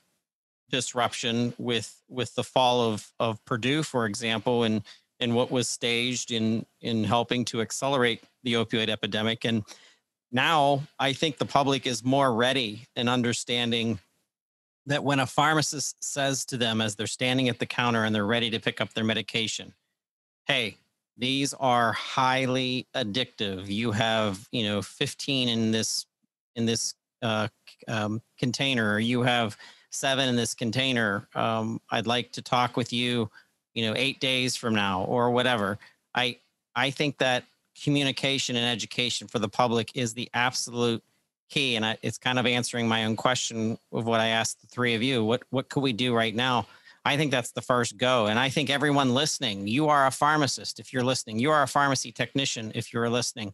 disruption 0.70 1.54
with 1.58 2.02
with 2.08 2.34
the 2.34 2.44
fall 2.44 2.80
of 2.82 3.10
of 3.20 3.44
Purdue, 3.44 3.82
for 3.82 4.06
example, 4.06 4.64
and 4.64 4.82
and 5.20 5.34
what 5.34 5.50
was 5.50 5.68
staged 5.68 6.30
in 6.30 6.66
in 6.80 7.04
helping 7.04 7.44
to 7.46 7.60
accelerate 7.60 8.22
the 8.42 8.54
opioid 8.54 8.88
epidemic. 8.88 9.44
And 9.44 9.64
now 10.32 10.82
I 10.98 11.12
think 11.12 11.38
the 11.38 11.46
public 11.46 11.86
is 11.86 12.04
more 12.04 12.34
ready 12.34 12.86
and 12.96 13.08
understanding 13.08 14.00
that 14.86 15.04
when 15.04 15.20
a 15.20 15.26
pharmacist 15.26 16.02
says 16.02 16.44
to 16.46 16.56
them 16.56 16.80
as 16.80 16.94
they're 16.94 17.06
standing 17.06 17.48
at 17.48 17.58
the 17.58 17.66
counter 17.66 18.04
and 18.04 18.14
they're 18.14 18.26
ready 18.26 18.50
to 18.50 18.60
pick 18.60 18.80
up 18.80 18.92
their 18.92 19.04
medication, 19.04 19.72
hey, 20.46 20.76
these 21.16 21.54
are 21.54 21.92
highly 21.92 22.86
addictive. 22.94 23.66
You 23.68 23.92
have, 23.92 24.48
you 24.50 24.64
know, 24.64 24.82
15 24.82 25.48
in 25.48 25.70
this 25.70 26.06
in 26.56 26.66
this 26.66 26.94
uh, 27.22 27.48
um, 27.88 28.22
container. 28.38 28.98
You 28.98 29.22
have 29.22 29.56
seven 29.90 30.28
in 30.28 30.36
this 30.36 30.54
container. 30.54 31.28
Um, 31.34 31.80
I'd 31.90 32.06
like 32.06 32.32
to 32.32 32.42
talk 32.42 32.76
with 32.76 32.92
you, 32.92 33.30
you 33.74 33.86
know, 33.86 33.94
eight 33.96 34.20
days 34.20 34.56
from 34.56 34.74
now 34.74 35.04
or 35.04 35.30
whatever. 35.30 35.78
I 36.14 36.38
I 36.76 36.90
think 36.90 37.18
that 37.18 37.44
communication 37.82 38.56
and 38.56 38.66
education 38.66 39.28
for 39.28 39.38
the 39.38 39.48
public 39.48 39.90
is 39.94 40.14
the 40.14 40.28
absolute 40.34 41.02
key 41.50 41.76
and 41.76 41.84
I, 41.84 41.98
it's 42.02 42.18
kind 42.18 42.38
of 42.38 42.46
answering 42.46 42.88
my 42.88 43.04
own 43.04 43.16
question 43.16 43.76
of 43.92 44.06
what 44.06 44.20
i 44.20 44.28
asked 44.28 44.60
the 44.60 44.66
three 44.68 44.94
of 44.94 45.02
you 45.02 45.24
what 45.24 45.42
what 45.50 45.68
could 45.68 45.82
we 45.82 45.92
do 45.92 46.14
right 46.14 46.34
now 46.34 46.66
i 47.04 47.16
think 47.16 47.30
that's 47.30 47.52
the 47.52 47.60
first 47.60 47.96
go 47.96 48.26
and 48.26 48.38
i 48.38 48.48
think 48.48 48.70
everyone 48.70 49.14
listening 49.14 49.66
you 49.66 49.88
are 49.88 50.06
a 50.06 50.10
pharmacist 50.10 50.78
if 50.80 50.92
you're 50.92 51.04
listening 51.04 51.38
you 51.38 51.50
are 51.50 51.62
a 51.62 51.68
pharmacy 51.68 52.12
technician 52.12 52.72
if 52.74 52.92
you're 52.92 53.10
listening 53.10 53.52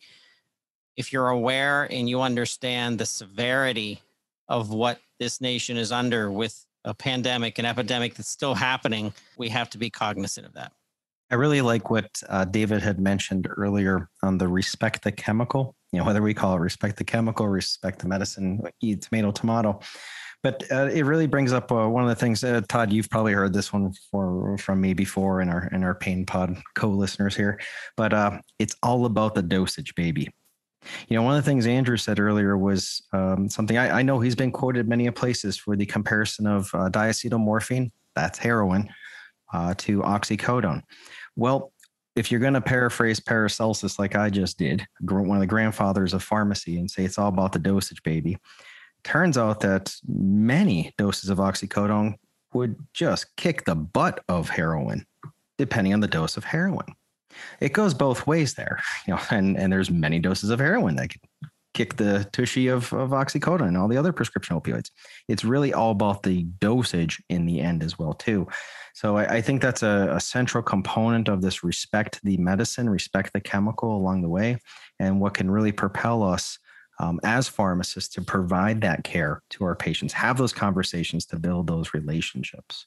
if 0.97 1.13
you're 1.13 1.29
aware 1.29 1.87
and 1.91 2.09
you 2.09 2.21
understand 2.21 2.99
the 2.99 3.07
severity 3.07 4.01
of 4.49 4.71
what 4.71 5.01
this 5.19 5.41
nation 5.41 5.77
is 5.77 5.93
under 5.93 6.31
with 6.31 6.67
a 6.85 6.95
pandemic 6.95 7.59
an 7.59 7.65
epidemic 7.65 8.15
that's 8.15 8.29
still 8.29 8.55
happening 8.55 9.13
we 9.37 9.49
have 9.49 9.69
to 9.71 9.79
be 9.79 9.91
cognizant 9.91 10.47
of 10.47 10.55
that 10.55 10.73
I 11.33 11.37
really 11.37 11.61
like 11.61 11.91
what 11.91 12.21
uh, 12.29 12.45
David 12.45 12.83
had 12.83 12.99
mentioned 12.99 13.47
earlier 13.57 14.09
on 14.23 14.39
the 14.39 14.49
respect 14.49 15.05
the 15.05 15.13
chemical. 15.13 15.77
You 15.93 16.01
know, 16.01 16.05
whether 16.05 16.23
we 16.23 16.35
call 16.35 16.57
it 16.57 16.61
respect 16.61 16.97
the 16.97 17.05
chemical, 17.05 17.49
respect 17.49 18.01
the 18.01 18.09
medicine, 18.09 18.61
eat 18.81 19.03
tomato, 19.03 19.31
tomato. 19.31 19.81
But 20.43 20.65
uh, 20.73 20.89
it 20.93 21.03
really 21.03 21.27
brings 21.27 21.53
up 21.53 21.71
uh, 21.71 21.87
one 21.89 22.03
of 22.03 22.09
the 22.09 22.15
things. 22.15 22.43
Uh, 22.43 22.63
Todd, 22.69 22.93
you've 22.93 23.11
probably 23.11 23.35
heard 23.35 23.53
this 23.53 23.73
one 23.73 23.93
for, 24.11 24.57
from 24.59 24.81
me 24.81 24.95
before 24.95 25.43
in 25.43 25.51
our 25.51 25.69
in 25.73 25.85
our 25.85 25.95
Pain 25.95 26.25
Pod 26.25 26.57
co-listeners 26.75 27.37
here. 27.37 27.61
But 27.97 28.15
uh, 28.15 28.41
it's 28.59 28.75
all 28.83 29.05
about 29.05 29.35
the 29.35 29.43
dosage, 29.43 29.95
baby. 29.95 30.29
You 31.09 31.17
know, 31.17 31.23
one 31.23 31.37
of 31.37 31.45
the 31.45 31.51
things 31.51 31.67
Andrew 31.67 31.99
said 31.99 32.19
earlier 32.19 32.57
was 32.57 33.03
um, 33.13 33.51
something 33.51 33.77
I, 33.77 33.99
I, 33.99 34.03
know 34.03 34.19
he's 34.19 34.35
been 34.35 34.51
quoted 34.51 34.89
many 34.89 35.11
places 35.11 35.59
for 35.59 35.77
the 35.77 35.85
comparison 35.85 36.47
of 36.47 36.71
uh, 36.73 36.89
diacetylmorphine, 36.89 37.91
that's 38.15 38.39
heroin, 38.39 38.89
uh, 39.53 39.75
to 39.75 40.01
oxycodone. 40.01 40.83
Well, 41.37 41.75
if 42.17 42.31
you're 42.31 42.41
going 42.41 42.55
to 42.55 42.61
paraphrase 42.61 43.21
Paracelsus 43.21 43.99
like 43.99 44.17
I 44.17 44.31
just 44.31 44.59
did, 44.59 44.87
one 45.01 45.37
of 45.37 45.41
the 45.41 45.47
grandfathers 45.47 46.13
of 46.15 46.23
pharmacy, 46.23 46.79
and 46.79 46.91
say 46.91 47.05
it's 47.05 47.19
all 47.19 47.29
about 47.29 47.53
the 47.53 47.59
dosage, 47.59 48.03
baby, 48.03 48.39
turns 49.05 49.39
out 49.39 49.61
that 49.61 49.95
many 50.07 50.93
doses 50.99 51.31
of 51.31 51.39
oxycodone 51.39 52.15
would 52.53 52.77
just 52.93 53.35
kick 53.37 53.65
the 53.65 53.75
butt 53.75 54.23
of 54.29 54.49
heroin, 54.49 55.07
depending 55.59 55.93
on 55.93 56.01
the 56.01 56.09
dose 56.09 56.37
of 56.37 56.45
heroin. 56.45 56.95
It 57.61 57.73
goes 57.73 57.95
both 57.95 58.27
ways 58.27 58.55
there, 58.55 58.83
you 59.07 59.15
know, 59.15 59.21
and, 59.31 59.57
and 59.57 59.73
there's 59.73 59.91
many 59.91 60.19
doses 60.19 60.51
of 60.51 60.59
heroin 60.59 60.97
that 60.97 61.11
can 61.11 61.21
kick 61.73 61.97
the 61.97 62.29
tushy 62.33 62.67
of, 62.67 62.93
of 62.93 63.11
oxycodone 63.11 63.69
and 63.69 63.77
all 63.77 63.89
the 63.89 63.97
other 63.97 64.13
prescription 64.13 64.61
opioids. 64.61 64.91
It's 65.29 65.45
really 65.45 65.73
all 65.73 65.93
about 65.93 66.25
the 66.25 66.43
dosage 66.59 67.23
in 67.29 67.47
the 67.47 67.61
end 67.61 67.83
as 67.83 67.99
well, 67.99 68.13
too. 68.13 68.49
So 68.95 69.17
I, 69.17 69.37
I 69.37 69.41
think 69.41 69.63
that's 69.63 69.85
a, 69.85 70.09
a, 70.17 70.21
central 70.21 70.65
component 70.65 71.29
of 71.29 71.43
this 71.43 71.63
respect 71.63 72.21
the 72.25 72.37
medicine, 72.39 72.91
respect 72.91 73.33
the 73.33 73.41
chemical 73.41 73.97
along 73.97 74.23
the 74.23 74.29
way, 74.29 74.59
and 74.99 75.21
what 75.21 75.35
can 75.35 75.49
really 75.49 75.71
propel 75.71 76.25
us 76.25 76.59
um, 77.01 77.19
as 77.25 77.49
pharmacists 77.49 78.15
to 78.15 78.21
provide 78.21 78.83
that 78.83 79.03
care 79.05 79.43
to 79.49 79.65
our 79.65 79.75
patients, 79.75 80.13
have 80.13 80.37
those 80.37 80.53
conversations 80.53 81.25
to 81.27 81.39
build 81.39 81.67
those 81.67 81.95
relationships. 81.95 82.87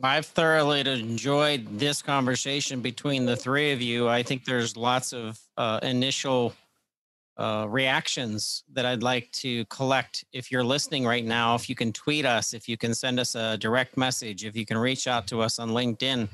I've 0.00 0.26
thoroughly 0.26 0.80
enjoyed 0.80 1.78
this 1.78 2.02
conversation 2.02 2.80
between 2.82 3.26
the 3.26 3.34
three 3.34 3.72
of 3.72 3.82
you. 3.82 4.08
I 4.08 4.22
think 4.22 4.44
there's 4.44 4.76
lots 4.76 5.12
of 5.12 5.40
uh, 5.56 5.80
initial 5.82 6.54
uh, 7.36 7.66
reactions 7.68 8.62
that 8.72 8.86
I'd 8.86 9.02
like 9.02 9.32
to 9.32 9.64
collect. 9.66 10.24
If 10.32 10.52
you're 10.52 10.64
listening 10.64 11.04
right 11.04 11.24
now, 11.24 11.54
if 11.54 11.68
you 11.68 11.74
can 11.74 11.92
tweet 11.92 12.24
us, 12.24 12.54
if 12.54 12.68
you 12.68 12.76
can 12.76 12.94
send 12.94 13.18
us 13.18 13.34
a 13.34 13.58
direct 13.58 13.96
message, 13.96 14.44
if 14.44 14.54
you 14.54 14.64
can 14.64 14.78
reach 14.78 15.08
out 15.08 15.26
to 15.28 15.40
us 15.40 15.58
on 15.58 15.70
LinkedIn, 15.70 16.28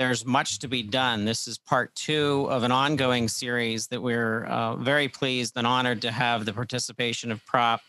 there's 0.00 0.24
much 0.24 0.60
to 0.60 0.66
be 0.66 0.82
done. 0.82 1.26
This 1.26 1.46
is 1.46 1.58
part 1.58 1.94
two 1.94 2.46
of 2.48 2.62
an 2.62 2.72
ongoing 2.72 3.28
series 3.28 3.86
that 3.88 4.00
we're 4.00 4.46
uh, 4.46 4.76
very 4.76 5.08
pleased 5.08 5.58
and 5.58 5.66
honored 5.66 6.00
to 6.00 6.10
have 6.10 6.46
the 6.46 6.54
participation 6.54 7.30
of 7.30 7.44
Prop 7.44 7.82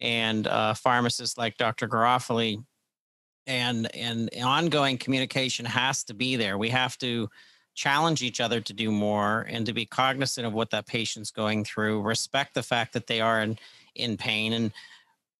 and 0.00 0.46
uh, 0.46 0.72
pharmacists 0.72 1.36
like 1.36 1.58
Dr. 1.58 1.86
Garofoli. 1.86 2.64
And, 3.46 3.94
and 3.94 4.30
ongoing 4.42 4.96
communication 4.96 5.66
has 5.66 6.04
to 6.04 6.14
be 6.14 6.36
there. 6.36 6.56
We 6.56 6.70
have 6.70 6.96
to 6.98 7.28
challenge 7.74 8.22
each 8.22 8.40
other 8.40 8.62
to 8.62 8.72
do 8.72 8.90
more 8.90 9.46
and 9.50 9.66
to 9.66 9.74
be 9.74 9.84
cognizant 9.84 10.46
of 10.46 10.54
what 10.54 10.70
that 10.70 10.86
patient's 10.86 11.30
going 11.30 11.64
through 11.64 12.00
respect 12.00 12.54
the 12.54 12.62
fact 12.62 12.94
that 12.94 13.06
they 13.06 13.20
are 13.20 13.42
in, 13.42 13.58
in 13.94 14.16
pain 14.16 14.54
and 14.54 14.72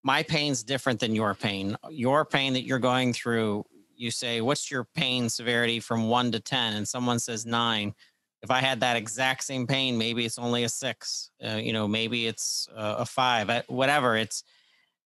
my 0.02 0.22
pain's 0.22 0.62
different 0.62 0.98
than 0.98 1.14
your 1.14 1.34
pain 1.34 1.76
your 1.90 2.24
pain 2.24 2.54
that 2.54 2.62
you're 2.62 2.78
going 2.78 3.12
through 3.12 3.62
you 4.02 4.10
say 4.10 4.40
what's 4.40 4.70
your 4.70 4.84
pain 4.94 5.28
severity 5.28 5.80
from 5.80 6.08
1 6.08 6.32
to 6.32 6.40
10 6.40 6.74
and 6.74 6.86
someone 6.86 7.18
says 7.18 7.46
9 7.46 7.94
if 8.42 8.50
i 8.50 8.60
had 8.60 8.80
that 8.80 8.96
exact 8.96 9.44
same 9.44 9.66
pain 9.66 9.96
maybe 9.96 10.24
it's 10.24 10.38
only 10.38 10.64
a 10.64 10.68
6 10.68 11.30
uh, 11.44 11.54
you 11.54 11.72
know 11.72 11.86
maybe 11.86 12.26
it's 12.26 12.68
uh, 12.76 12.96
a 12.98 13.06
5 13.06 13.64
whatever. 13.68 14.16
It's 14.16 14.44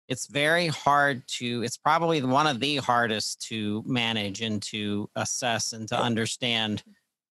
it's 0.07 0.27
very 0.27 0.67
hard 0.67 1.27
to 1.27 1.63
it's 1.63 1.77
probably 1.77 2.21
one 2.21 2.47
of 2.47 2.59
the 2.59 2.77
hardest 2.77 3.41
to 3.49 3.83
manage 3.85 4.41
and 4.41 4.61
to 4.63 5.09
assess 5.15 5.73
and 5.73 5.88
to 5.89 5.99
understand 5.99 6.83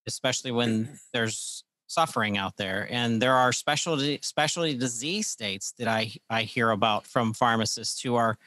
especially 0.07 0.51
when 0.51 0.99
there's 1.13 1.65
suffering 1.89 2.37
out 2.37 2.57
there. 2.57 2.89
And 2.91 3.23
there 3.23 3.35
are 3.35 3.53
specialty 3.53 4.19
specialty 4.23 4.77
disease 4.77 5.29
states 5.29 5.73
that 5.79 5.89
I, 5.89 6.13
I 6.29 6.43
hear 6.43 6.71
about 6.71 7.07
from 7.07 7.33
pharmacists 7.33 8.01
who 8.03 8.17
are 8.17 8.39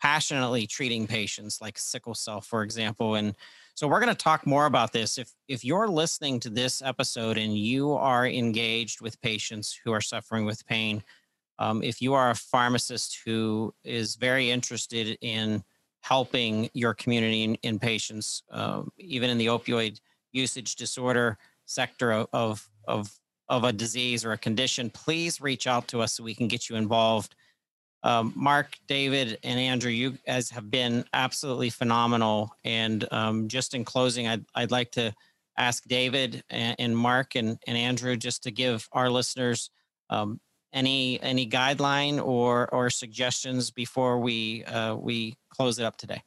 passionately 0.00 0.66
treating 0.66 1.06
patients 1.06 1.60
like 1.60 1.78
sickle 1.78 2.14
cell, 2.14 2.40
for 2.40 2.62
example. 2.62 3.16
And 3.16 3.34
so 3.74 3.86
we're 3.86 4.00
going 4.00 4.14
to 4.14 4.24
talk 4.24 4.46
more 4.46 4.66
about 4.66 4.92
this. 4.92 5.18
If 5.18 5.32
if 5.46 5.64
you're 5.64 5.88
listening 5.88 6.40
to 6.40 6.50
this 6.50 6.82
episode 6.82 7.38
and 7.38 7.56
you 7.56 7.92
are 7.92 8.26
engaged 8.26 9.00
with 9.00 9.20
patients 9.20 9.78
who 9.84 9.92
are 9.92 10.00
suffering 10.00 10.44
with 10.44 10.66
pain, 10.66 11.02
um, 11.58 11.82
if 11.82 12.00
you 12.00 12.14
are 12.14 12.30
a 12.30 12.34
pharmacist 12.34 13.18
who 13.24 13.74
is 13.84 14.14
very 14.16 14.50
interested 14.50 15.18
in 15.20 15.62
helping 16.00 16.70
your 16.72 16.94
community 16.94 17.58
in, 17.62 17.78
patients, 17.78 18.42
um, 18.50 18.90
even 18.98 19.28
in 19.28 19.38
the 19.38 19.46
opioid 19.46 20.00
usage 20.32 20.76
disorder 20.76 21.36
sector 21.66 22.12
of, 22.32 22.68
of, 22.86 23.12
of 23.48 23.64
a 23.64 23.72
disease 23.72 24.24
or 24.24 24.32
a 24.32 24.38
condition, 24.38 24.88
please 24.90 25.40
reach 25.40 25.66
out 25.66 25.88
to 25.88 26.00
us 26.00 26.14
so 26.14 26.22
we 26.22 26.34
can 26.34 26.48
get 26.48 26.68
you 26.68 26.76
involved. 26.76 27.34
Um, 28.02 28.32
Mark, 28.36 28.76
David, 28.86 29.38
and 29.42 29.58
Andrew, 29.58 29.90
you 29.90 30.12
guys 30.26 30.50
have 30.50 30.70
been 30.70 31.04
absolutely 31.12 31.70
phenomenal. 31.70 32.54
And 32.64 33.06
um, 33.12 33.48
just 33.48 33.74
in 33.74 33.84
closing, 33.84 34.28
I'd, 34.28 34.44
I'd 34.54 34.70
like 34.70 34.92
to 34.92 35.12
ask 35.56 35.84
David 35.84 36.44
and, 36.50 36.76
and 36.78 36.96
Mark 36.96 37.34
and, 37.34 37.58
and 37.66 37.76
Andrew 37.76 38.16
just 38.16 38.44
to 38.44 38.50
give 38.50 38.88
our 38.92 39.10
listeners 39.10 39.70
um, 40.10 40.40
any 40.72 41.20
any 41.22 41.48
guideline 41.48 42.24
or 42.24 42.72
or 42.74 42.90
suggestions 42.90 43.70
before 43.70 44.18
we 44.18 44.64
uh, 44.64 44.94
we 44.94 45.36
close 45.50 45.78
it 45.78 45.84
up 45.84 45.96
today. 45.96 46.22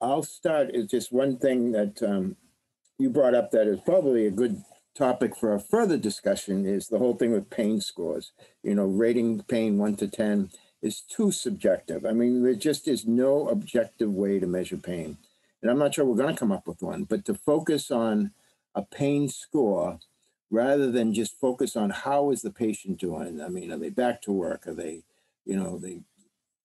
I'll 0.00 0.22
start. 0.22 0.74
Is 0.74 0.86
just 0.86 1.12
one 1.12 1.36
thing 1.36 1.72
that 1.72 2.02
um, 2.02 2.36
you 2.98 3.10
brought 3.10 3.34
up 3.34 3.50
that 3.50 3.66
is 3.66 3.80
probably 3.84 4.26
a 4.26 4.30
good 4.30 4.62
topic 4.98 5.36
for 5.36 5.54
a 5.54 5.60
further 5.60 5.96
discussion 5.96 6.66
is 6.66 6.88
the 6.88 6.98
whole 6.98 7.14
thing 7.14 7.30
with 7.30 7.50
pain 7.50 7.80
scores. 7.80 8.32
You 8.62 8.74
know, 8.74 8.84
rating 8.84 9.42
pain 9.42 9.78
one 9.78 9.94
to 9.96 10.08
10 10.08 10.50
is 10.82 11.00
too 11.00 11.30
subjective. 11.30 12.04
I 12.04 12.12
mean, 12.12 12.42
there 12.42 12.54
just 12.54 12.88
is 12.88 13.06
no 13.06 13.48
objective 13.48 14.12
way 14.12 14.40
to 14.40 14.46
measure 14.46 14.76
pain. 14.76 15.16
And 15.62 15.70
I'm 15.70 15.78
not 15.78 15.94
sure 15.94 16.04
we're 16.04 16.16
going 16.16 16.34
to 16.34 16.38
come 16.38 16.52
up 16.52 16.66
with 16.66 16.82
one, 16.82 17.04
but 17.04 17.24
to 17.26 17.34
focus 17.34 17.90
on 17.90 18.32
a 18.74 18.82
pain 18.82 19.28
score 19.28 20.00
rather 20.50 20.90
than 20.90 21.14
just 21.14 21.38
focus 21.40 21.76
on 21.76 21.90
how 21.90 22.30
is 22.30 22.42
the 22.42 22.50
patient 22.50 22.98
doing. 22.98 23.40
I 23.40 23.48
mean, 23.48 23.72
are 23.72 23.78
they 23.78 23.90
back 23.90 24.22
to 24.22 24.32
work? 24.32 24.66
Are 24.66 24.74
they, 24.74 25.02
you 25.44 25.56
know, 25.56 25.78
they 25.78 26.00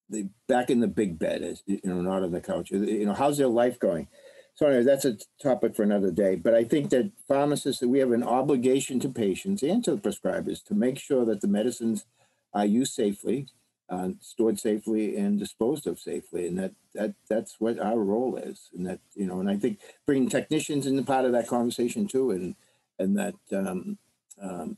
they 0.10 0.28
back 0.48 0.70
in 0.70 0.80
the 0.80 0.88
big 0.88 1.18
bed, 1.18 1.42
as 1.42 1.64
you 1.66 1.80
know, 1.84 2.02
not 2.02 2.24
on 2.24 2.32
the 2.32 2.42
couch. 2.42 2.72
You 2.72 3.06
know, 3.06 3.14
how's 3.14 3.38
their 3.38 3.48
life 3.48 3.80
going? 3.80 4.08
So 4.56 4.68
anyway, 4.68 4.84
that's 4.84 5.06
a 5.06 5.18
topic 5.42 5.76
for 5.76 5.84
another 5.84 6.12
day. 6.12 6.36
But 6.36 6.54
I 6.54 6.64
think 6.64 6.90
that 6.92 7.12
pharmacists, 7.28 7.80
that 7.82 7.88
we 7.88 8.00
have 8.00 8.12
an 8.12 8.24
obligation 8.24 9.00
to 9.00 9.10
patients 9.10 9.64
and 9.64 9.84
to 9.84 9.96
the 9.96 10.10
prescribers 10.10 10.64
to 10.66 10.76
make 10.76 11.00
sure 11.00 11.26
that 11.26 11.42
the 11.42 11.48
medicines 11.48 12.06
are 12.54 12.66
used 12.66 12.94
safely, 12.94 13.48
uh, 13.90 14.10
stored 14.20 14.60
safely, 14.60 15.18
and 15.18 15.40
disposed 15.40 15.88
of 15.88 16.00
safely. 16.00 16.48
And 16.48 16.60
that 16.60 16.74
that 16.94 17.16
that's 17.28 17.56
what 17.60 17.80
our 17.80 17.98
role 17.98 18.38
is. 18.38 18.70
And 18.76 18.86
that 18.86 19.00
you 19.16 19.26
know, 19.26 19.40
and 19.40 19.50
I 19.50 19.58
think 19.58 19.80
bringing 20.06 20.30
technicians 20.30 20.86
into 20.86 21.04
part 21.04 21.26
of 21.26 21.32
that 21.32 21.48
conversation 21.48 22.08
too, 22.08 22.32
and 22.32 22.56
and 23.00 23.18
that. 23.18 23.36
Um, 23.52 23.98
um, 24.42 24.78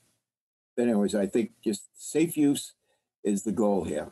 but 0.75 0.83
anyways, 0.83 1.15
I 1.15 1.25
think 1.25 1.51
just 1.63 1.87
safe 1.95 2.35
use 2.35 2.73
is 3.23 3.43
the 3.43 3.51
goal 3.51 3.85
here. 3.85 4.11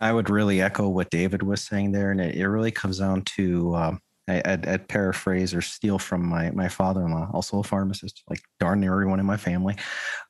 I 0.00 0.12
would 0.12 0.30
really 0.30 0.60
echo 0.60 0.88
what 0.88 1.10
David 1.10 1.42
was 1.42 1.62
saying 1.62 1.92
there, 1.92 2.10
and 2.10 2.20
it, 2.20 2.36
it 2.36 2.48
really 2.48 2.70
comes 2.70 2.98
down 2.98 3.22
to 3.22 3.74
um, 3.74 4.00
I, 4.28 4.42
I'd, 4.44 4.68
I'd, 4.68 4.88
paraphrase 4.88 5.54
or 5.54 5.62
steal 5.62 5.98
from 5.98 6.26
my 6.26 6.50
my 6.50 6.68
father-in-law, 6.68 7.30
also 7.32 7.60
a 7.60 7.64
pharmacist, 7.64 8.22
like 8.28 8.40
darn 8.60 8.80
near 8.80 8.92
everyone 8.92 9.20
in 9.20 9.26
my 9.26 9.36
family, 9.36 9.76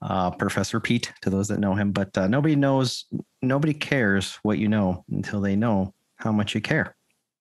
uh, 0.03 0.31
Professor 0.31 0.81
Pete, 0.81 1.13
to 1.23 1.31
those 1.31 1.49
that 1.49 1.61
know 1.61 1.75
him. 1.75 1.93
But 1.93 2.17
uh, 2.17 2.29
nobody 2.29 2.57
knows, 2.57 3.07
nobody 3.43 3.75
cares 3.75 4.39
what 4.43 4.59
you 4.59 4.69
know 4.69 5.05
until 5.11 5.41
they 5.41 5.57
know 5.57 5.95
how 6.17 6.33
much 6.33 6.55
you 6.55 6.61
care. 6.61 6.97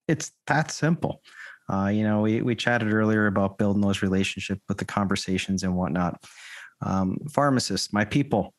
It's 0.08 0.32
that 0.48 0.72
simple. 0.72 1.22
Uh, 1.70 1.88
you 1.88 2.04
know, 2.04 2.22
we 2.22 2.42
we 2.42 2.56
chatted 2.56 2.94
earlier 2.94 3.28
about 3.28 3.58
building 3.58 3.82
those 3.82 4.02
relationships 4.02 4.62
with 4.68 4.78
the 4.78 4.86
conversations 4.86 5.64
and 5.64 5.76
whatnot. 5.76 6.24
Um, 6.82 7.18
pharmacists, 7.30 7.92
my 7.92 8.06
people, 8.06 8.54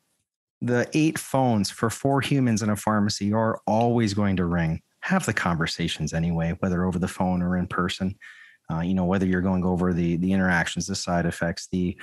the 0.61 0.89
eight 0.93 1.17
phones 1.17 1.69
for 1.69 1.89
four 1.89 2.21
humans 2.21 2.61
in 2.61 2.69
a 2.69 2.75
pharmacy 2.75 3.33
are 3.33 3.59
always 3.65 4.13
going 4.13 4.35
to 4.37 4.45
ring 4.45 4.81
have 5.01 5.25
the 5.25 5.33
conversations 5.33 6.13
anyway, 6.13 6.55
whether 6.59 6.85
over 6.85 6.99
the 6.99 7.07
phone 7.07 7.41
or 7.41 7.57
in 7.57 7.67
person. 7.67 8.15
Uh, 8.71 8.81
you 8.81 8.93
know, 8.93 9.05
whether 9.05 9.25
you're 9.25 9.41
going 9.41 9.65
over 9.65 9.93
the 9.93 10.17
the 10.17 10.31
interactions, 10.31 10.85
the 10.85 10.95
side 10.95 11.25
effects, 11.25 11.67
the 11.71 11.97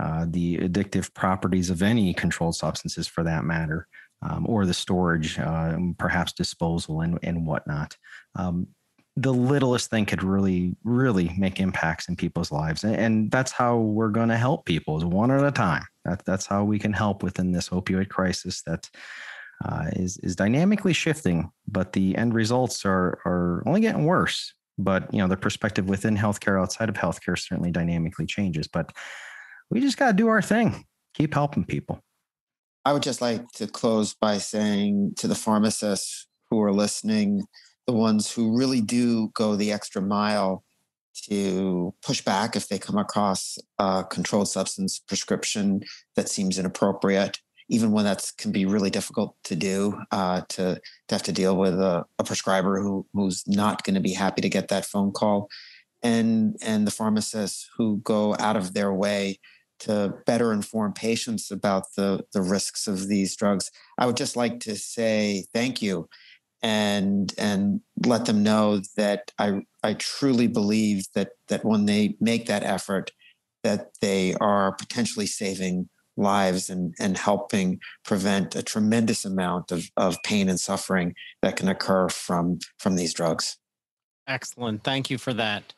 uh, 0.00 0.26
the 0.28 0.58
addictive 0.58 1.12
properties 1.14 1.70
of 1.70 1.82
any 1.82 2.12
controlled 2.14 2.56
substances, 2.56 3.06
for 3.06 3.22
that 3.22 3.44
matter, 3.44 3.86
um, 4.22 4.44
or 4.48 4.66
the 4.66 4.74
storage, 4.74 5.38
uh, 5.38 5.76
perhaps 5.98 6.32
disposal 6.32 7.00
and 7.00 7.18
and 7.22 7.46
whatnot. 7.46 7.96
Um, 8.34 8.68
the 9.16 9.32
littlest 9.32 9.90
thing 9.90 10.06
could 10.06 10.24
really, 10.24 10.74
really 10.82 11.32
make 11.38 11.60
impacts 11.60 12.08
in 12.08 12.16
people's 12.16 12.50
lives, 12.50 12.82
and, 12.82 13.30
that's 13.30 13.52
how 13.52 13.76
we're 13.76 14.08
going 14.08 14.28
to 14.28 14.36
help 14.36 14.64
people, 14.64 14.96
is 14.96 15.04
one 15.04 15.30
at 15.30 15.44
a 15.44 15.52
time. 15.52 15.84
That, 16.04 16.24
that's 16.24 16.46
how 16.46 16.64
we 16.64 16.80
can 16.80 16.92
help 16.92 17.22
within 17.22 17.52
this 17.52 17.68
opioid 17.68 18.08
crisis. 18.08 18.62
That 18.62 18.90
uh, 19.64 19.86
is 19.94 20.18
is 20.18 20.36
dynamically 20.36 20.92
shifting, 20.92 21.50
but 21.66 21.92
the 21.92 22.16
end 22.16 22.34
results 22.34 22.84
are 22.84 23.20
are 23.24 23.62
only 23.66 23.80
getting 23.80 24.04
worse. 24.04 24.52
But 24.76 25.12
you 25.12 25.20
know, 25.20 25.28
the 25.28 25.36
perspective 25.36 25.88
within 25.88 26.16
healthcare, 26.16 26.60
outside 26.60 26.88
of 26.88 26.96
healthcare, 26.96 27.38
certainly 27.38 27.70
dynamically 27.70 28.26
changes. 28.26 28.68
But 28.68 28.92
we 29.70 29.80
just 29.80 29.96
got 29.96 30.08
to 30.08 30.12
do 30.12 30.28
our 30.28 30.42
thing. 30.42 30.84
Keep 31.14 31.34
helping 31.34 31.64
people. 31.64 32.00
I 32.84 32.92
would 32.92 33.02
just 33.02 33.22
like 33.22 33.48
to 33.52 33.66
close 33.66 34.14
by 34.14 34.38
saying 34.38 35.14
to 35.16 35.28
the 35.28 35.34
pharmacists 35.34 36.26
who 36.50 36.60
are 36.62 36.72
listening, 36.72 37.42
the 37.86 37.94
ones 37.94 38.30
who 38.30 38.58
really 38.58 38.80
do 38.80 39.28
go 39.34 39.56
the 39.56 39.72
extra 39.72 40.02
mile 40.02 40.64
to 41.30 41.94
push 42.02 42.20
back 42.20 42.56
if 42.56 42.68
they 42.68 42.78
come 42.78 42.98
across 42.98 43.56
a 43.78 44.04
controlled 44.04 44.48
substance 44.48 44.98
prescription 44.98 45.80
that 46.16 46.28
seems 46.28 46.58
inappropriate 46.58 47.38
even 47.68 47.92
when 47.92 48.04
that 48.04 48.30
can 48.36 48.52
be 48.52 48.66
really 48.66 48.90
difficult 48.90 49.36
to 49.44 49.56
do, 49.56 49.98
uh, 50.10 50.42
to, 50.50 50.80
to 51.08 51.14
have 51.14 51.22
to 51.22 51.32
deal 51.32 51.56
with 51.56 51.74
a, 51.74 52.04
a 52.18 52.24
prescriber 52.24 52.80
who, 52.80 53.06
who's 53.14 53.42
not 53.46 53.84
going 53.84 53.94
to 53.94 54.00
be 54.00 54.12
happy 54.12 54.42
to 54.42 54.48
get 54.48 54.68
that 54.68 54.84
phone 54.84 55.12
call, 55.12 55.48
and 56.02 56.56
and 56.62 56.86
the 56.86 56.90
pharmacists 56.90 57.68
who 57.76 57.98
go 58.04 58.36
out 58.38 58.56
of 58.56 58.74
their 58.74 58.92
way 58.92 59.38
to 59.80 60.14
better 60.26 60.52
inform 60.52 60.92
patients 60.92 61.50
about 61.50 61.94
the 61.96 62.24
the 62.32 62.42
risks 62.42 62.86
of 62.86 63.08
these 63.08 63.34
drugs. 63.34 63.70
I 63.98 64.06
would 64.06 64.16
just 64.16 64.36
like 64.36 64.60
to 64.60 64.76
say 64.76 65.46
thank 65.52 65.80
you, 65.80 66.08
and 66.62 67.32
and 67.38 67.80
let 68.04 68.26
them 68.26 68.42
know 68.42 68.82
that 68.96 69.32
I 69.38 69.62
I 69.82 69.94
truly 69.94 70.46
believe 70.46 71.06
that 71.14 71.30
that 71.48 71.64
when 71.64 71.86
they 71.86 72.16
make 72.20 72.46
that 72.46 72.62
effort, 72.62 73.10
that 73.62 73.92
they 74.00 74.34
are 74.34 74.72
potentially 74.72 75.26
saving 75.26 75.88
lives 76.16 76.70
and, 76.70 76.94
and 76.98 77.16
helping 77.16 77.80
prevent 78.04 78.54
a 78.54 78.62
tremendous 78.62 79.24
amount 79.24 79.72
of, 79.72 79.90
of 79.96 80.22
pain 80.22 80.48
and 80.48 80.60
suffering 80.60 81.14
that 81.42 81.56
can 81.56 81.68
occur 81.68 82.08
from, 82.08 82.58
from 82.78 82.96
these 82.96 83.14
drugs. 83.14 83.58
Excellent. 84.26 84.82
Thank 84.84 85.10
you 85.10 85.18
for 85.18 85.34
that. 85.34 85.74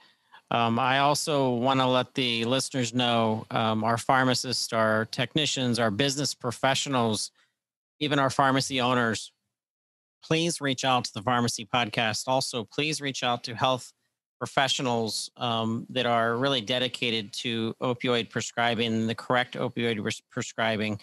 Um, 0.51 0.78
I 0.78 1.01
also 1.01 1.51
want 1.51 1.80
to 1.80 1.87
let 1.87 2.14
the 2.14 2.45
listeners 2.45 2.95
know 2.95 3.47
um, 3.51 3.82
our 3.82 3.97
pharmacists, 3.97 4.72
our 4.72 5.07
technicians, 5.07 5.78
our 5.78 5.91
business 5.91 6.34
professionals, 6.34 7.32
even 7.99 8.18
our 8.18 8.30
pharmacy 8.30 8.80
owners, 8.80 9.32
please 10.22 10.61
reach 10.61 10.84
out 10.84 11.05
to 11.05 11.14
the 11.14 11.22
pharmacy 11.22 11.66
podcast. 11.72 12.24
Also, 12.26 12.64
please 12.64 13.01
reach 13.01 13.22
out 13.22 13.43
to 13.45 13.55
health 13.55 13.93
professionals 14.39 15.30
um, 15.37 15.87
that 15.91 16.07
are 16.07 16.37
really 16.37 16.61
dedicated 16.61 17.32
to 17.32 17.74
opioid 17.80 18.30
prescribing, 18.30 19.07
the 19.07 19.14
correct 19.14 19.55
opioid 19.55 20.03
res- 20.03 20.22
prescribing. 20.30 20.99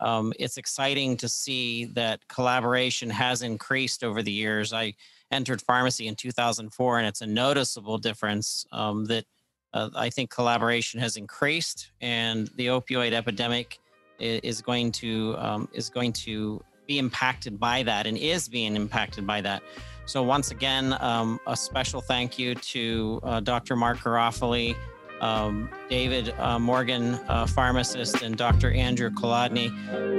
Um, 0.00 0.32
it's 0.38 0.56
exciting 0.56 1.16
to 1.18 1.28
see 1.28 1.86
that 1.86 2.26
collaboration 2.28 3.10
has 3.10 3.42
increased 3.42 4.04
over 4.04 4.22
the 4.22 4.32
years. 4.32 4.72
I 4.72 4.94
entered 5.30 5.60
pharmacy 5.60 6.06
in 6.06 6.14
2004, 6.14 6.98
and 6.98 7.06
it's 7.06 7.20
a 7.20 7.26
noticeable 7.26 7.98
difference 7.98 8.64
um, 8.72 9.04
that 9.06 9.24
uh, 9.74 9.90
I 9.94 10.10
think 10.10 10.30
collaboration 10.30 11.00
has 11.00 11.16
increased, 11.16 11.90
and 12.00 12.48
the 12.56 12.68
opioid 12.68 13.12
epidemic 13.12 13.78
is, 14.18 14.40
is 14.42 14.62
going 14.62 14.92
to 14.92 15.34
um, 15.38 15.68
is 15.72 15.90
going 15.90 16.12
to 16.12 16.62
be 16.86 16.98
impacted 16.98 17.60
by 17.60 17.82
that, 17.82 18.06
and 18.06 18.16
is 18.16 18.48
being 18.48 18.76
impacted 18.76 19.26
by 19.26 19.42
that. 19.42 19.62
So, 20.08 20.22
once 20.22 20.50
again, 20.50 20.96
um, 21.00 21.38
a 21.46 21.54
special 21.54 22.00
thank 22.00 22.38
you 22.38 22.54
to 22.54 23.20
uh, 23.22 23.40
Dr. 23.40 23.76
Mark 23.76 23.98
Garofoli, 23.98 24.74
um, 25.20 25.68
David 25.90 26.34
uh, 26.38 26.58
Morgan, 26.58 27.16
uh, 27.28 27.44
pharmacist, 27.46 28.22
and 28.22 28.34
Dr. 28.34 28.72
Andrew 28.72 29.10
Kolodny 29.10 29.68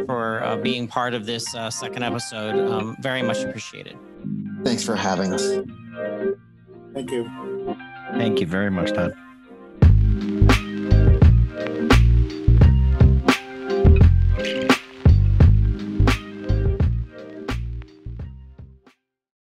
for 0.06 0.44
uh, 0.44 0.58
being 0.58 0.88
part 0.88 1.16
of 1.16 1.26
this 1.26 1.56
uh, 1.56 1.72
second 1.72 2.04
episode. 2.04 2.56
Um, 2.72 2.98
very 3.00 3.24
much 3.24 3.40
appreciated. 3.44 3.98
Thanks 4.64 4.84
for 4.84 4.96
having 4.96 5.34
us. 5.34 5.44
Thank 6.94 7.10
you. 7.10 7.76
Thank 8.12 8.40
you 8.42 8.46
very 8.46 8.70
much, 8.70 8.94
Todd. 8.94 9.16